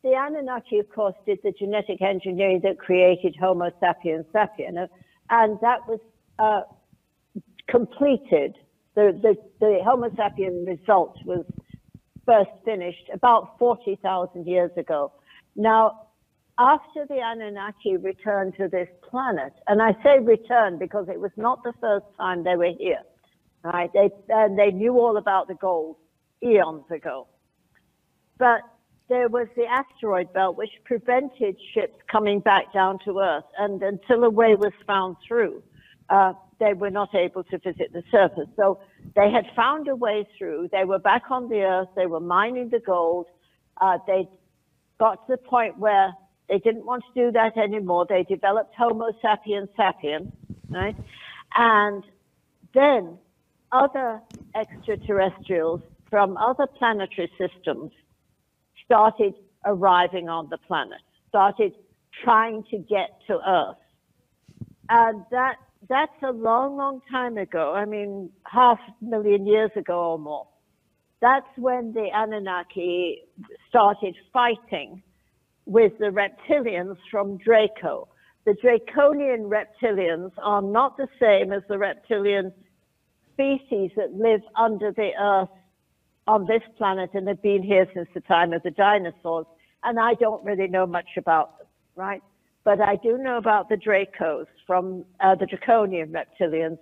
the 0.04 0.14
Anunnaki, 0.14 0.80
of 0.80 0.90
course, 0.90 1.16
did 1.26 1.40
the 1.44 1.52
genetic 1.52 2.02
engineering 2.02 2.62
that 2.64 2.80
created 2.80 3.36
Homo 3.40 3.72
sapiens 3.80 4.26
sapien, 4.34 4.82
uh, 4.82 4.88
and 5.30 5.60
that 5.62 5.88
was 5.88 6.00
uh, 6.40 6.62
completed. 7.68 8.56
The, 8.96 9.20
the, 9.22 9.36
the 9.60 9.80
Homo 9.84 10.10
sapien 10.10 10.66
result 10.66 11.18
was 11.26 11.46
first 12.26 12.52
finished 12.64 13.10
about 13.14 13.58
40,000 13.60 14.48
years 14.48 14.72
ago. 14.78 15.12
Now, 15.56 16.08
after 16.58 17.06
the 17.08 17.20
Anunnaki 17.22 17.98
returned 17.98 18.56
to 18.58 18.68
this 18.68 18.88
planet, 19.10 19.54
and 19.68 19.82
I 19.82 19.92
say 20.04 20.20
return 20.20 20.78
because 20.78 21.08
it 21.10 21.20
was 21.20 21.32
not 21.36 21.64
the 21.64 21.74
first 21.82 22.06
time 22.18 22.44
they 22.44 22.56
were 22.56 22.74
here, 22.78 23.02
right? 23.66 23.92
They, 23.94 24.10
and 24.30 24.58
they 24.58 24.72
knew 24.72 25.00
all 25.00 25.18
about 25.18 25.48
the 25.48 25.56
gold 25.56 25.98
eons 26.44 26.90
ago. 26.92 27.28
But 28.38 28.62
there 29.10 29.28
was 29.28 29.48
the 29.56 29.66
asteroid 29.66 30.32
belt 30.34 30.58
which 30.58 30.72
prevented 30.84 31.58
ships 31.74 31.96
coming 32.12 32.40
back 32.40 32.74
down 32.74 33.00
to 33.06 33.20
Earth. 33.20 33.46
And 33.58 33.82
until 33.82 34.24
a 34.24 34.30
way 34.30 34.56
was 34.56 34.74
found 34.86 35.18
through, 35.28 35.64
uh, 36.10 36.34
they 36.60 36.74
were 36.74 36.90
not 36.90 37.14
able 37.16 37.44
to 37.46 37.58
visit 37.58 37.92
the 37.94 38.04
surface. 38.12 38.50
So 38.56 38.80
they 39.16 39.32
had 39.32 39.46
found 39.56 39.88
a 39.88 39.96
way 39.96 40.28
through. 40.38 40.70
They 40.72 40.86
were 40.86 41.00
back 41.00 41.24
on 41.30 41.50
the 41.50 41.62
Earth. 41.62 41.90
They 41.96 42.06
were 42.06 42.20
mining 42.20 42.70
the 42.70 42.80
gold. 42.80 43.28
Uh, 43.80 43.98
they 44.08 44.28
got 45.00 45.28
to 45.28 45.34
the 45.34 45.38
point 45.38 45.78
where 45.78 46.14
they 46.50 46.60
didn't 46.60 46.86
want 46.86 47.04
to 47.14 47.26
do 47.26 47.32
that 47.32 47.58
anymore. 47.58 48.06
They 48.08 48.24
developed 48.24 48.76
Homo 48.76 49.12
sapiens 49.22 49.70
sapien, 49.78 50.32
right? 50.70 50.96
And 51.56 52.04
then 52.74 53.18
other 53.76 54.22
extraterrestrials 54.56 55.82
from 56.10 56.38
other 56.38 56.68
planetary 56.68 57.30
systems 57.38 57.92
started 58.86 59.34
arriving 59.66 60.30
on 60.30 60.48
the 60.50 60.58
planet, 60.58 61.02
started 61.28 61.74
trying 62.24 62.64
to 62.72 62.78
get 62.78 63.20
to 63.28 63.40
Earth. 63.48 63.78
And 64.90 65.26
that 65.32 65.56
that's 65.90 66.24
a 66.24 66.32
long, 66.32 66.78
long 66.78 67.02
time 67.12 67.38
ago. 67.38 67.74
I 67.74 67.86
mean, 67.86 68.30
half 68.46 68.80
a 69.02 69.06
million 69.06 69.46
years 69.46 69.72
ago 69.76 70.12
or 70.12 70.20
more. 70.20 70.48
That's 71.22 71.48
when 71.58 71.94
the 71.94 72.10
Anunnaki 72.14 73.22
started 73.70 74.16
fighting 74.34 75.04
with 75.66 75.94
the 76.00 76.12
reptilians 76.12 76.98
from 77.12 77.38
Draco. 77.38 78.08
The 78.46 78.56
Draconian 78.62 79.50
reptilians 79.50 80.32
are 80.42 80.62
not 80.62 80.98
the 80.98 81.08
same 81.20 81.52
as 81.52 81.64
the 81.68 81.78
reptilian 81.78 82.52
species 83.36 83.92
that 83.96 84.14
live 84.14 84.42
under 84.56 84.92
the 84.92 85.12
earth 85.20 85.50
on 86.28 86.48
this 86.48 86.64
planet 86.78 87.12
and 87.14 87.28
have 87.28 87.42
been 87.42 87.62
here 87.62 87.88
since 87.94 88.08
the 88.14 88.22
time 88.22 88.54
of 88.54 88.64
the 88.64 88.72
dinosaurs. 88.72 89.46
And 89.84 90.00
I 90.00 90.16
don't 90.16 90.44
really 90.44 90.68
know 90.68 90.88
much 90.88 91.10
about 91.18 91.60
them, 91.60 91.68
right? 91.96 92.24
But 92.64 92.82
I 92.82 92.96
do 92.96 93.18
know 93.20 93.38
about 93.38 93.70
the 93.70 93.76
Dracos 93.76 94.48
from 94.66 95.06
uh, 95.20 95.36
the 95.36 95.46
Draconian 95.46 96.12
reptilians. 96.12 96.80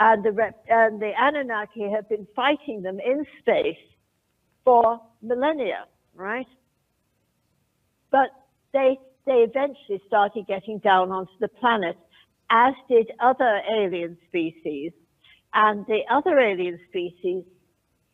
And 0.00 0.24
the, 0.24 0.32
rep- 0.32 0.64
and 0.68 1.00
the 1.00 1.12
Anunnaki 1.18 1.90
have 1.90 2.08
been 2.08 2.26
fighting 2.34 2.82
them 2.82 2.98
in 2.98 3.24
space 3.40 3.76
for 4.64 5.00
millennia, 5.22 5.84
right? 6.14 6.46
But 8.10 8.30
they, 8.72 8.98
they 9.26 9.44
eventually 9.48 10.00
started 10.06 10.46
getting 10.46 10.78
down 10.78 11.10
onto 11.10 11.32
the 11.40 11.48
planet, 11.48 11.96
as 12.50 12.74
did 12.88 13.10
other 13.20 13.60
alien 13.70 14.16
species. 14.28 14.92
And 15.54 15.86
the 15.86 16.00
other 16.10 16.38
alien 16.38 16.80
species 16.88 17.44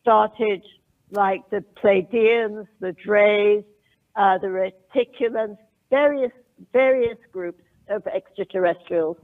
started 0.01 0.63
like 1.09 1.49
the 1.49 1.63
Pleiadians, 1.81 2.67
the 2.79 2.95
Dreys, 3.05 3.63
uh, 4.15 4.37
the 4.37 4.47
Reticulans, 4.47 5.57
various, 5.89 6.31
various 6.71 7.17
groups 7.31 7.63
of 7.89 8.05
extraterrestrials 8.07 9.17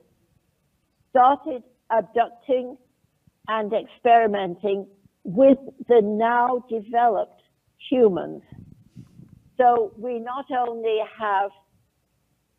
started 1.11 1.63
abducting 1.91 2.77
and 3.47 3.71
experimenting 3.71 4.87
with 5.23 5.57
the 5.87 6.01
now 6.01 6.63
developed 6.69 7.41
humans. 7.89 8.41
So 9.57 9.93
we 9.97 10.19
not 10.19 10.45
only 10.51 10.99
have 11.19 11.51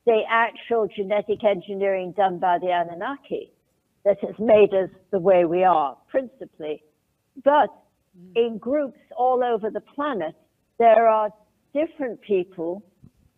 the 0.06 0.22
actual 0.28 0.88
genetic 0.94 1.44
engineering 1.44 2.14
done 2.16 2.38
by 2.38 2.58
the 2.58 2.68
Anunnaki 2.68 3.52
that 4.08 4.16
has 4.24 4.34
made 4.38 4.72
us 4.72 4.88
the 5.10 5.18
way 5.18 5.44
we 5.44 5.64
are, 5.64 5.94
principally. 6.08 6.82
But 7.44 7.68
mm. 8.18 8.32
in 8.34 8.56
groups 8.56 8.98
all 9.14 9.44
over 9.44 9.68
the 9.68 9.82
planet, 9.82 10.34
there 10.78 11.06
are 11.06 11.28
different 11.74 12.18
people 12.22 12.82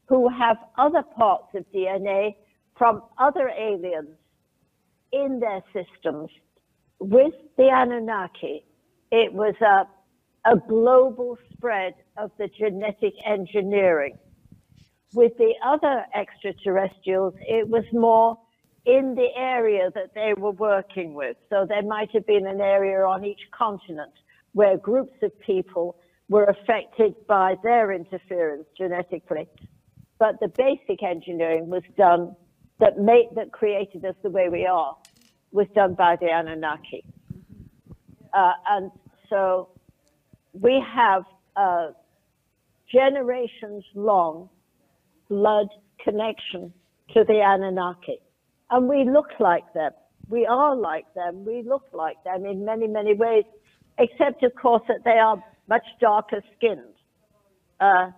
who 0.06 0.28
have 0.28 0.58
other 0.78 1.02
parts 1.02 1.48
of 1.56 1.64
DNA 1.74 2.36
from 2.78 3.02
other 3.18 3.48
aliens 3.48 4.16
in 5.12 5.40
their 5.40 5.60
systems. 5.72 6.30
With 7.00 7.34
the 7.56 7.68
Anunnaki, 7.68 8.64
it 9.10 9.32
was 9.32 9.56
a, 9.60 9.88
a 10.48 10.56
global 10.68 11.36
spread 11.52 11.94
of 12.16 12.30
the 12.38 12.46
genetic 12.46 13.14
engineering. 13.26 14.16
With 15.14 15.36
the 15.36 15.54
other 15.66 16.06
extraterrestrials, 16.14 17.34
it 17.40 17.68
was 17.68 17.82
more 17.92 18.38
in 18.86 19.14
the 19.14 19.28
area 19.36 19.90
that 19.94 20.14
they 20.14 20.32
were 20.36 20.52
working 20.52 21.14
with. 21.14 21.36
So 21.50 21.66
there 21.68 21.82
might 21.82 22.10
have 22.12 22.26
been 22.26 22.46
an 22.46 22.60
area 22.60 23.04
on 23.04 23.24
each 23.24 23.40
continent 23.56 24.12
where 24.52 24.76
groups 24.76 25.14
of 25.22 25.38
people 25.40 25.96
were 26.28 26.44
affected 26.44 27.14
by 27.26 27.56
their 27.62 27.92
interference 27.92 28.64
genetically. 28.76 29.48
But 30.18 30.40
the 30.40 30.48
basic 30.48 31.02
engineering 31.02 31.68
was 31.68 31.82
done 31.96 32.34
that 32.78 32.98
made 32.98 33.28
that 33.36 33.52
created 33.52 34.04
us 34.04 34.14
the 34.22 34.30
way 34.30 34.48
we 34.48 34.66
are 34.66 34.96
was 35.52 35.66
done 35.74 35.94
by 35.94 36.16
the 36.16 36.26
Anunnaki. 36.26 37.04
Uh, 38.32 38.52
and 38.68 38.90
so 39.28 39.68
we 40.52 40.82
have 40.94 41.24
a 41.56 41.88
generations 42.92 43.84
long 43.94 44.48
blood 45.28 45.68
connection 46.02 46.72
to 47.12 47.24
the 47.24 47.40
Anunnaki. 47.44 48.18
And 48.70 48.88
we 48.88 49.04
look 49.04 49.30
like 49.38 49.72
them. 49.74 49.92
We 50.28 50.46
are 50.46 50.76
like 50.76 51.12
them. 51.14 51.44
We 51.44 51.62
look 51.62 51.84
like 51.92 52.22
them 52.24 52.46
in 52.46 52.64
many, 52.64 52.86
many 52.86 53.14
ways, 53.14 53.44
except, 53.98 54.44
of 54.44 54.54
course, 54.54 54.82
that 54.86 55.04
they 55.04 55.18
are 55.18 55.42
much 55.68 55.84
darker 56.00 56.42
skinned. 56.56 56.94
Uh, 57.80 58.10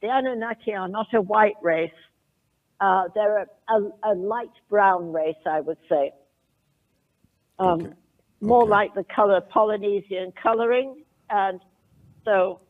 the 0.00 0.08
Anunnaki 0.08 0.72
are 0.72 0.88
not 0.88 1.08
a 1.12 1.20
white 1.20 1.56
race. 1.62 1.90
Uh, 2.80 3.04
they're 3.14 3.38
a, 3.38 3.46
a, 3.68 4.12
a, 4.12 4.14
light 4.14 4.52
brown 4.70 5.12
race, 5.12 5.34
I 5.44 5.60
would 5.60 5.78
say. 5.88 6.12
Um, 7.58 7.80
okay. 7.80 7.92
More 8.40 8.62
okay. 8.62 8.70
like 8.70 8.94
the 8.94 9.04
color 9.04 9.40
Polynesian 9.40 10.32
coloring. 10.40 11.02
And 11.28 11.60
so 12.24 12.60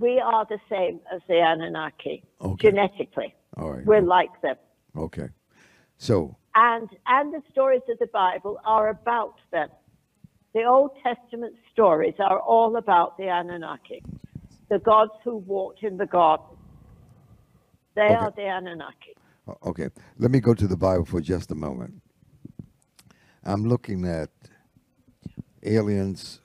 we 0.00 0.18
are 0.20 0.46
the 0.46 0.58
same 0.70 1.00
as 1.14 1.20
the 1.28 1.34
Anunnaki 1.34 2.24
okay. 2.40 2.70
genetically. 2.70 3.34
All 3.58 3.72
right. 3.72 3.84
We're 3.84 4.00
like 4.00 4.40
them. 4.40 4.56
Okay. 4.96 5.28
So. 5.98 6.37
And 6.60 6.88
and 7.06 7.32
the 7.32 7.40
stories 7.52 7.82
of 7.88 8.00
the 8.00 8.08
Bible 8.12 8.58
are 8.64 8.88
about 8.88 9.36
them. 9.52 9.68
The 10.54 10.64
Old 10.64 10.90
Testament 11.04 11.54
stories 11.72 12.14
are 12.18 12.40
all 12.40 12.76
about 12.76 13.16
the 13.16 13.28
Anunnaki, 13.28 14.02
the 14.68 14.80
gods 14.80 15.12
who 15.22 15.36
walked 15.36 15.84
in 15.84 15.98
the 15.98 16.06
garden. 16.06 16.56
They 17.94 18.02
okay. 18.02 18.14
are 18.14 18.32
the 18.34 18.42
Anunnaki. 18.42 19.14
Okay. 19.64 19.88
Let 20.18 20.32
me 20.32 20.40
go 20.40 20.52
to 20.52 20.66
the 20.66 20.76
Bible 20.76 21.04
for 21.04 21.20
just 21.20 21.52
a 21.52 21.54
moment. 21.54 22.02
I'm 23.44 23.68
looking 23.68 24.04
at 24.04 24.30
aliens 25.62 26.40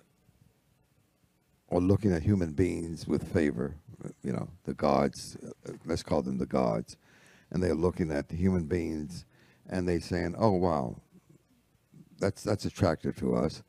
or 1.69 1.81
looking 1.81 2.13
at 2.13 2.21
human 2.21 2.51
beings 2.51 3.07
with 3.07 3.33
favor, 3.33 3.77
you 4.21 4.31
know, 4.31 4.47
the 4.65 4.75
gods, 4.75 5.37
let's 5.85 6.03
call 6.03 6.21
them 6.21 6.37
the 6.37 6.45
gods, 6.45 6.97
and 7.49 7.63
they're 7.63 7.73
looking 7.73 8.11
at 8.11 8.29
the 8.29 8.35
human 8.35 8.65
beings 8.65 9.25
and 9.69 9.87
they're 9.87 9.99
saying, 9.99 10.35
oh, 10.37 10.51
wow, 10.51 10.95
that's, 12.19 12.43
that's 12.43 12.65
attractive 12.65 13.15
to 13.17 13.35
us. 13.35 13.63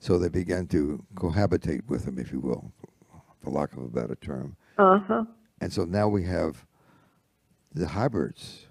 So 0.00 0.18
they 0.18 0.28
began 0.28 0.66
to 0.68 1.04
cohabitate 1.14 1.88
with 1.88 2.04
them, 2.04 2.18
if 2.18 2.32
you 2.32 2.40
will, 2.40 2.72
for 3.42 3.50
lack 3.50 3.72
of 3.72 3.82
a 3.82 3.88
better 3.88 4.14
term. 4.14 4.56
Uh-huh. 4.78 5.24
And 5.60 5.72
so 5.72 5.84
now 5.84 6.08
we 6.08 6.24
have 6.24 6.64
the 7.74 7.88
hybrids, 7.88 8.66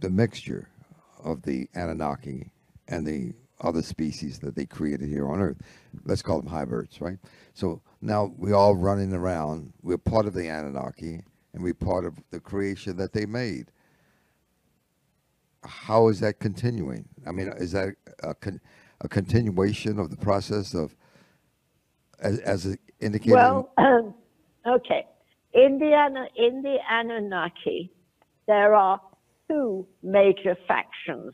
the 0.00 0.10
mixture 0.10 0.68
of 1.22 1.42
the 1.42 1.68
Anunnaki 1.74 2.50
and 2.88 3.06
the 3.06 3.34
other 3.60 3.82
species 3.82 4.38
that 4.40 4.54
they 4.54 4.66
created 4.66 5.08
here 5.08 5.28
on 5.28 5.40
Earth. 5.40 5.56
Let's 6.04 6.22
call 6.22 6.40
them 6.40 6.50
hybrids, 6.50 7.00
right? 7.00 7.18
So 7.54 7.80
now 8.00 8.32
we're 8.36 8.54
all 8.54 8.76
running 8.76 9.12
around. 9.12 9.72
We're 9.82 9.98
part 9.98 10.26
of 10.26 10.34
the 10.34 10.48
Anunnaki, 10.48 11.22
and 11.54 11.62
we're 11.62 11.74
part 11.74 12.04
of 12.04 12.14
the 12.30 12.40
creation 12.40 12.96
that 12.98 13.12
they 13.12 13.26
made. 13.26 13.70
How 15.66 16.08
is 16.08 16.20
that 16.20 16.38
continuing? 16.40 17.08
I 17.26 17.32
mean, 17.32 17.52
is 17.56 17.72
that 17.72 17.94
a, 18.22 18.34
con- 18.34 18.60
a 19.00 19.08
continuation 19.08 19.98
of 19.98 20.10
the 20.10 20.16
process 20.16 20.74
of, 20.74 20.94
as, 22.20 22.38
as 22.40 22.76
indicated? 23.00 23.34
Well, 23.34 23.70
um, 23.76 24.14
okay. 24.66 25.06
In 25.54 25.78
the, 25.78 26.26
in 26.36 26.62
the 26.62 26.76
Anunnaki, 26.90 27.90
there 28.46 28.74
are 28.74 29.00
two 29.48 29.86
major 30.02 30.56
factions 30.68 31.32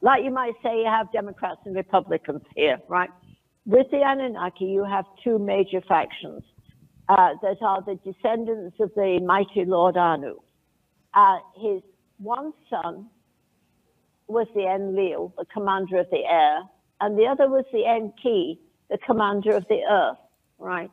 like 0.00 0.24
you 0.24 0.30
might 0.30 0.54
say 0.62 0.78
you 0.78 0.86
have 0.86 1.10
Democrats 1.12 1.60
and 1.64 1.74
Republicans 1.74 2.42
here, 2.54 2.78
right? 2.88 3.10
With 3.66 3.90
the 3.90 3.98
Anunnaki, 3.98 4.66
you 4.66 4.84
have 4.84 5.04
two 5.24 5.38
major 5.38 5.80
factions 5.88 6.42
uh, 7.08 7.30
that 7.42 7.56
are 7.62 7.82
the 7.82 7.96
descendants 8.04 8.76
of 8.80 8.92
the 8.94 9.20
mighty 9.24 9.64
Lord 9.66 9.96
Anu. 9.96 10.36
Uh, 11.14 11.38
his 11.56 11.82
one 12.18 12.52
son 12.70 13.06
was 14.28 14.46
the 14.54 14.66
Enlil, 14.66 15.32
the 15.36 15.44
commander 15.46 15.98
of 15.98 16.06
the 16.10 16.24
air, 16.24 16.60
and 17.00 17.18
the 17.18 17.24
other 17.26 17.48
was 17.48 17.64
the 17.72 17.86
Enki, 17.86 18.60
the 18.90 18.98
commander 18.98 19.56
of 19.56 19.66
the 19.68 19.80
earth, 19.90 20.18
right? 20.58 20.90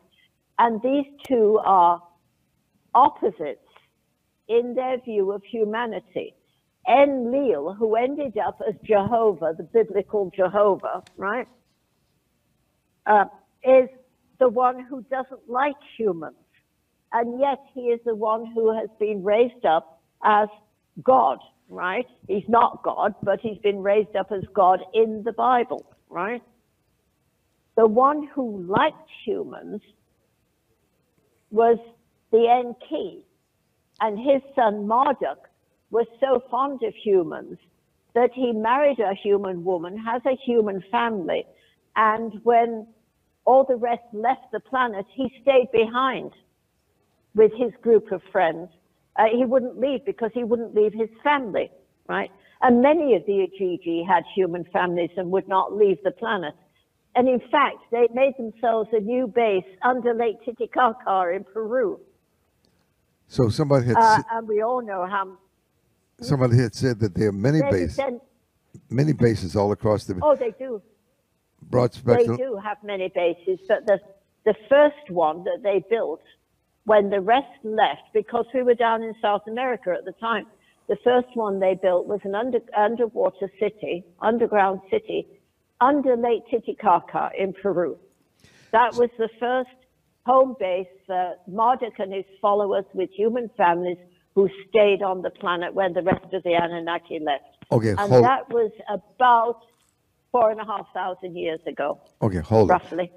And 0.59 0.81
these 0.81 1.05
two 1.27 1.59
are 1.63 2.01
opposites 2.93 3.59
in 4.47 4.73
their 4.75 4.99
view 4.99 5.31
of 5.31 5.43
humanity. 5.43 6.33
Enlil, 6.87 7.73
who 7.73 7.95
ended 7.95 8.37
up 8.37 8.61
as 8.67 8.75
Jehovah, 8.83 9.53
the 9.57 9.63
biblical 9.63 10.31
Jehovah, 10.35 11.03
right, 11.17 11.47
uh, 13.05 13.25
is 13.63 13.89
the 14.39 14.49
one 14.49 14.79
who 14.79 15.01
doesn't 15.09 15.49
like 15.49 15.75
humans. 15.97 16.35
And 17.11 17.39
yet 17.39 17.59
he 17.73 17.81
is 17.81 17.99
the 18.05 18.15
one 18.15 18.45
who 18.53 18.75
has 18.75 18.89
been 18.99 19.23
raised 19.23 19.65
up 19.65 20.01
as 20.23 20.47
God, 21.03 21.39
right? 21.69 22.05
He's 22.27 22.47
not 22.47 22.83
God, 22.83 23.15
but 23.23 23.39
he's 23.41 23.57
been 23.59 23.81
raised 23.81 24.15
up 24.15 24.31
as 24.31 24.43
God 24.53 24.79
in 24.93 25.23
the 25.23 25.33
Bible, 25.33 25.85
right? 26.09 26.41
The 27.75 27.87
one 27.87 28.27
who 28.33 28.63
liked 28.63 29.09
humans 29.25 29.81
was 31.51 31.77
the 32.31 32.47
Enki, 32.47 33.25
and 34.01 34.17
his 34.17 34.41
son 34.55 34.87
Marduk 34.87 35.49
was 35.91 36.07
so 36.19 36.43
fond 36.49 36.83
of 36.83 36.93
humans 36.93 37.57
that 38.13 38.31
he 38.33 38.51
married 38.51 38.99
a 38.99 39.13
human 39.13 39.63
woman, 39.63 39.97
has 39.97 40.21
a 40.25 40.35
human 40.45 40.83
family, 40.91 41.45
and 41.95 42.33
when 42.43 42.87
all 43.45 43.63
the 43.63 43.75
rest 43.75 44.03
left 44.13 44.51
the 44.51 44.59
planet, 44.59 45.05
he 45.13 45.31
stayed 45.41 45.71
behind 45.71 46.31
with 47.35 47.51
his 47.53 47.71
group 47.81 48.11
of 48.11 48.21
friends. 48.31 48.69
Uh, 49.17 49.23
he 49.31 49.45
wouldn't 49.45 49.79
leave 49.79 50.03
because 50.05 50.31
he 50.33 50.43
wouldn't 50.43 50.75
leave 50.75 50.93
his 50.93 51.09
family, 51.23 51.71
right? 52.07 52.31
And 52.61 52.81
many 52.81 53.15
of 53.15 53.25
the 53.25 53.47
Igigi 53.47 54.05
had 54.07 54.23
human 54.35 54.65
families 54.73 55.11
and 55.17 55.31
would 55.31 55.47
not 55.47 55.75
leave 55.75 55.97
the 56.03 56.11
planet. 56.11 56.53
And 57.15 57.29
in 57.29 57.39
fact, 57.51 57.77
they 57.91 58.07
made 58.13 58.33
themselves 58.37 58.89
a 58.91 58.99
new 58.99 59.27
base 59.27 59.63
under 59.83 60.13
Lake 60.13 60.43
Titicaca 60.43 61.31
in 61.33 61.45
Peru. 61.45 61.99
So 63.27 63.49
somebody 63.49 63.87
had. 63.87 63.97
Uh, 63.97 64.21
and 64.33 64.47
we 64.47 64.61
all 64.61 64.81
know 64.81 65.05
how 65.05 65.37
Somebody 66.21 66.57
had 66.57 66.73
said 66.73 66.99
that 66.99 67.13
there 67.13 67.29
are 67.29 67.33
many 67.33 67.61
bases, 67.61 67.99
many 68.89 69.13
bases 69.13 69.55
all 69.55 69.71
across 69.71 70.05
the 70.05 70.17
Oh, 70.21 70.35
they 70.35 70.51
do. 70.51 70.81
broad 71.61 71.93
spectrum. 71.93 72.37
They 72.37 72.43
do 72.43 72.55
have 72.55 72.77
many 72.83 73.09
bases, 73.13 73.59
but 73.67 73.85
the, 73.85 73.99
the 74.45 74.55
first 74.69 75.09
one 75.09 75.43
that 75.43 75.59
they 75.61 75.83
built 75.89 76.21
when 76.85 77.09
the 77.09 77.19
rest 77.19 77.47
left, 77.63 78.03
because 78.13 78.45
we 78.53 78.63
were 78.63 78.75
down 78.75 79.03
in 79.03 79.13
South 79.21 79.41
America 79.47 79.93
at 79.97 80.05
the 80.05 80.13
time, 80.13 80.45
the 80.87 80.97
first 81.03 81.27
one 81.33 81.59
they 81.59 81.73
built 81.81 82.05
was 82.05 82.19
an 82.23 82.35
under, 82.35 82.59
underwater 82.77 83.51
city, 83.59 84.03
underground 84.21 84.81
city, 84.91 85.27
under 85.81 86.15
Lake 86.15 86.43
Titicaca 86.49 87.31
in 87.37 87.53
Peru. 87.53 87.97
That 88.71 88.93
was 88.95 89.09
the 89.17 89.29
first 89.39 89.69
home 90.25 90.55
base 90.59 90.87
for 91.07 91.35
Marduk 91.47 91.97
and 91.99 92.13
his 92.13 92.25
followers 92.41 92.85
with 92.93 93.09
human 93.11 93.49
families 93.57 93.97
who 94.35 94.49
stayed 94.69 95.01
on 95.01 95.21
the 95.21 95.29
planet 95.29 95.73
when 95.73 95.93
the 95.93 96.01
rest 96.01 96.33
of 96.33 96.43
the 96.43 96.53
Anunnaki 96.53 97.19
left. 97.19 97.43
Okay, 97.71 97.89
and 97.89 97.99
hold. 97.99 98.23
that 98.23 98.49
was 98.49 98.71
about 98.89 99.61
four 100.31 100.51
and 100.51 100.59
a 100.59 100.65
half 100.65 100.87
thousand 100.93 101.35
years 101.35 101.61
ago. 101.65 101.99
Okay, 102.21 102.39
hold. 102.39 102.69
Roughly. 102.69 103.11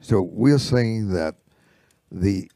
So 0.00 0.22
we're 0.22 0.58
saying 0.58 1.10
that 1.12 1.36
the 2.10 2.50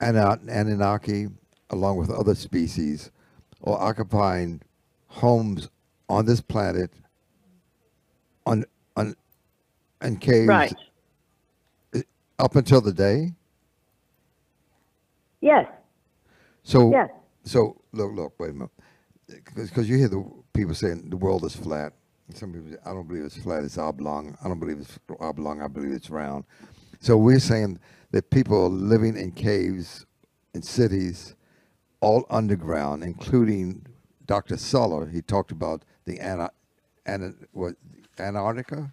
Anunnaki 0.00 1.28
along 1.70 1.96
with 1.96 2.10
other 2.10 2.34
species, 2.34 3.10
are 3.64 3.78
occupying 3.78 4.60
homes 5.06 5.68
on 6.08 6.26
this 6.26 6.40
planet 6.40 6.90
on 8.46 8.64
on 8.96 9.14
in 10.02 10.16
caves 10.16 10.48
Right. 10.48 10.74
up 12.38 12.56
until 12.56 12.80
the 12.80 12.92
day. 12.92 13.32
Yes. 15.40 15.66
So 16.62 16.90
Yes. 16.90 17.10
so 17.44 17.80
look 17.92 18.12
look 18.14 18.34
wait 18.38 18.50
a 18.50 18.54
minute 18.54 18.70
because 19.54 19.88
you 19.88 19.96
hear 19.96 20.08
the 20.08 20.24
people 20.52 20.74
saying 20.74 21.08
the 21.10 21.16
world 21.16 21.44
is 21.44 21.54
flat. 21.54 21.92
Some 22.34 22.52
people 22.52 22.70
say, 22.70 22.76
I 22.84 22.92
don't 22.92 23.08
believe 23.08 23.24
it's 23.24 23.36
flat. 23.36 23.64
It's 23.64 23.78
oblong. 23.78 24.36
I 24.44 24.48
don't 24.48 24.60
believe 24.60 24.78
it's 24.78 24.98
oblong. 25.18 25.60
I 25.62 25.68
believe 25.68 25.92
it's 25.92 26.10
round. 26.10 26.44
So 27.00 27.16
we're 27.16 27.40
saying 27.40 27.78
that 28.12 28.30
people 28.30 28.64
are 28.64 28.68
living 28.68 29.16
in 29.16 29.32
caves 29.32 30.06
in 30.54 30.62
cities, 30.62 31.34
all 32.00 32.26
underground, 32.30 33.02
including 33.04 33.86
Dr. 34.26 34.56
Salla. 34.56 35.06
He 35.08 35.22
talked 35.22 35.52
about 35.52 35.84
the 36.06 36.18
Ana, 36.20 36.50
Ana, 37.06 37.32
what, 37.52 37.74
Antarctica, 38.18 38.92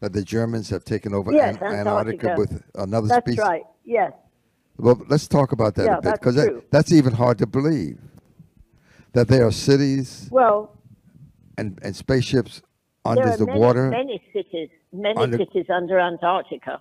that 0.00 0.12
the 0.12 0.22
Germans 0.22 0.70
have 0.70 0.84
taken 0.84 1.14
over 1.14 1.32
Yes, 1.32 1.56
An- 1.60 1.66
Antarctica 1.68 2.30
Antarctica. 2.30 2.36
with 2.38 2.62
another 2.74 3.08
That's 3.08 3.24
species. 3.24 3.38
right. 3.40 3.62
Yes. 3.84 4.12
Well, 4.76 5.00
let's 5.08 5.26
talk 5.26 5.52
about 5.52 5.74
that 5.76 5.86
Yeah, 5.86 5.92
a 5.94 5.96
bit 5.96 6.04
that's 6.04 6.18
because 6.18 6.34
that, 6.36 6.70
that's 6.70 6.92
even 6.92 7.12
hard 7.12 7.38
to 7.38 7.46
believe. 7.46 7.98
That 9.12 9.26
there 9.28 9.46
are 9.46 9.50
cities 9.52 10.28
Well, 10.30 10.76
and, 11.56 11.78
and 11.82 11.96
spaceships 11.96 12.62
under 13.04 13.36
the 13.36 13.46
many, 13.46 13.58
water. 13.58 13.88
many 13.90 14.22
cities, 14.32 14.68
many 14.92 15.16
Under- 15.16 15.38
cities 15.38 15.66
under 15.68 15.98
Antarctica. 15.98 16.80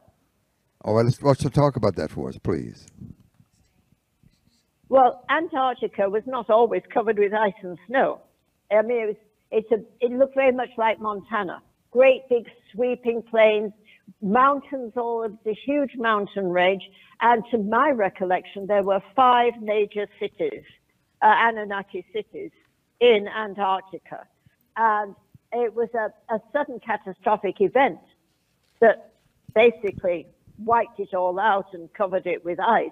Oh, 0.84 0.94
well, 0.94 1.04
let's, 1.04 1.22
let's 1.22 1.44
talk 1.50 1.76
about 1.76 1.96
that 1.96 2.12
for 2.12 2.30
us, 2.30 2.38
please. 2.38 2.88
Well, 4.90 5.24
Antarctica 5.30 6.10
was 6.10 6.24
not 6.26 6.50
always 6.50 6.82
covered 6.94 7.20
with 7.20 7.34
ice 7.34 7.54
and 7.62 7.78
snow. 7.88 8.22
I 8.72 8.82
mean, 8.82 9.02
it, 9.02 9.08
was, 9.08 9.16
it's 9.52 9.72
a, 9.72 10.06
it 10.06 10.12
looked 10.12 10.36
very 10.36 10.54
much 10.54 10.70
like 10.78 11.00
Montana. 11.00 11.62
Great 11.92 12.22
big 12.30 12.46
sweeping 12.72 13.22
plains, 13.22 13.74
mountains, 14.22 14.94
all 14.96 15.24
of 15.24 15.34
the 15.44 15.54
huge 15.66 15.92
mountain 15.98 16.50
range. 16.50 16.84
And 17.22 17.44
to 17.52 17.58
my 17.58 17.90
recollection, 17.90 18.68
there 18.68 18.84
were 18.84 19.02
five 19.16 19.54
major 19.62 20.08
cities, 20.20 20.64
uh, 21.22 21.34
Anunnaki 21.38 22.06
cities, 22.14 22.52
in 23.02 23.28
Antarctica. 23.28 24.26
And 24.78 25.16
it 25.52 25.74
was 25.74 25.90
a, 25.96 26.34
a 26.34 26.40
sudden 26.54 26.80
catastrophic 26.80 27.60
event 27.60 28.00
that 28.80 29.14
basically 29.54 30.28
wiped 30.58 31.00
it 31.00 31.14
all 31.14 31.40
out 31.40 31.74
and 31.74 31.92
covered 31.94 32.26
it 32.26 32.44
with 32.44 32.60
ice. 32.60 32.90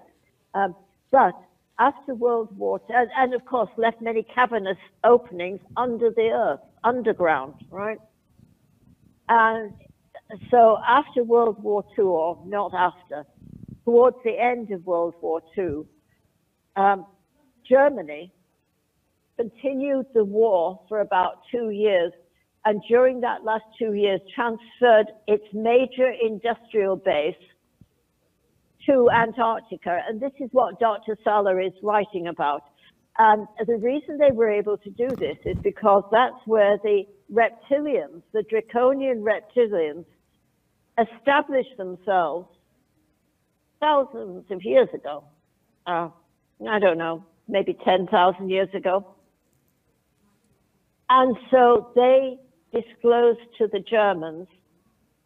Um, 0.54 0.74
but 1.10 1.34
after 1.78 2.14
World 2.14 2.56
War 2.56 2.80
II, 2.88 2.96
and, 2.96 3.10
and 3.16 3.34
of 3.34 3.44
course 3.44 3.68
left 3.76 4.00
many 4.00 4.22
cavernous 4.34 4.78
openings 5.04 5.60
under 5.76 6.10
the 6.10 6.30
earth, 6.30 6.60
underground, 6.84 7.54
right? 7.70 7.98
And 9.28 9.72
so 10.50 10.78
after 10.86 11.22
World 11.24 11.62
War 11.62 11.84
II, 11.98 12.04
or 12.04 12.42
not 12.46 12.72
after, 12.74 13.24
towards 13.84 14.16
the 14.24 14.38
end 14.38 14.70
of 14.70 14.84
World 14.86 15.14
War 15.20 15.42
II, 15.56 15.82
um, 16.76 17.06
Germany 17.68 18.32
continued 19.36 20.06
the 20.14 20.24
war 20.24 20.80
for 20.88 21.00
about 21.00 21.42
two 21.50 21.70
years, 21.70 22.12
and 22.64 22.80
during 22.88 23.20
that 23.20 23.44
last 23.44 23.64
two 23.78 23.92
years, 23.92 24.20
transferred 24.34 25.06
its 25.26 25.44
major 25.52 26.10
industrial 26.22 26.96
base 26.96 27.36
to 28.86 29.10
Antarctica. 29.10 30.00
And 30.08 30.20
this 30.20 30.32
is 30.40 30.48
what 30.52 30.78
Dr. 30.80 31.16
Salla 31.24 31.58
is 31.58 31.72
writing 31.82 32.28
about. 32.28 32.62
And 33.18 33.46
the 33.66 33.76
reason 33.76 34.18
they 34.18 34.30
were 34.32 34.50
able 34.50 34.76
to 34.78 34.90
do 34.90 35.08
this 35.08 35.38
is 35.44 35.56
because 35.62 36.04
that's 36.12 36.36
where 36.44 36.78
the 36.82 37.04
reptilians, 37.32 38.22
the 38.32 38.42
draconian 38.42 39.24
reptilians, 39.24 40.04
established 40.98 41.76
themselves 41.78 42.48
thousands 43.80 44.44
of 44.50 44.62
years 44.62 44.88
ago. 44.94 45.24
Uh, 45.86 46.08
I 46.68 46.78
don't 46.78 46.98
know, 46.98 47.24
maybe 47.48 47.76
10,000 47.84 48.50
years 48.50 48.68
ago. 48.74 49.14
And 51.08 51.36
so 51.50 51.92
they 51.94 52.38
disclosed 52.72 53.40
to 53.58 53.68
the 53.68 53.80
Germans 53.80 54.48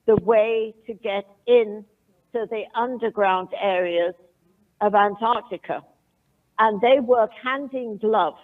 the 0.07 0.17
way 0.17 0.75
to 0.87 0.95
get 0.95 1.25
in 1.47 1.85
to 2.33 2.47
the 2.51 2.63
underground 2.79 3.49
areas 3.61 4.15
of 4.81 4.95
Antarctica. 4.95 5.83
And 6.59 6.81
they 6.81 7.01
work 7.01 7.31
hand 7.43 7.71
in 7.73 7.99
glove 7.99 8.35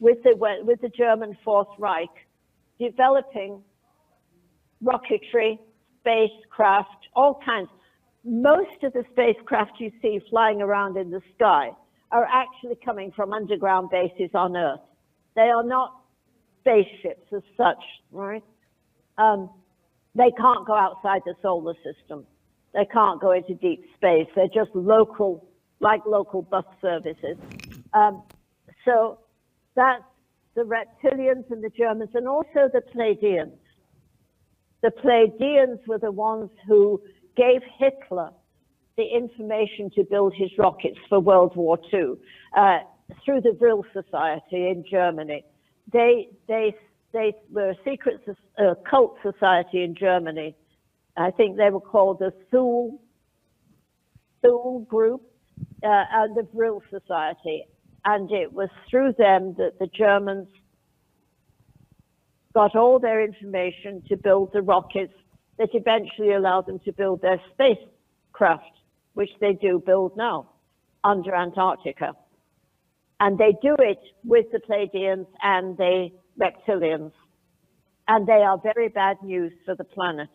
with 0.00 0.18
the, 0.24 0.34
with 0.64 0.80
the 0.80 0.88
German 0.88 1.36
Fourth 1.44 1.68
Reich, 1.78 2.08
developing 2.78 3.62
rocketry, 4.82 5.58
spacecraft, 6.00 7.08
all 7.14 7.40
kinds. 7.44 7.68
Most 8.24 8.82
of 8.82 8.92
the 8.92 9.04
spacecraft 9.12 9.72
you 9.78 9.90
see 10.00 10.20
flying 10.30 10.60
around 10.60 10.96
in 10.96 11.10
the 11.10 11.20
sky 11.34 11.70
are 12.10 12.26
actually 12.26 12.76
coming 12.84 13.12
from 13.14 13.32
underground 13.32 13.90
bases 13.90 14.30
on 14.34 14.56
Earth. 14.56 14.80
They 15.34 15.42
are 15.42 15.64
not 15.64 16.02
spaceships 16.60 17.32
as 17.34 17.42
such, 17.56 17.82
right? 18.10 18.44
Um, 19.18 19.50
they 20.14 20.30
can't 20.36 20.66
go 20.66 20.74
outside 20.74 21.22
the 21.24 21.34
solar 21.42 21.74
system. 21.76 22.26
They 22.74 22.86
can't 22.86 23.20
go 23.20 23.32
into 23.32 23.54
deep 23.54 23.84
space. 23.96 24.26
They're 24.34 24.46
just 24.48 24.70
local, 24.74 25.46
like 25.80 26.00
local 26.06 26.42
bus 26.42 26.64
services. 26.80 27.36
Um, 27.92 28.22
so 28.84 29.18
that's 29.74 30.02
the 30.54 30.62
reptilians 30.62 31.50
and 31.50 31.62
the 31.62 31.70
Germans, 31.70 32.10
and 32.14 32.28
also 32.28 32.70
the 32.72 32.82
Pleiadians. 32.94 33.56
The 34.82 34.90
Pleiadians 34.90 35.86
were 35.86 35.98
the 35.98 36.10
ones 36.10 36.50
who 36.66 37.00
gave 37.36 37.62
Hitler 37.78 38.30
the 38.96 39.04
information 39.04 39.90
to 39.94 40.04
build 40.04 40.34
his 40.34 40.50
rockets 40.58 40.98
for 41.08 41.20
World 41.20 41.56
War 41.56 41.78
II 41.92 42.14
uh, 42.56 42.78
through 43.24 43.40
the 43.40 43.56
Vril 43.58 43.84
Society 43.92 44.68
in 44.68 44.84
Germany. 44.90 45.44
They, 45.92 46.28
they, 46.46 46.74
they 47.12 47.34
were 47.50 47.70
a 47.70 47.76
secret 47.84 48.20
uh, 48.58 48.74
cult 48.88 49.16
society 49.22 49.82
in 49.82 49.94
Germany. 49.94 50.54
I 51.16 51.30
think 51.30 51.56
they 51.56 51.70
were 51.70 51.80
called 51.80 52.18
the 52.18 52.32
Thule, 52.50 53.00
Thule 54.42 54.86
Group 54.88 55.22
uh, 55.82 56.04
and 56.12 56.36
the 56.36 56.46
Vril 56.54 56.82
Society. 56.90 57.64
And 58.04 58.30
it 58.32 58.52
was 58.52 58.68
through 58.90 59.14
them 59.18 59.54
that 59.58 59.78
the 59.78 59.86
Germans 59.86 60.48
got 62.54 62.74
all 62.74 62.98
their 62.98 63.24
information 63.24 64.02
to 64.08 64.16
build 64.16 64.50
the 64.52 64.62
rockets 64.62 65.12
that 65.58 65.68
eventually 65.74 66.32
allowed 66.32 66.66
them 66.66 66.80
to 66.80 66.92
build 66.92 67.22
their 67.22 67.40
spacecraft, 67.52 68.72
which 69.14 69.30
they 69.40 69.52
do 69.52 69.82
build 69.84 70.16
now 70.16 70.48
under 71.04 71.34
Antarctica. 71.34 72.12
And 73.20 73.38
they 73.38 73.54
do 73.62 73.76
it 73.78 74.00
with 74.24 74.46
the 74.50 74.58
Pleiadians 74.58 75.26
and 75.42 75.76
the 75.76 76.08
reptilians. 76.40 77.12
And 78.08 78.26
they 78.26 78.42
are 78.42 78.58
very 78.60 78.88
bad 78.88 79.18
news 79.22 79.52
for 79.64 79.76
the 79.76 79.84
planet. 79.84 80.28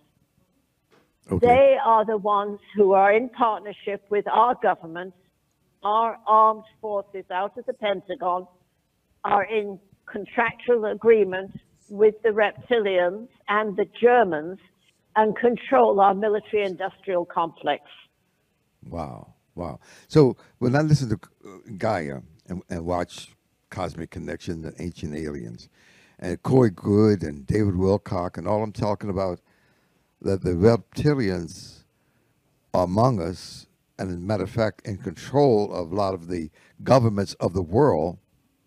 Okay. 1.29 1.45
They 1.45 1.77
are 1.83 2.05
the 2.05 2.17
ones 2.17 2.59
who 2.75 2.93
are 2.93 3.11
in 3.11 3.29
partnership 3.29 4.03
with 4.09 4.27
our 4.27 4.55
government, 4.55 5.13
our 5.83 6.17
armed 6.25 6.63
forces 6.81 7.25
out 7.31 7.57
of 7.57 7.65
the 7.65 7.73
Pentagon, 7.73 8.47
are 9.23 9.43
in 9.43 9.79
contractual 10.05 10.85
agreement 10.85 11.51
with 11.89 12.15
the 12.23 12.29
reptilians 12.29 13.27
and 13.49 13.75
the 13.75 13.85
Germans 14.01 14.59
and 15.15 15.35
control 15.35 15.99
our 15.99 16.13
military 16.13 16.63
industrial 16.63 17.25
complex. 17.25 17.83
Wow, 18.87 19.33
wow. 19.55 19.79
So 20.07 20.37
when 20.59 20.75
I 20.75 20.81
listen 20.81 21.09
to 21.09 21.19
Gaia 21.77 22.21
and, 22.47 22.61
and 22.69 22.85
watch 22.85 23.29
Cosmic 23.69 24.11
Connection 24.11 24.63
and 24.63 24.75
Ancient 24.79 25.15
Aliens, 25.15 25.67
and 26.19 26.41
Corey 26.41 26.71
Goode 26.71 27.23
and 27.23 27.45
David 27.45 27.75
Wilcock 27.75 28.37
and 28.37 28.47
all 28.47 28.63
I'm 28.63 28.71
talking 28.71 29.09
about, 29.09 29.39
that 30.21 30.43
the 30.43 30.51
reptilians 30.51 31.83
are 32.73 32.83
among 32.83 33.21
us, 33.21 33.67
and 33.97 34.09
as 34.09 34.15
a 34.15 34.19
matter 34.19 34.43
of 34.43 34.49
fact, 34.49 34.85
in 34.87 34.97
control 34.97 35.73
of 35.73 35.91
a 35.91 35.95
lot 35.95 36.13
of 36.13 36.27
the 36.27 36.49
governments 36.83 37.33
of 37.39 37.53
the 37.53 37.61
world, 37.61 38.17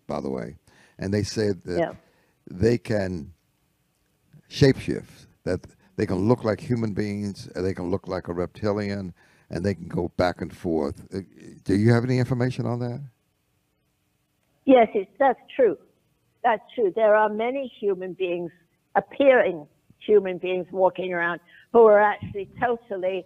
by 0.07 0.19
the 0.19 0.29
way, 0.29 0.57
and 0.97 1.13
they 1.13 1.23
say 1.23 1.51
that 1.51 1.77
Yeah. 1.79 1.93
they 2.49 2.77
can 2.77 3.33
shapeshift, 4.49 5.27
that 5.43 5.61
they 5.95 6.05
can 6.05 6.27
look 6.27 6.43
like 6.43 6.59
human 6.59 6.93
beings, 6.93 7.47
and 7.55 7.65
they 7.65 7.73
can 7.73 7.89
look 7.89 8.07
like 8.07 8.27
a 8.27 8.33
reptilian, 8.33 9.13
and 9.49 9.65
they 9.65 9.73
can 9.73 9.87
go 9.87 10.09
back 10.17 10.41
and 10.41 10.55
forth. 10.55 11.05
Uh, 11.13 11.21
Do 11.63 11.75
you 11.75 11.91
have 11.93 12.03
any 12.03 12.17
information 12.17 12.65
on 12.65 12.79
that? 12.79 13.01
Yes, 14.65 14.87
it's, 14.93 15.11
that's 15.19 15.39
true. 15.55 15.77
That's 16.43 16.63
true. 16.73 16.91
There 16.95 17.15
are 17.15 17.29
many 17.29 17.67
human 17.79 18.13
beings, 18.13 18.51
appearing 18.95 19.67
human 20.05 20.37
beings 20.37 20.67
walking 20.71 21.13
around 21.13 21.39
who 21.73 21.85
are 21.85 22.01
actually 22.01 22.49
totally 22.59 23.25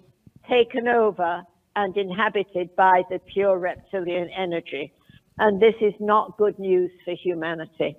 taken 0.50 0.88
over 0.88 1.44
and 1.76 1.98
inhabited 1.98 2.76
by 2.76 3.04
the 3.10 3.20
pure 3.20 3.58
reptilian 3.58 4.30
energy. 4.30 4.94
And 5.38 5.62
this 5.62 5.76
is 5.82 5.94
not 6.00 6.38
good 6.38 6.58
news 6.60 6.92
for 7.04 7.14
humanity. 7.14 7.98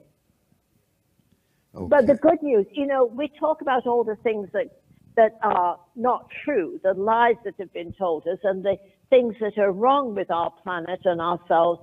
Okay. 1.75 1.87
But 1.89 2.07
the 2.07 2.15
good 2.15 2.43
news, 2.43 2.67
you 2.73 2.87
know, 2.87 3.05
we 3.05 3.31
talk 3.39 3.61
about 3.61 3.87
all 3.87 4.05
the 4.05 4.17
things 4.17 4.49
that 4.53 4.69
that 5.17 5.39
are 5.43 5.79
not 5.95 6.29
true, 6.45 6.79
the 6.83 6.93
lies 6.93 7.37
that 7.45 7.55
have 7.59 7.73
been 7.73 7.93
told 7.95 8.27
us, 8.27 8.39
and 8.45 8.63
the 8.63 8.77
things 9.09 9.35
that 9.41 9.57
are 9.57 9.73
wrong 9.73 10.15
with 10.15 10.31
our 10.31 10.51
planet 10.63 11.01
and 11.05 11.21
ourselves. 11.21 11.81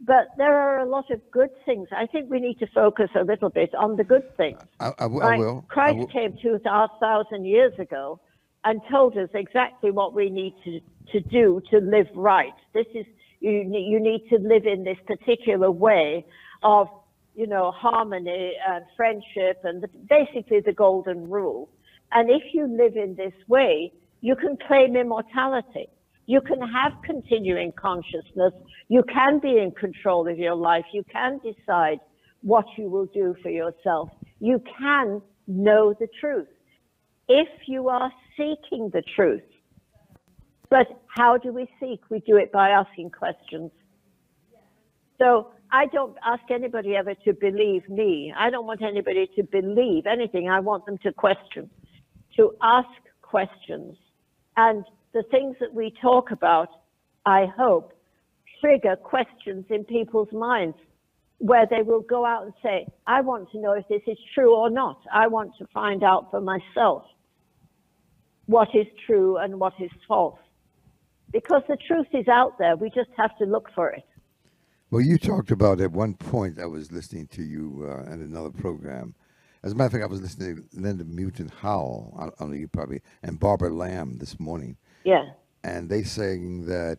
But 0.00 0.28
there 0.36 0.54
are 0.56 0.78
a 0.78 0.84
lot 0.84 1.10
of 1.10 1.20
good 1.30 1.50
things. 1.64 1.88
I 1.90 2.06
think 2.06 2.30
we 2.30 2.38
need 2.40 2.58
to 2.60 2.66
focus 2.68 3.10
a 3.16 3.24
little 3.24 3.50
bit 3.50 3.74
on 3.74 3.96
the 3.96 4.04
good 4.04 4.36
things. 4.36 4.58
I, 4.78 4.92
I, 4.98 5.06
will- 5.06 5.22
I 5.22 5.36
will. 5.36 5.64
I 5.68 5.72
Christ 5.72 5.98
will- 5.98 6.06
came 6.06 6.38
two 6.40 6.58
thousand 6.60 7.44
years 7.44 7.72
ago 7.78 8.20
and 8.64 8.80
told 8.90 9.16
us 9.16 9.28
exactly 9.34 9.90
what 9.90 10.14
we 10.14 10.30
need 10.30 10.54
to, 10.64 10.80
to 11.12 11.20
do 11.20 11.60
to 11.70 11.78
live 11.78 12.08
right. 12.14 12.52
This 12.74 12.86
is 12.94 13.06
you. 13.40 13.50
You 13.50 13.98
need 13.98 14.28
to 14.30 14.38
live 14.38 14.66
in 14.66 14.84
this 14.84 14.98
particular 15.06 15.70
way 15.70 16.24
of 16.62 16.88
you 17.34 17.46
know 17.48 17.72
harmony 17.72 18.52
and 18.68 18.84
friendship 18.96 19.60
and 19.64 19.82
the, 19.82 19.88
basically 20.08 20.60
the 20.60 20.72
golden 20.72 21.28
rule. 21.28 21.68
And 22.12 22.30
if 22.30 22.54
you 22.54 22.66
live 22.68 22.96
in 22.96 23.16
this 23.16 23.34
way, 23.48 23.92
you 24.20 24.36
can 24.36 24.56
claim 24.66 24.96
immortality. 24.96 25.88
You 26.28 26.42
can 26.42 26.60
have 26.60 26.92
continuing 27.04 27.72
consciousness. 27.72 28.52
You 28.88 29.02
can 29.10 29.38
be 29.38 29.56
in 29.58 29.70
control 29.70 30.28
of 30.28 30.38
your 30.38 30.54
life. 30.54 30.84
You 30.92 31.02
can 31.10 31.38
decide 31.38 32.00
what 32.42 32.66
you 32.76 32.90
will 32.90 33.06
do 33.06 33.34
for 33.42 33.48
yourself. 33.48 34.10
You 34.38 34.62
can 34.78 35.22
know 35.46 35.94
the 35.98 36.06
truth 36.20 36.48
if 37.28 37.48
you 37.66 37.88
are 37.88 38.12
seeking 38.36 38.90
the 38.92 39.02
truth. 39.16 39.40
But 40.68 40.88
how 41.16 41.38
do 41.38 41.50
we 41.50 41.66
seek? 41.80 42.00
We 42.10 42.20
do 42.20 42.36
it 42.36 42.52
by 42.52 42.68
asking 42.70 43.10
questions. 43.10 43.70
So 45.18 45.52
I 45.72 45.86
don't 45.86 46.14
ask 46.22 46.42
anybody 46.50 46.94
ever 46.94 47.14
to 47.24 47.32
believe 47.32 47.88
me. 47.88 48.34
I 48.36 48.50
don't 48.50 48.66
want 48.66 48.82
anybody 48.82 49.30
to 49.36 49.42
believe 49.44 50.04
anything. 50.06 50.50
I 50.50 50.60
want 50.60 50.84
them 50.84 50.98
to 51.04 51.12
question, 51.14 51.70
to 52.36 52.52
ask 52.62 52.88
questions. 53.22 53.96
And 54.58 54.84
the 55.12 55.22
things 55.30 55.56
that 55.60 55.72
we 55.72 55.92
talk 56.02 56.30
about, 56.30 56.68
I 57.26 57.46
hope, 57.56 57.92
trigger 58.60 58.96
questions 58.96 59.64
in 59.70 59.84
people's 59.84 60.32
minds 60.32 60.76
where 61.38 61.66
they 61.70 61.82
will 61.82 62.00
go 62.00 62.26
out 62.26 62.44
and 62.44 62.52
say, 62.62 62.86
I 63.06 63.20
want 63.20 63.50
to 63.52 63.60
know 63.60 63.72
if 63.72 63.86
this 63.88 64.02
is 64.06 64.18
true 64.34 64.54
or 64.54 64.70
not. 64.70 65.00
I 65.12 65.28
want 65.28 65.52
to 65.58 65.66
find 65.72 66.02
out 66.02 66.30
for 66.30 66.40
myself 66.40 67.04
what 68.46 68.68
is 68.74 68.86
true 69.06 69.36
and 69.36 69.60
what 69.60 69.74
is 69.80 69.90
false. 70.06 70.38
Because 71.30 71.62
the 71.68 71.76
truth 71.86 72.06
is 72.12 72.26
out 72.26 72.58
there. 72.58 72.76
We 72.76 72.88
just 72.88 73.10
have 73.16 73.36
to 73.38 73.44
look 73.44 73.68
for 73.74 73.90
it. 73.90 74.04
Well, 74.90 75.02
you 75.02 75.18
talked 75.18 75.50
about 75.50 75.80
at 75.80 75.92
one 75.92 76.14
point, 76.14 76.58
I 76.58 76.64
was 76.64 76.90
listening 76.90 77.26
to 77.28 77.42
you 77.42 77.86
uh, 77.86 78.10
in 78.10 78.22
another 78.22 78.50
program. 78.50 79.14
As 79.62 79.72
a 79.72 79.74
matter 79.74 79.86
of 79.86 79.92
fact, 79.92 80.04
I 80.04 80.06
was 80.06 80.22
listening 80.22 80.56
to 80.56 80.80
Linda 80.80 81.04
Moulton 81.04 81.52
Howell, 81.60 82.16
I 82.18 82.22
don't 82.42 82.50
know 82.52 82.56
you 82.56 82.68
probably, 82.68 83.02
and 83.22 83.38
Barbara 83.38 83.70
Lamb 83.70 84.16
this 84.18 84.40
morning. 84.40 84.78
Yeah. 85.04 85.30
And 85.64 85.88
they 85.88 86.02
saying 86.02 86.66
that 86.66 86.98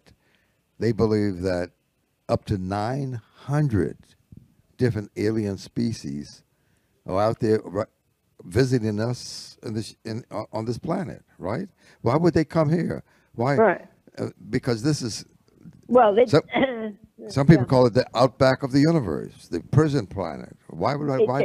they 0.79 0.91
believe 0.91 1.41
that 1.41 1.71
up 2.27 2.45
to 2.45 2.57
900 2.57 3.97
different 4.77 5.11
alien 5.17 5.57
species 5.57 6.43
are 7.05 7.19
out 7.21 7.39
there 7.39 7.59
visiting 8.45 8.99
us 8.99 9.57
in 9.63 9.73
this, 9.73 9.95
in, 10.05 10.23
on- 10.51 10.65
this 10.65 10.77
planet, 10.77 11.23
right? 11.37 11.67
Why 12.01 12.15
would 12.15 12.33
they 12.33 12.45
come 12.45 12.69
here? 12.69 13.03
Why? 13.35 13.55
Right. 13.55 13.85
Uh, 14.17 14.29
because 14.49 14.83
this 14.83 15.01
is 15.01 15.25
Well, 15.87 16.17
it, 16.17 16.29
So- 16.29 16.41
Some 17.27 17.45
people 17.47 17.65
call 17.65 17.85
it 17.85 17.93
the 17.93 18.07
outback 18.15 18.63
of 18.63 18.71
the 18.71 18.79
universe, 18.79 19.49
the 19.49 19.59
prison 19.59 20.07
planet. 20.07 20.55
Why 20.69 20.95
would 20.95 21.09
I? 21.09 21.19
It 21.19 21.27
why 21.27 21.41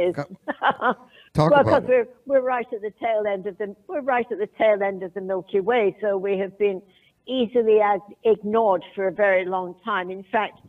talk 1.35 1.51
well, 1.51 1.61
about 1.61 1.85
because 1.85 2.07
we're 2.25 2.39
we're 2.41 2.45
right 2.45 2.65
at 2.73 2.81
the 2.81 2.91
tail 2.99 3.23
end 3.31 3.45
of 3.45 3.57
the 3.57 3.75
we're 3.87 4.01
right 4.01 4.25
at 4.31 4.37
the 4.39 4.49
tail 4.57 4.81
end 4.81 5.03
of 5.03 5.13
the 5.13 5.21
Milky 5.21 5.59
Way, 5.59 5.95
so 6.01 6.17
we 6.17 6.37
have 6.39 6.57
been 6.57 6.81
easily 7.27 7.79
ignored 8.23 8.83
for 8.95 9.07
a 9.07 9.11
very 9.11 9.45
long 9.45 9.75
time. 9.83 10.09
In 10.09 10.23
fact, 10.31 10.59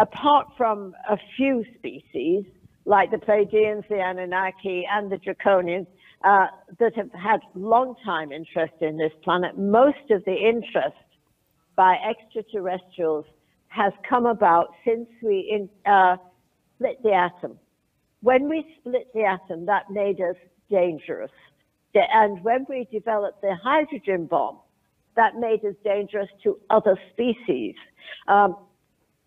apart 0.00 0.46
from 0.56 0.94
a 1.08 1.18
few 1.36 1.64
species 1.78 2.44
like 2.86 3.10
the 3.10 3.16
Pleiadians, 3.16 3.86
the 3.88 4.00
Anunnaki, 4.00 4.86
and 4.90 5.10
the 5.10 5.16
Draconians 5.16 5.86
uh, 6.24 6.46
that 6.78 6.94
have 6.96 7.12
had 7.12 7.40
long 7.54 7.94
time 8.04 8.32
interest 8.32 8.74
in 8.80 8.96
this 8.96 9.12
planet, 9.22 9.58
most 9.58 10.10
of 10.10 10.24
the 10.24 10.34
interest 10.34 10.96
by 11.76 11.96
extraterrestrials 12.08 13.26
has 13.68 13.92
come 14.08 14.26
about 14.26 14.68
since 14.84 15.08
we 15.22 15.50
in, 15.50 15.92
uh, 15.92 16.16
split 16.76 17.02
the 17.02 17.12
atom. 17.12 17.58
When 18.24 18.48
we 18.48 18.64
split 18.80 19.12
the 19.12 19.24
atom, 19.24 19.66
that 19.66 19.90
made 19.90 20.18
us 20.18 20.36
dangerous. 20.70 21.30
And 21.94 22.42
when 22.42 22.64
we 22.70 22.88
developed 22.90 23.42
the 23.42 23.54
hydrogen 23.62 24.24
bomb, 24.24 24.60
that 25.14 25.36
made 25.36 25.62
us 25.62 25.74
dangerous 25.84 26.30
to 26.42 26.58
other 26.70 26.98
species. 27.12 27.74
Um, 28.26 28.56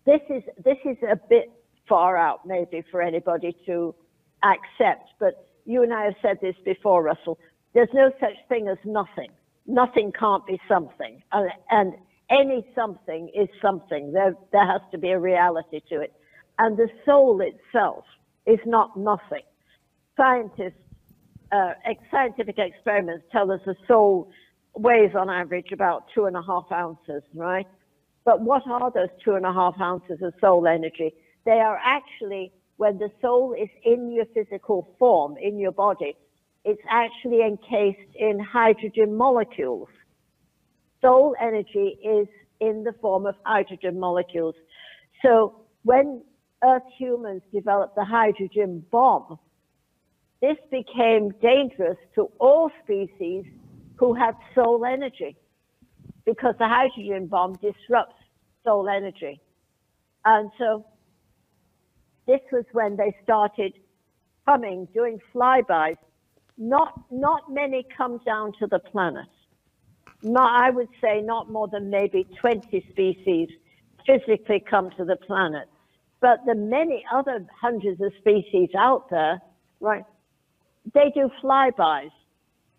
this 0.04 0.20
is 0.28 0.42
this 0.64 0.78
is 0.84 0.96
a 1.08 1.14
bit 1.14 1.48
far 1.88 2.16
out, 2.16 2.44
maybe 2.44 2.82
for 2.90 3.00
anybody 3.00 3.56
to 3.66 3.94
accept. 4.42 5.10
But 5.20 5.46
you 5.64 5.84
and 5.84 5.94
I 5.94 6.06
have 6.06 6.16
said 6.20 6.38
this 6.42 6.56
before, 6.64 7.04
Russell. 7.04 7.38
There's 7.74 7.94
no 7.94 8.10
such 8.18 8.36
thing 8.48 8.66
as 8.66 8.78
nothing. 8.84 9.30
Nothing 9.68 10.10
can't 10.18 10.44
be 10.44 10.60
something, 10.68 11.22
and, 11.30 11.50
and 11.70 11.94
any 12.30 12.66
something 12.74 13.30
is 13.32 13.48
something. 13.62 14.12
There 14.12 14.34
there 14.50 14.66
has 14.66 14.80
to 14.90 14.98
be 14.98 15.10
a 15.10 15.20
reality 15.20 15.82
to 15.88 16.00
it, 16.00 16.12
and 16.58 16.76
the 16.76 16.88
soul 17.06 17.40
itself 17.40 18.04
is 18.48 18.58
not 18.66 18.96
nothing. 18.96 19.42
Scientists 20.16 20.88
uh, 21.52 21.72
scientific 22.10 22.58
experiments 22.58 23.24
tell 23.32 23.50
us 23.50 23.60
the 23.64 23.74
soul 23.86 24.30
weighs 24.74 25.14
on 25.14 25.30
average 25.30 25.72
about 25.72 26.04
two 26.14 26.26
and 26.26 26.36
a 26.36 26.42
half 26.42 26.66
ounces, 26.72 27.22
right? 27.34 27.66
But 28.24 28.42
what 28.42 28.62
are 28.66 28.90
those 28.90 29.08
two 29.24 29.34
and 29.34 29.46
a 29.46 29.52
half 29.52 29.74
ounces 29.80 30.18
of 30.22 30.34
soul 30.40 30.66
energy? 30.66 31.14
They 31.44 31.60
are 31.60 31.80
actually, 31.82 32.52
when 32.76 32.98
the 32.98 33.10
soul 33.22 33.54
is 33.54 33.68
in 33.84 34.12
your 34.12 34.26
physical 34.34 34.94
form, 34.98 35.36
in 35.40 35.58
your 35.58 35.72
body, 35.72 36.14
it's 36.64 36.82
actually 36.90 37.42
encased 37.42 38.14
in 38.14 38.38
hydrogen 38.38 39.16
molecules. 39.16 39.88
Soul 41.00 41.34
energy 41.40 41.98
is 42.04 42.28
in 42.60 42.84
the 42.84 42.92
form 43.00 43.24
of 43.24 43.36
hydrogen 43.44 43.98
molecules. 43.98 44.54
So 45.22 45.62
when 45.84 46.22
Earth 46.64 46.82
humans 46.96 47.42
developed 47.52 47.94
the 47.94 48.04
hydrogen 48.04 48.84
bomb, 48.90 49.38
this 50.40 50.56
became 50.70 51.30
dangerous 51.40 51.98
to 52.14 52.30
all 52.38 52.70
species 52.84 53.44
who 53.96 54.14
have 54.14 54.34
soul 54.54 54.84
energy 54.84 55.36
because 56.24 56.54
the 56.58 56.68
hydrogen 56.68 57.26
bomb 57.26 57.54
disrupts 57.54 58.14
soul 58.64 58.88
energy. 58.88 59.40
And 60.24 60.50
so 60.58 60.84
this 62.26 62.40
was 62.52 62.64
when 62.72 62.96
they 62.96 63.16
started 63.22 63.72
coming, 64.46 64.86
doing 64.94 65.18
flybys. 65.34 65.96
Not, 66.56 67.00
not 67.10 67.52
many 67.52 67.86
come 67.96 68.20
down 68.26 68.52
to 68.58 68.66
the 68.66 68.78
planet. 68.78 69.26
Not, 70.22 70.62
I 70.62 70.70
would 70.70 70.88
say 71.00 71.20
not 71.22 71.50
more 71.50 71.68
than 71.68 71.88
maybe 71.90 72.26
20 72.40 72.84
species 72.90 73.48
physically 74.04 74.62
come 74.68 74.90
to 74.96 75.04
the 75.04 75.16
planet. 75.16 75.68
But 76.20 76.40
the 76.46 76.54
many 76.54 77.04
other 77.12 77.46
hundreds 77.60 78.00
of 78.00 78.12
species 78.18 78.70
out 78.76 79.08
there, 79.10 79.40
right, 79.80 80.04
they 80.94 81.12
do 81.14 81.30
flybys. 81.42 82.10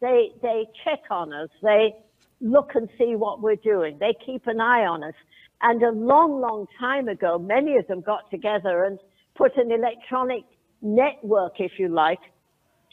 They 0.02 0.32
they 0.42 0.66
check 0.84 1.00
on 1.10 1.34
us. 1.34 1.50
They 1.62 1.94
look 2.42 2.72
and 2.76 2.90
see 2.98 3.16
what 3.16 3.42
we're 3.42 3.56
doing. 3.56 3.98
They 4.00 4.16
keep 4.26 4.48
an 4.48 4.60
eye 4.62 4.86
on 4.86 5.04
us. 5.04 5.14
And 5.62 5.84
a 5.84 5.92
long, 5.92 6.40
long 6.40 6.68
time 6.80 7.10
ago, 7.10 7.38
many 7.38 7.76
of 7.76 7.86
them 7.88 8.02
got 8.02 8.30
together 8.32 8.86
and 8.86 8.98
put 9.36 9.58
an 9.58 9.72
electronic 9.72 10.44
network, 10.82 11.60
if 11.60 11.74
you 11.78 11.90
like, 11.90 12.20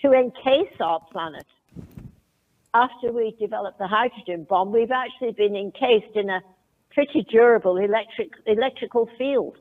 to 0.02 0.12
encase 0.12 0.74
our 0.80 1.00
planet. 1.12 1.46
After 2.74 3.12
we 3.12 3.36
developed 3.40 3.78
the 3.78 3.86
hydrogen 3.86 4.46
bomb, 4.48 4.72
we've 4.72 4.90
actually 4.90 5.32
been 5.32 5.56
encased 5.56 6.14
in 6.14 6.28
a 6.28 6.40
pretty 6.92 7.24
durable 7.30 7.76
electric 7.76 8.30
electrical 8.46 9.08
field, 9.16 9.56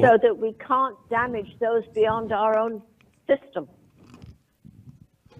so 0.00 0.18
that 0.22 0.36
we 0.38 0.54
can't 0.66 0.96
damage 1.10 1.48
those 1.60 1.84
beyond 1.94 2.32
our 2.32 2.58
own 2.58 2.82
system. 3.28 3.68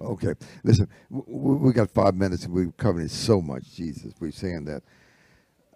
Okay, 0.01 0.35
listen, 0.65 0.89
w- 1.11 1.27
w- 1.39 1.59
we 1.67 1.73
got 1.73 1.91
five 1.91 2.15
minutes 2.15 2.45
and 2.45 2.55
we've 2.55 2.77
covered 2.77 3.11
so 3.11 3.41
much. 3.43 3.75
Jesus, 3.75 4.15
we're 4.21 4.33
saying 4.33 4.67
that 4.67 4.83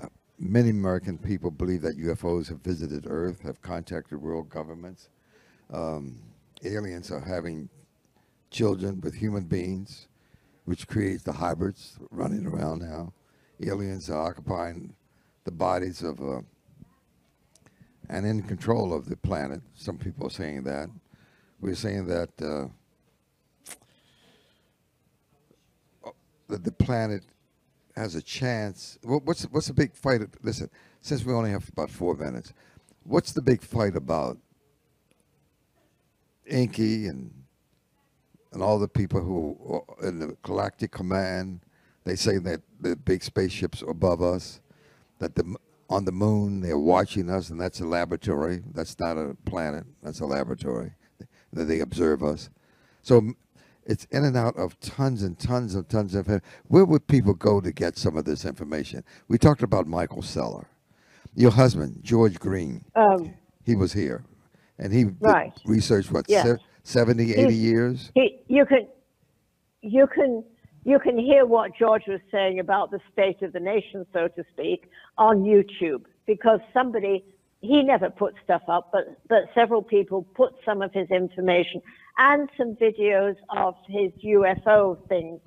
uh, 0.03 0.07
many 0.39 0.71
American 0.71 1.19
people 1.19 1.51
believe 1.51 1.83
that 1.83 1.99
UFOs 1.99 2.49
have 2.49 2.61
visited 2.61 3.07
Earth, 3.09 3.43
have 3.43 3.63
contacted 3.63 4.21
world 4.23 4.49
governments. 4.51 5.11
Um, 5.73 6.21
aliens 6.65 7.11
are 7.13 7.21
having 7.21 7.69
children 8.51 9.01
with 9.03 9.15
human 9.15 9.45
beings, 9.45 10.09
which 10.67 10.89
creates 10.89 11.25
the 11.25 11.33
hybrids 11.35 11.99
running 12.11 12.47
around 12.47 12.81
now. 12.83 13.13
Aliens 13.65 14.11
are 14.11 14.23
occupying 14.23 14.95
the 15.45 15.53
bodies 15.53 16.03
of 16.03 16.21
uh, 16.21 16.41
and 18.09 18.27
in 18.27 18.43
control 18.43 18.95
of 18.95 19.09
the 19.09 19.17
planet. 19.17 19.61
Some 19.75 19.99
people 19.99 20.27
are 20.27 20.31
saying 20.31 20.65
that. 20.65 20.89
We're 21.61 21.75
saying 21.75 22.07
that 22.07 22.31
uh, 22.41 22.69
that 26.49 26.65
the 26.65 26.73
planet 26.73 27.25
has 27.97 28.15
a 28.15 28.23
chance. 28.23 28.99
What's 29.03 29.43
what's 29.45 29.67
the 29.67 29.75
big 29.75 29.95
fight? 29.95 30.23
Listen, 30.43 30.71
since 31.01 31.25
we 31.25 31.33
only 31.33 31.51
have 31.51 31.69
about 31.69 31.91
four 31.91 32.15
minutes, 32.15 32.53
what's 33.03 33.33
the 33.33 33.43
big 33.43 33.63
fight 33.63 33.97
about? 33.97 34.39
Enki 36.47 37.07
and 37.07 37.31
and 38.53 38.63
all 38.63 38.79
the 38.79 38.89
people 38.89 39.21
who 39.21 39.85
are 40.01 40.09
in 40.09 40.19
the 40.19 40.37
Galactic 40.43 40.91
Command, 40.91 41.61
they 42.05 42.17
say 42.17 42.39
that 42.39 42.63
the 42.81 42.97
big 42.97 43.23
spaceships 43.23 43.83
above 43.83 44.23
us, 44.23 44.61
that 45.19 45.35
the 45.35 45.57
on 45.89 46.05
the 46.05 46.13
moon 46.13 46.61
they're 46.61 46.79
watching 46.79 47.31
us, 47.31 47.51
and 47.51 47.61
that's 47.61 47.81
a 47.81 47.87
laboratory. 47.87 48.63
That's 48.75 48.99
not 48.99 49.17
a 49.17 49.35
planet. 49.47 49.85
That's 50.03 50.21
a 50.21 50.27
laboratory. 50.27 50.93
That 51.53 51.65
they 51.65 51.81
observe 51.81 52.23
us. 52.23 52.51
So 53.03 53.33
it's 53.85 54.05
in 54.11 54.25
and 54.25 54.37
out 54.37 54.57
of 54.57 54.79
tons 54.81 55.23
and 55.23 55.39
tons 55.39 55.75
and 55.75 55.89
tons 55.89 56.15
of. 56.15 56.29
Where 56.67 56.85
would 56.85 57.07
people 57.07 57.33
go 57.35 57.61
to 57.61 57.73
get 57.73 57.97
some 57.97 58.17
of 58.19 58.25
this 58.27 58.45
information? 58.45 59.03
We 59.29 59.39
talked 59.39 59.63
about 59.63 59.87
Michael 59.87 60.21
Salla, 60.23 60.67
your 61.35 61.51
husband 61.53 62.01
George 62.03 62.39
Green. 62.39 62.85
Um, 62.95 63.35
He 63.65 63.75
was 63.77 63.93
here, 63.93 64.25
and 64.79 64.93
he 64.93 65.05
Right. 65.21 65.53
research 65.67 66.11
what 66.11 66.27
Yes. 66.29 66.59
70, 66.85 67.33
80 67.35 67.43
He's- 67.53 67.55
years. 67.55 68.11
he, 68.15 68.41
you 68.49 68.65
can, 68.67 68.87
you 69.83 70.07
can, 70.07 70.43
you 70.89 70.99
can 70.99 71.19
hear 71.19 71.45
what 71.45 71.73
George 71.79 72.05
was 72.09 72.21
saying 72.33 72.61
about 72.61 72.91
the 72.91 73.01
state 73.13 73.43
of 73.43 73.53
the 73.53 73.61
nation, 73.61 74.07
so 74.13 74.29
to 74.29 74.45
speak, 74.53 74.91
on 75.19 75.43
YouTube 75.43 76.05
because 76.27 76.61
somebody 76.73 77.25
he 77.61 77.83
never 77.83 78.09
put 78.09 78.35
stuff 78.45 78.63
up, 78.69 78.91
but 78.93 79.05
but 79.29 79.43
several 79.55 79.83
people 79.83 80.23
put 80.35 80.53
some 80.65 80.81
of 80.81 80.93
his 80.93 81.11
information 81.11 81.83
and 82.17 82.49
some 82.57 82.75
videos 82.77 83.35
of 83.51 83.75
his 83.89 84.13
UFO 84.25 84.97
things 85.09 85.41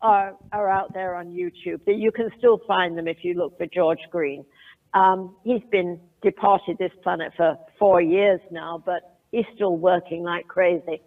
are 0.00 0.36
are 0.52 0.68
out 0.68 0.92
there 0.94 1.14
on 1.14 1.26
YouTube. 1.28 1.80
You 1.86 2.12
can 2.12 2.28
still 2.38 2.60
find 2.66 2.96
them 2.96 3.08
if 3.08 3.18
you 3.22 3.34
look 3.34 3.56
for 3.58 3.66
George 3.66 4.04
Green. 4.12 4.44
Um, 4.92 5.34
he's 5.42 5.62
been 5.72 5.98
departed 6.22 6.76
this 6.78 6.92
planet 7.02 7.32
for 7.36 7.56
four 7.78 8.00
years 8.00 8.40
now, 8.50 8.80
but 8.84 9.16
he's 9.32 9.46
still 9.54 9.76
working 9.76 10.22
like 10.22 10.46
crazy. 10.46 11.02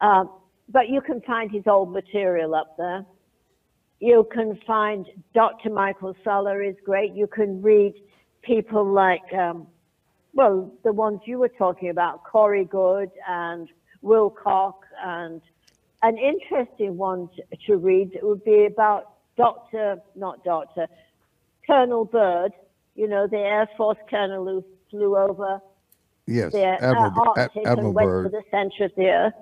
Um, 0.00 0.30
but 0.68 0.88
you 0.88 1.00
can 1.00 1.20
find 1.22 1.50
his 1.50 1.64
old 1.66 1.92
material 1.92 2.54
up 2.54 2.76
there. 2.76 3.04
You 4.02 4.26
can 4.32 4.58
find 4.66 5.06
Dr. 5.32 5.70
Michael 5.70 6.16
Salla 6.24 6.58
is 6.58 6.74
great. 6.84 7.14
You 7.14 7.28
can 7.28 7.62
read 7.62 7.94
people 8.42 8.84
like, 8.84 9.32
um, 9.32 9.68
well, 10.34 10.72
the 10.82 10.92
ones 10.92 11.20
you 11.24 11.38
were 11.38 11.52
talking 11.56 11.88
about, 11.88 12.24
Corey 12.24 12.64
Goode 12.64 13.12
and 13.28 13.68
Wilcock, 14.02 14.74
and 15.04 15.40
an 16.02 16.18
interesting 16.18 16.96
one 16.96 17.28
to, 17.36 17.56
to 17.68 17.76
read 17.76 18.18
would 18.24 18.42
be 18.42 18.66
about 18.66 19.12
Dr. 19.36 19.98
not 20.16 20.42
Doctor, 20.42 20.88
Colonel 21.64 22.04
Byrd. 22.04 22.50
You 22.96 23.06
know, 23.06 23.28
the 23.28 23.38
Air 23.38 23.68
Force 23.76 23.98
colonel 24.10 24.44
who 24.44 24.64
flew 24.90 25.16
over 25.16 25.60
Yes, 26.26 26.50
the 26.50 26.64
uh, 26.64 26.74
Admiral, 26.80 27.04
Ad- 27.04 27.38
Arctic 27.38 27.66
Admiral 27.68 27.86
and 27.86 27.94
went 27.94 28.06
Byrd. 28.08 28.24
to 28.24 28.30
the 28.30 28.42
center 28.50 28.86
of 28.86 28.92
the 28.96 29.06
earth. 29.06 29.34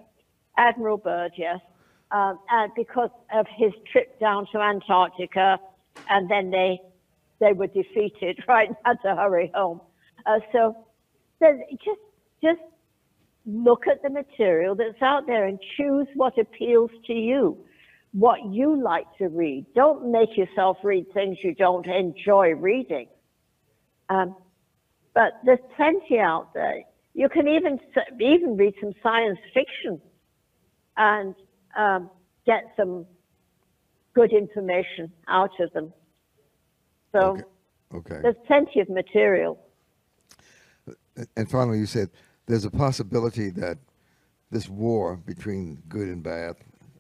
Admiral 0.58 0.98
Byrd, 0.98 1.32
yes. 1.38 1.60
Um, 2.12 2.38
and 2.50 2.72
because 2.74 3.10
of 3.32 3.46
his 3.56 3.72
trip 3.90 4.18
down 4.18 4.46
to 4.52 4.58
Antarctica, 4.58 5.58
and 6.08 6.30
then 6.30 6.50
they 6.50 6.80
they 7.40 7.52
were 7.52 7.68
defeated, 7.68 8.38
right? 8.48 8.68
and 8.68 8.76
Had 8.84 9.00
to 9.02 9.14
hurry 9.14 9.50
home. 9.54 9.80
Uh, 10.26 10.40
so, 10.52 10.76
just 11.40 12.00
just 12.42 12.60
look 13.46 13.86
at 13.86 14.02
the 14.02 14.10
material 14.10 14.74
that's 14.74 15.00
out 15.02 15.26
there 15.26 15.46
and 15.46 15.58
choose 15.76 16.06
what 16.14 16.38
appeals 16.38 16.90
to 17.06 17.12
you, 17.12 17.56
what 18.12 18.38
you 18.50 18.80
like 18.82 19.06
to 19.18 19.28
read. 19.28 19.66
Don't 19.74 20.10
make 20.10 20.36
yourself 20.36 20.78
read 20.82 21.06
things 21.14 21.38
you 21.42 21.54
don't 21.54 21.86
enjoy 21.86 22.50
reading. 22.54 23.08
Um, 24.08 24.36
but 25.14 25.32
there's 25.44 25.58
plenty 25.76 26.18
out 26.18 26.52
there. 26.54 26.82
You 27.14 27.28
can 27.28 27.48
even 27.48 27.78
even 28.20 28.56
read 28.56 28.74
some 28.80 28.92
science 29.02 29.38
fiction 29.54 30.00
and 30.96 31.34
um, 31.76 32.10
get 32.46 32.64
some 32.76 33.06
good 34.14 34.32
information 34.32 35.12
out 35.28 35.50
of 35.60 35.72
them. 35.72 35.92
So 37.12 37.32
Okay. 37.32 37.42
Okay. 37.92 38.20
there's 38.22 38.36
plenty 38.46 38.80
of 38.80 38.88
material. 38.88 39.58
And 41.36 41.50
finally, 41.50 41.78
you 41.78 41.86
said 41.86 42.10
there's 42.46 42.64
a 42.64 42.70
possibility 42.70 43.50
that 43.50 43.78
this 44.50 44.68
war 44.68 45.16
between 45.16 45.82
good 45.88 46.08
and 46.08 46.22
bad, 46.22 46.56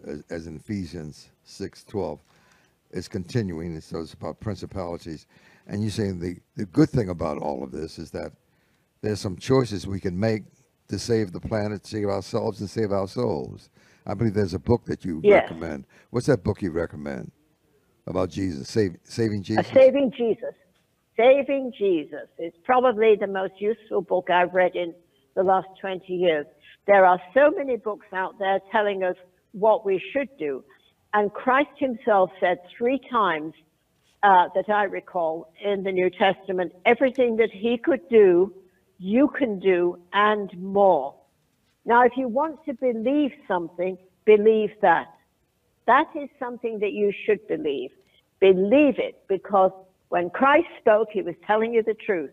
as, 0.06 0.22
as 0.30 0.46
in 0.46 0.56
Ephesians 0.56 1.30
six 1.44 1.84
twelve, 1.84 2.20
is 2.90 3.08
continuing. 3.08 3.74
And 3.74 3.82
so 3.82 4.00
it's 4.00 4.14
about 4.14 4.40
principalities. 4.40 5.26
And 5.66 5.82
you're 5.82 5.90
saying 5.92 6.18
the, 6.18 6.36
the 6.56 6.66
good 6.66 6.90
thing 6.90 7.08
about 7.08 7.38
all 7.38 7.62
of 7.62 7.70
this 7.70 7.98
is 7.98 8.10
that 8.10 8.32
there's 9.00 9.20
some 9.20 9.36
choices 9.36 9.86
we 9.86 10.00
can 10.00 10.18
make 10.18 10.42
to 10.88 10.98
save 10.98 11.32
the 11.32 11.40
planet, 11.40 11.86
save 11.86 12.08
ourselves, 12.08 12.60
and 12.60 12.68
save 12.68 12.90
our 12.90 13.06
souls. 13.06 13.70
I 14.10 14.14
believe 14.14 14.34
there's 14.34 14.54
a 14.54 14.58
book 14.58 14.86
that 14.86 15.04
you 15.04 15.20
Yes. 15.22 15.44
recommend. 15.44 15.86
What's 16.10 16.26
that 16.26 16.42
book 16.42 16.62
you 16.62 16.72
recommend 16.72 17.30
about 18.08 18.30
Jesus, 18.30 18.68
save, 18.68 18.96
saving 19.04 19.42
Uh, 19.42 19.44
Jesus? 19.44 19.66
Saving 19.72 20.10
Jesus. 20.10 20.54
Saving 21.16 21.72
Jesus 21.78 22.28
is 22.38 22.52
probably 22.64 23.14
the 23.14 23.28
most 23.28 23.60
useful 23.60 24.02
book 24.02 24.28
I've 24.28 24.52
read 24.52 24.74
in 24.74 24.94
the 25.36 25.44
last 25.44 25.68
20 25.80 26.12
years. 26.12 26.46
There 26.86 27.04
are 27.04 27.20
so 27.34 27.52
many 27.56 27.76
books 27.76 28.06
out 28.12 28.36
there 28.40 28.58
telling 28.72 29.04
us 29.04 29.14
what 29.52 29.86
we 29.86 30.02
should 30.12 30.28
do. 30.38 30.64
And 31.12 31.32
Christ 31.32 31.70
himself 31.78 32.32
said 32.40 32.58
three 32.76 32.98
times 33.10 33.54
uh, 34.24 34.48
that 34.56 34.68
I 34.68 34.84
recall 34.84 35.52
in 35.62 35.84
the 35.84 35.92
New 35.92 36.10
Testament 36.10 36.72
everything 36.84 37.36
that 37.36 37.50
he 37.52 37.78
could 37.78 38.08
do, 38.08 38.52
you 38.98 39.28
can 39.28 39.60
do, 39.60 40.00
and 40.12 40.50
more. 40.58 41.14
Now, 41.84 42.04
if 42.04 42.12
you 42.16 42.28
want 42.28 42.64
to 42.66 42.74
believe 42.74 43.32
something, 43.48 43.96
believe 44.24 44.70
that. 44.82 45.06
That 45.86 46.06
is 46.14 46.28
something 46.38 46.78
that 46.80 46.92
you 46.92 47.12
should 47.26 47.46
believe. 47.48 47.90
Believe 48.40 48.98
it 48.98 49.22
because 49.28 49.72
when 50.08 50.30
Christ 50.30 50.68
spoke, 50.80 51.08
he 51.12 51.22
was 51.22 51.34
telling 51.46 51.72
you 51.72 51.82
the 51.82 51.94
truth. 51.94 52.30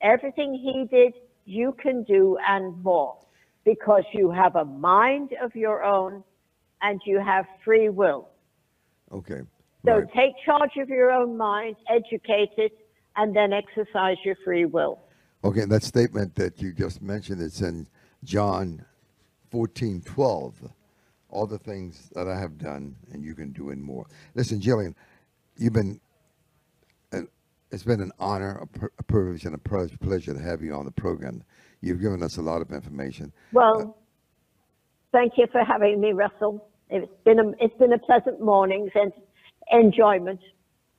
Everything 0.00 0.54
he 0.54 0.84
did, 0.90 1.14
you 1.44 1.74
can 1.80 2.04
do 2.04 2.38
and 2.46 2.82
more 2.82 3.16
because 3.64 4.04
you 4.12 4.30
have 4.30 4.56
a 4.56 4.64
mind 4.64 5.30
of 5.42 5.54
your 5.54 5.82
own 5.82 6.22
and 6.82 7.00
you 7.04 7.18
have 7.18 7.44
free 7.64 7.88
will. 7.88 8.28
Okay. 9.12 9.40
So 9.84 9.92
right. 9.92 10.12
take 10.14 10.32
charge 10.44 10.72
of 10.80 10.88
your 10.88 11.10
own 11.10 11.36
mind, 11.36 11.76
educate 11.88 12.50
it, 12.56 12.72
and 13.16 13.34
then 13.34 13.52
exercise 13.52 14.16
your 14.24 14.36
free 14.44 14.64
will. 14.64 15.00
Okay, 15.44 15.64
that 15.64 15.82
statement 15.82 16.34
that 16.34 16.60
you 16.60 16.72
just 16.72 17.00
mentioned, 17.00 17.40
it's 17.40 17.60
in 17.60 17.86
John 18.24 18.84
14, 19.50 20.02
12. 20.04 20.54
All 21.30 21.46
the 21.46 21.58
things 21.58 22.10
that 22.14 22.26
I 22.26 22.38
have 22.38 22.56
done, 22.58 22.96
and 23.12 23.22
you 23.22 23.34
can 23.34 23.52
do 23.52 23.70
and 23.70 23.82
more. 23.82 24.06
Listen, 24.34 24.60
Gillian, 24.60 24.94
you've 25.58 25.74
been, 25.74 26.00
uh, 27.12 27.20
it's 27.70 27.82
been 27.82 28.00
an 28.00 28.12
honor, 28.18 28.58
a, 28.62 28.66
pr- 28.66 28.86
a 28.98 29.02
privilege, 29.02 29.44
and 29.44 29.54
a 29.54 29.58
pleasure 29.58 30.32
to 30.32 30.40
have 30.40 30.62
you 30.62 30.72
on 30.72 30.86
the 30.86 30.90
program. 30.90 31.44
You've 31.82 32.00
given 32.00 32.22
us 32.22 32.38
a 32.38 32.42
lot 32.42 32.62
of 32.62 32.72
information. 32.72 33.32
Well, 33.52 33.98
thank 35.12 35.34
you 35.36 35.46
for 35.52 35.62
having 35.64 36.00
me, 36.00 36.12
Russell. 36.12 36.66
It's 36.88 37.12
been 37.24 37.38
a, 37.38 37.50
it's 37.60 37.76
been 37.78 37.92
a 37.92 37.98
pleasant 37.98 38.40
morning's 38.40 38.90
and 38.94 39.12
enjoyment. 39.70 40.40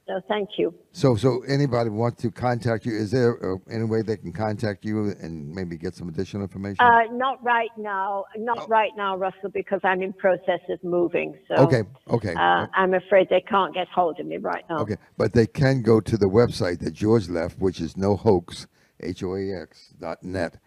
So 0.09 0.19
thank 0.27 0.57
you. 0.57 0.73
So, 0.91 1.15
so 1.15 1.43
anybody 1.47 1.91
wants 1.91 2.19
to 2.23 2.31
contact 2.31 2.83
you? 2.87 2.93
Is 2.93 3.11
there 3.11 3.53
uh, 3.53 3.57
any 3.69 3.83
way 3.83 4.01
they 4.01 4.17
can 4.17 4.33
contact 4.33 4.83
you 4.83 5.13
and 5.21 5.47
maybe 5.53 5.77
get 5.77 5.93
some 5.93 6.09
additional 6.09 6.41
information? 6.41 6.83
Uh, 6.83 7.03
not 7.11 7.43
right 7.43 7.69
now, 7.77 8.25
not 8.35 8.67
right 8.67 8.89
now, 8.97 9.15
Russell, 9.15 9.51
because 9.53 9.81
I'm 9.83 10.01
in 10.01 10.13
process 10.13 10.61
of 10.67 10.83
moving. 10.83 11.37
So 11.47 11.57
okay, 11.57 11.83
okay. 12.09 12.33
uh, 12.33 12.65
I'm 12.73 12.95
afraid 12.95 13.27
they 13.29 13.41
can't 13.41 13.71
get 13.71 13.87
hold 13.89 14.19
of 14.19 14.25
me 14.25 14.37
right 14.37 14.63
now. 14.67 14.79
Okay, 14.79 14.97
but 15.15 15.33
they 15.33 15.45
can 15.45 15.83
go 15.83 15.99
to 15.99 16.17
the 16.17 16.25
website 16.25 16.79
that 16.79 16.95
George 16.95 17.29
left, 17.29 17.59
which 17.59 17.79
is 17.79 17.95
no 17.95 18.15
hoax, 18.15 18.65
H 19.01 19.21
O 19.21 19.35
A 19.35 19.61
X 19.61 19.93
dot 19.99 20.23
net, 20.23 20.57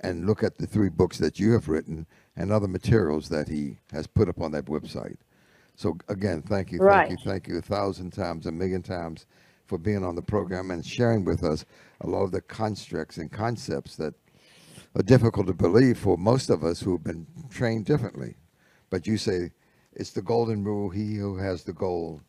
and 0.00 0.26
look 0.26 0.42
at 0.42 0.58
the 0.58 0.66
three 0.66 0.90
books 0.90 1.16
that 1.16 1.40
you 1.40 1.52
have 1.52 1.66
written 1.66 2.06
and 2.36 2.52
other 2.52 2.68
materials 2.68 3.30
that 3.30 3.48
he 3.48 3.78
has 3.90 4.06
put 4.06 4.28
up 4.28 4.42
on 4.42 4.52
that 4.52 4.66
website. 4.66 5.16
So 5.74 5.96
again, 6.08 6.42
thank 6.42 6.72
you, 6.72 6.78
Right. 6.78 7.08
thank 7.08 7.20
you, 7.20 7.30
thank 7.30 7.48
you 7.48 7.58
a 7.58 7.62
thousand 7.62 8.12
times, 8.12 8.46
a 8.46 8.52
million 8.52 8.82
times 8.82 9.26
for 9.66 9.78
being 9.78 10.04
on 10.04 10.14
the 10.14 10.22
program 10.22 10.70
and 10.70 10.84
sharing 10.84 11.24
with 11.24 11.42
us 11.42 11.64
a 12.02 12.06
lot 12.06 12.24
of 12.24 12.32
the 12.32 12.42
constructs 12.42 13.16
and 13.16 13.30
concepts 13.32 13.96
that 13.96 14.14
are 14.94 15.02
difficult 15.02 15.46
to 15.46 15.54
believe 15.54 15.98
for 15.98 16.18
most 16.18 16.50
of 16.50 16.62
us 16.64 16.80
who've 16.80 17.02
been 17.02 17.26
trained 17.50 17.86
differently. 17.86 18.36
But 18.90 19.06
you 19.06 19.16
say 19.16 19.50
it's 19.94 20.10
the 20.10 20.22
golden 20.22 20.64
rule: 20.64 20.90
he 20.90 21.16
who 21.16 21.36
has 21.38 21.64
the 21.64 21.72
gold 21.72 22.20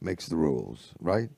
makes 0.00 0.26
the 0.26 0.36
rules, 0.36 0.94
right? 1.00 1.28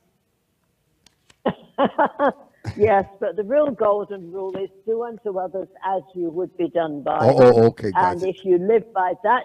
yes, 2.76 3.04
but 3.18 3.34
the 3.36 3.42
real 3.42 3.70
golden 3.72 4.30
rule 4.30 4.56
is 4.56 4.70
do 4.86 5.02
unto 5.02 5.38
others 5.38 5.68
as 5.84 6.02
you 6.14 6.30
would 6.30 6.56
be 6.56 6.68
done 6.68 7.02
by. 7.02 7.18
Oh, 7.20 7.36
oh 7.42 7.64
okay, 7.66 7.90
and 7.96 8.22
gotcha. 8.22 8.28
if 8.28 8.44
you 8.44 8.58
live 8.58 8.92
by 8.92 9.14
that, 9.24 9.44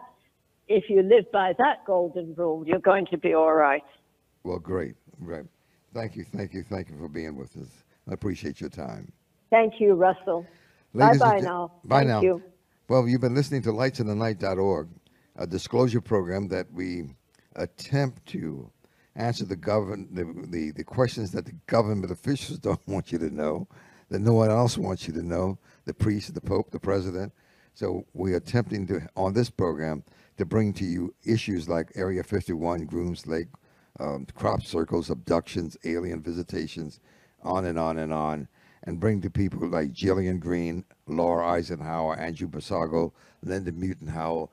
if 0.68 0.90
you 0.90 1.02
live 1.02 1.32
by 1.32 1.54
that 1.58 1.86
golden 1.86 2.34
rule, 2.36 2.66
you're 2.66 2.80
going 2.80 3.06
to 3.08 3.18
be 3.18 3.34
all 3.34 3.54
right. 3.54 3.84
Well, 4.44 4.60
great, 4.60 4.96
great. 5.24 5.46
Thank 5.94 6.16
you, 6.16 6.24
thank 6.24 6.54
you, 6.54 6.64
thank 6.64 6.90
you 6.90 6.98
for 6.98 7.08
being 7.08 7.36
with 7.36 7.56
us. 7.58 7.84
I 8.10 8.14
appreciate 8.14 8.62
your 8.62 8.70
time. 8.70 9.12
Thank 9.50 9.80
you, 9.80 9.94
Russell. 9.94 10.46
Ladies 10.94 11.20
Bye 11.20 11.36
bye 11.36 11.40
now. 11.40 11.72
Bye 11.84 12.00
Thank 12.00 12.08
now. 12.10 12.22
you. 12.22 12.44
Well, 12.90 13.08
you've 13.08 13.22
been 13.22 13.36
listening 13.36 13.62
to 13.64 13.70
lightsinthenight.org, 13.70 14.90
a 15.36 15.48
disclosure 15.48 16.02
program 16.02 16.48
that 16.50 16.72
we 16.72 17.10
attempt 17.56 18.26
to 18.28 18.70
answer 19.16 19.46
the 19.46 19.56
govern 19.56 20.08
the, 20.12 20.26
the, 20.50 20.72
the 20.72 20.84
questions 20.84 21.32
that 21.32 21.46
the 21.46 21.56
government 21.66 22.12
officials 22.12 22.60
don't 22.60 22.86
want 22.88 23.12
you 23.12 23.18
to 23.20 23.34
know, 23.34 23.68
that 24.10 24.20
no 24.20 24.34
one 24.34 24.50
else 24.50 24.78
wants 24.78 25.08
you 25.08 25.14
to 25.14 25.24
know, 25.24 25.58
the 25.86 25.94
priest, 25.94 26.34
the 26.34 26.42
pope, 26.42 26.72
the 26.72 26.80
president. 26.80 27.34
So 27.74 28.06
we're 28.14 28.38
attempting 28.38 28.88
to 28.88 29.02
on 29.16 29.34
this 29.34 29.50
program 29.50 30.04
to 30.38 30.46
bring 30.46 30.74
to 30.74 30.86
you 30.86 31.14
issues 31.26 31.68
like 31.68 31.92
Area 31.96 32.24
51, 32.24 32.86
Grooms 32.86 33.28
Lake, 33.28 33.48
um, 34.00 34.28
crop 34.36 34.64
circles, 34.64 35.10
abductions, 35.10 35.78
alien 35.84 36.22
visitations, 36.22 37.00
on 37.44 37.66
and 37.66 37.78
on 37.80 37.98
and 37.98 38.14
on, 38.14 38.48
and 38.84 39.00
bring 39.00 39.22
to 39.22 39.30
people 39.30 39.68
like 39.68 39.92
Gillian 39.92 40.40
Green, 40.40 40.86
Laura 41.08 41.48
Eisenhower, 41.48 42.18
Andrew 42.20 42.48
Basiago, 42.48 43.12
Linda 43.44 43.72
Moulton 43.72 44.08
Howell, 44.08 44.52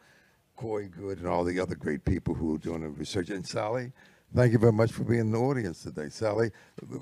Corey 0.57 0.89
Goode, 0.89 1.18
and 1.18 1.26
all 1.26 1.45
the 1.45 1.61
other 1.61 1.74
great 1.74 2.05
people 2.05 2.35
who 2.35 2.55
are 2.55 2.59
doing 2.59 2.80
the 2.82 2.89
research. 2.89 3.28
And 3.28 3.47
Sally, 3.47 3.93
thank 4.35 4.53
you 4.53 4.59
very 4.59 4.72
much 4.72 4.93
for 4.93 5.05
being 5.05 5.20
in 5.20 5.30
the 5.32 5.39
audience 5.39 5.82
today. 5.82 6.09
Sally, 6.09 6.51